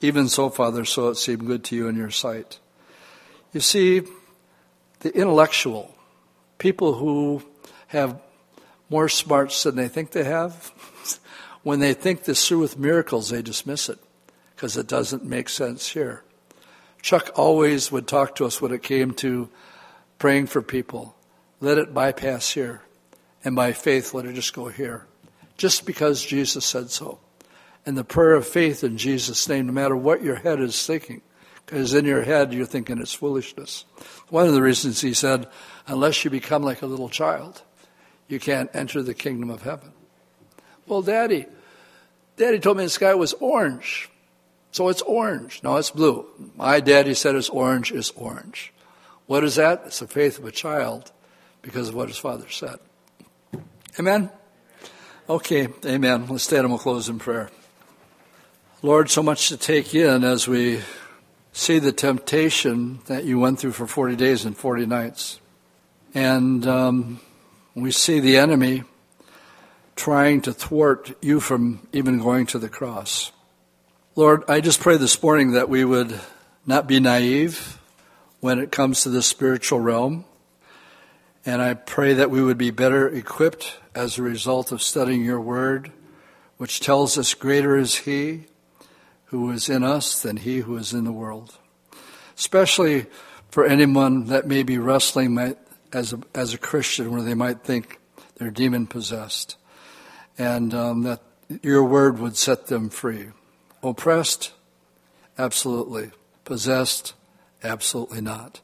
Even 0.00 0.28
so, 0.28 0.48
Father, 0.48 0.84
so 0.84 1.08
it 1.08 1.16
seemed 1.16 1.46
good 1.46 1.64
to 1.64 1.76
you 1.76 1.88
in 1.88 1.96
your 1.96 2.10
sight. 2.10 2.58
You 3.52 3.60
see, 3.60 4.02
the 5.00 5.14
intellectual, 5.14 5.94
people 6.58 6.94
who 6.94 7.42
have 7.88 8.20
more 8.88 9.08
smarts 9.08 9.62
than 9.62 9.76
they 9.76 9.88
think 9.88 10.12
they 10.12 10.24
have, 10.24 10.72
when 11.62 11.80
they 11.80 11.94
think 11.94 12.24
this 12.24 12.46
through 12.46 12.60
with 12.60 12.78
miracles, 12.78 13.30
they 13.30 13.42
dismiss 13.42 13.88
it 13.88 13.98
because 14.54 14.76
it 14.76 14.86
doesn't 14.86 15.24
make 15.24 15.48
sense 15.48 15.88
here. 15.88 16.22
Chuck 17.02 17.30
always 17.34 17.92
would 17.92 18.06
talk 18.06 18.34
to 18.36 18.44
us 18.44 18.60
when 18.60 18.72
it 18.72 18.82
came 18.82 19.12
to 19.14 19.48
praying 20.18 20.46
for 20.46 20.62
people. 20.62 21.14
Let 21.60 21.78
it 21.78 21.94
bypass 21.94 22.50
here. 22.50 22.82
And 23.44 23.54
by 23.54 23.72
faith, 23.72 24.14
let 24.14 24.26
it 24.26 24.34
just 24.34 24.52
go 24.52 24.68
here 24.68 25.06
just 25.56 25.86
because 25.86 26.24
Jesus 26.24 26.64
said 26.64 26.90
so. 26.90 27.18
And 27.84 27.96
the 27.96 28.04
prayer 28.04 28.34
of 28.34 28.46
faith 28.46 28.84
in 28.84 28.96
Jesus' 28.96 29.48
name, 29.48 29.66
no 29.66 29.72
matter 29.72 29.96
what 29.96 30.22
your 30.22 30.36
head 30.36 30.60
is 30.60 30.86
thinking, 30.86 31.22
because 31.64 31.94
in 31.94 32.04
your 32.04 32.22
head 32.22 32.52
you're 32.52 32.66
thinking 32.66 32.98
it's 32.98 33.12
foolishness. 33.12 33.84
One 34.28 34.46
of 34.46 34.54
the 34.54 34.62
reasons 34.62 35.00
he 35.00 35.14
said, 35.14 35.48
unless 35.86 36.24
you 36.24 36.30
become 36.30 36.62
like 36.62 36.82
a 36.82 36.86
little 36.86 37.08
child, 37.08 37.62
you 38.28 38.38
can't 38.38 38.70
enter 38.74 39.02
the 39.02 39.14
kingdom 39.14 39.50
of 39.50 39.62
heaven. 39.62 39.92
Well, 40.86 41.02
Daddy, 41.02 41.46
Daddy 42.36 42.58
told 42.58 42.76
me 42.76 42.84
the 42.84 42.90
sky 42.90 43.14
was 43.14 43.32
orange. 43.34 44.08
So 44.70 44.88
it's 44.88 45.02
orange. 45.02 45.60
No, 45.62 45.76
it's 45.76 45.90
blue. 45.90 46.26
My 46.56 46.80
daddy 46.80 47.14
said 47.14 47.34
it's 47.34 47.48
orange, 47.48 47.90
it's 47.90 48.10
orange. 48.10 48.72
What 49.26 49.44
is 49.44 49.56
that? 49.56 49.82
It's 49.86 49.98
the 49.98 50.06
faith 50.06 50.38
of 50.38 50.44
a 50.44 50.52
child 50.52 51.10
because 51.62 51.88
of 51.88 51.94
what 51.94 52.08
his 52.08 52.18
father 52.18 52.48
said. 52.48 52.78
Amen? 53.98 54.30
Okay, 55.28 55.66
amen. 55.84 56.28
Let's 56.28 56.44
stand 56.44 56.60
and 56.60 56.70
we'll 56.70 56.78
close 56.78 57.08
in 57.08 57.18
prayer. 57.18 57.50
Lord, 58.80 59.10
so 59.10 59.24
much 59.24 59.48
to 59.48 59.56
take 59.56 59.92
in 59.92 60.22
as 60.22 60.46
we 60.46 60.82
see 61.52 61.80
the 61.80 61.90
temptation 61.90 63.00
that 63.06 63.24
you 63.24 63.40
went 63.40 63.58
through 63.58 63.72
for 63.72 63.88
40 63.88 64.14
days 64.14 64.44
and 64.44 64.56
40 64.56 64.86
nights. 64.86 65.40
And 66.14 66.64
um, 66.68 67.20
we 67.74 67.90
see 67.90 68.20
the 68.20 68.36
enemy 68.36 68.84
trying 69.96 70.42
to 70.42 70.52
thwart 70.52 71.12
you 71.20 71.40
from 71.40 71.88
even 71.92 72.20
going 72.20 72.46
to 72.46 72.60
the 72.60 72.68
cross. 72.68 73.32
Lord, 74.14 74.44
I 74.46 74.60
just 74.60 74.78
pray 74.78 74.96
this 74.96 75.20
morning 75.20 75.52
that 75.52 75.68
we 75.68 75.84
would 75.84 76.20
not 76.64 76.86
be 76.86 77.00
naive 77.00 77.80
when 78.38 78.60
it 78.60 78.70
comes 78.70 79.02
to 79.02 79.08
the 79.08 79.22
spiritual 79.22 79.80
realm. 79.80 80.24
And 81.48 81.62
I 81.62 81.72
pray 81.72 82.12
that 82.12 82.30
we 82.30 82.42
would 82.42 82.58
be 82.58 82.70
better 82.70 83.08
equipped 83.08 83.78
as 83.94 84.18
a 84.18 84.22
result 84.22 84.70
of 84.70 84.82
studying 84.82 85.24
your 85.24 85.40
word, 85.40 85.90
which 86.58 86.78
tells 86.78 87.16
us 87.16 87.32
greater 87.32 87.74
is 87.74 88.00
he 88.00 88.44
who 89.28 89.50
is 89.50 89.70
in 89.70 89.82
us 89.82 90.20
than 90.20 90.36
he 90.36 90.58
who 90.58 90.76
is 90.76 90.92
in 90.92 91.04
the 91.04 91.10
world. 91.10 91.56
Especially 92.36 93.06
for 93.50 93.64
anyone 93.64 94.26
that 94.26 94.46
may 94.46 94.62
be 94.62 94.76
wrestling 94.76 95.56
as 95.90 96.12
a, 96.12 96.20
as 96.34 96.52
a 96.52 96.58
Christian 96.58 97.10
where 97.10 97.22
they 97.22 97.32
might 97.32 97.64
think 97.64 97.98
they're 98.36 98.50
demon 98.50 98.86
possessed. 98.86 99.56
And 100.36 100.74
um, 100.74 101.04
that 101.04 101.22
your 101.62 101.82
word 101.82 102.18
would 102.18 102.36
set 102.36 102.66
them 102.66 102.90
free. 102.90 103.28
Oppressed? 103.82 104.52
Absolutely. 105.38 106.10
Possessed? 106.44 107.14
Absolutely 107.64 108.20
not 108.20 108.60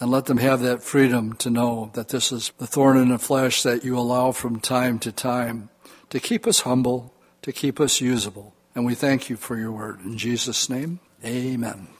and 0.00 0.10
let 0.10 0.24
them 0.24 0.38
have 0.38 0.60
that 0.60 0.82
freedom 0.82 1.34
to 1.34 1.50
know 1.50 1.90
that 1.92 2.08
this 2.08 2.32
is 2.32 2.52
the 2.58 2.66
thorn 2.66 2.96
in 2.96 3.10
the 3.10 3.18
flesh 3.18 3.62
that 3.62 3.84
you 3.84 3.98
allow 3.98 4.32
from 4.32 4.58
time 4.58 4.98
to 4.98 5.12
time 5.12 5.68
to 6.08 6.18
keep 6.18 6.46
us 6.46 6.60
humble, 6.60 7.14
to 7.42 7.52
keep 7.52 7.78
us 7.78 8.00
usable. 8.00 8.54
And 8.74 8.86
we 8.86 8.94
thank 8.94 9.28
you 9.28 9.36
for 9.36 9.56
your 9.56 9.72
word. 9.72 10.00
In 10.00 10.16
Jesus' 10.16 10.70
name, 10.70 11.00
Amen. 11.24 11.99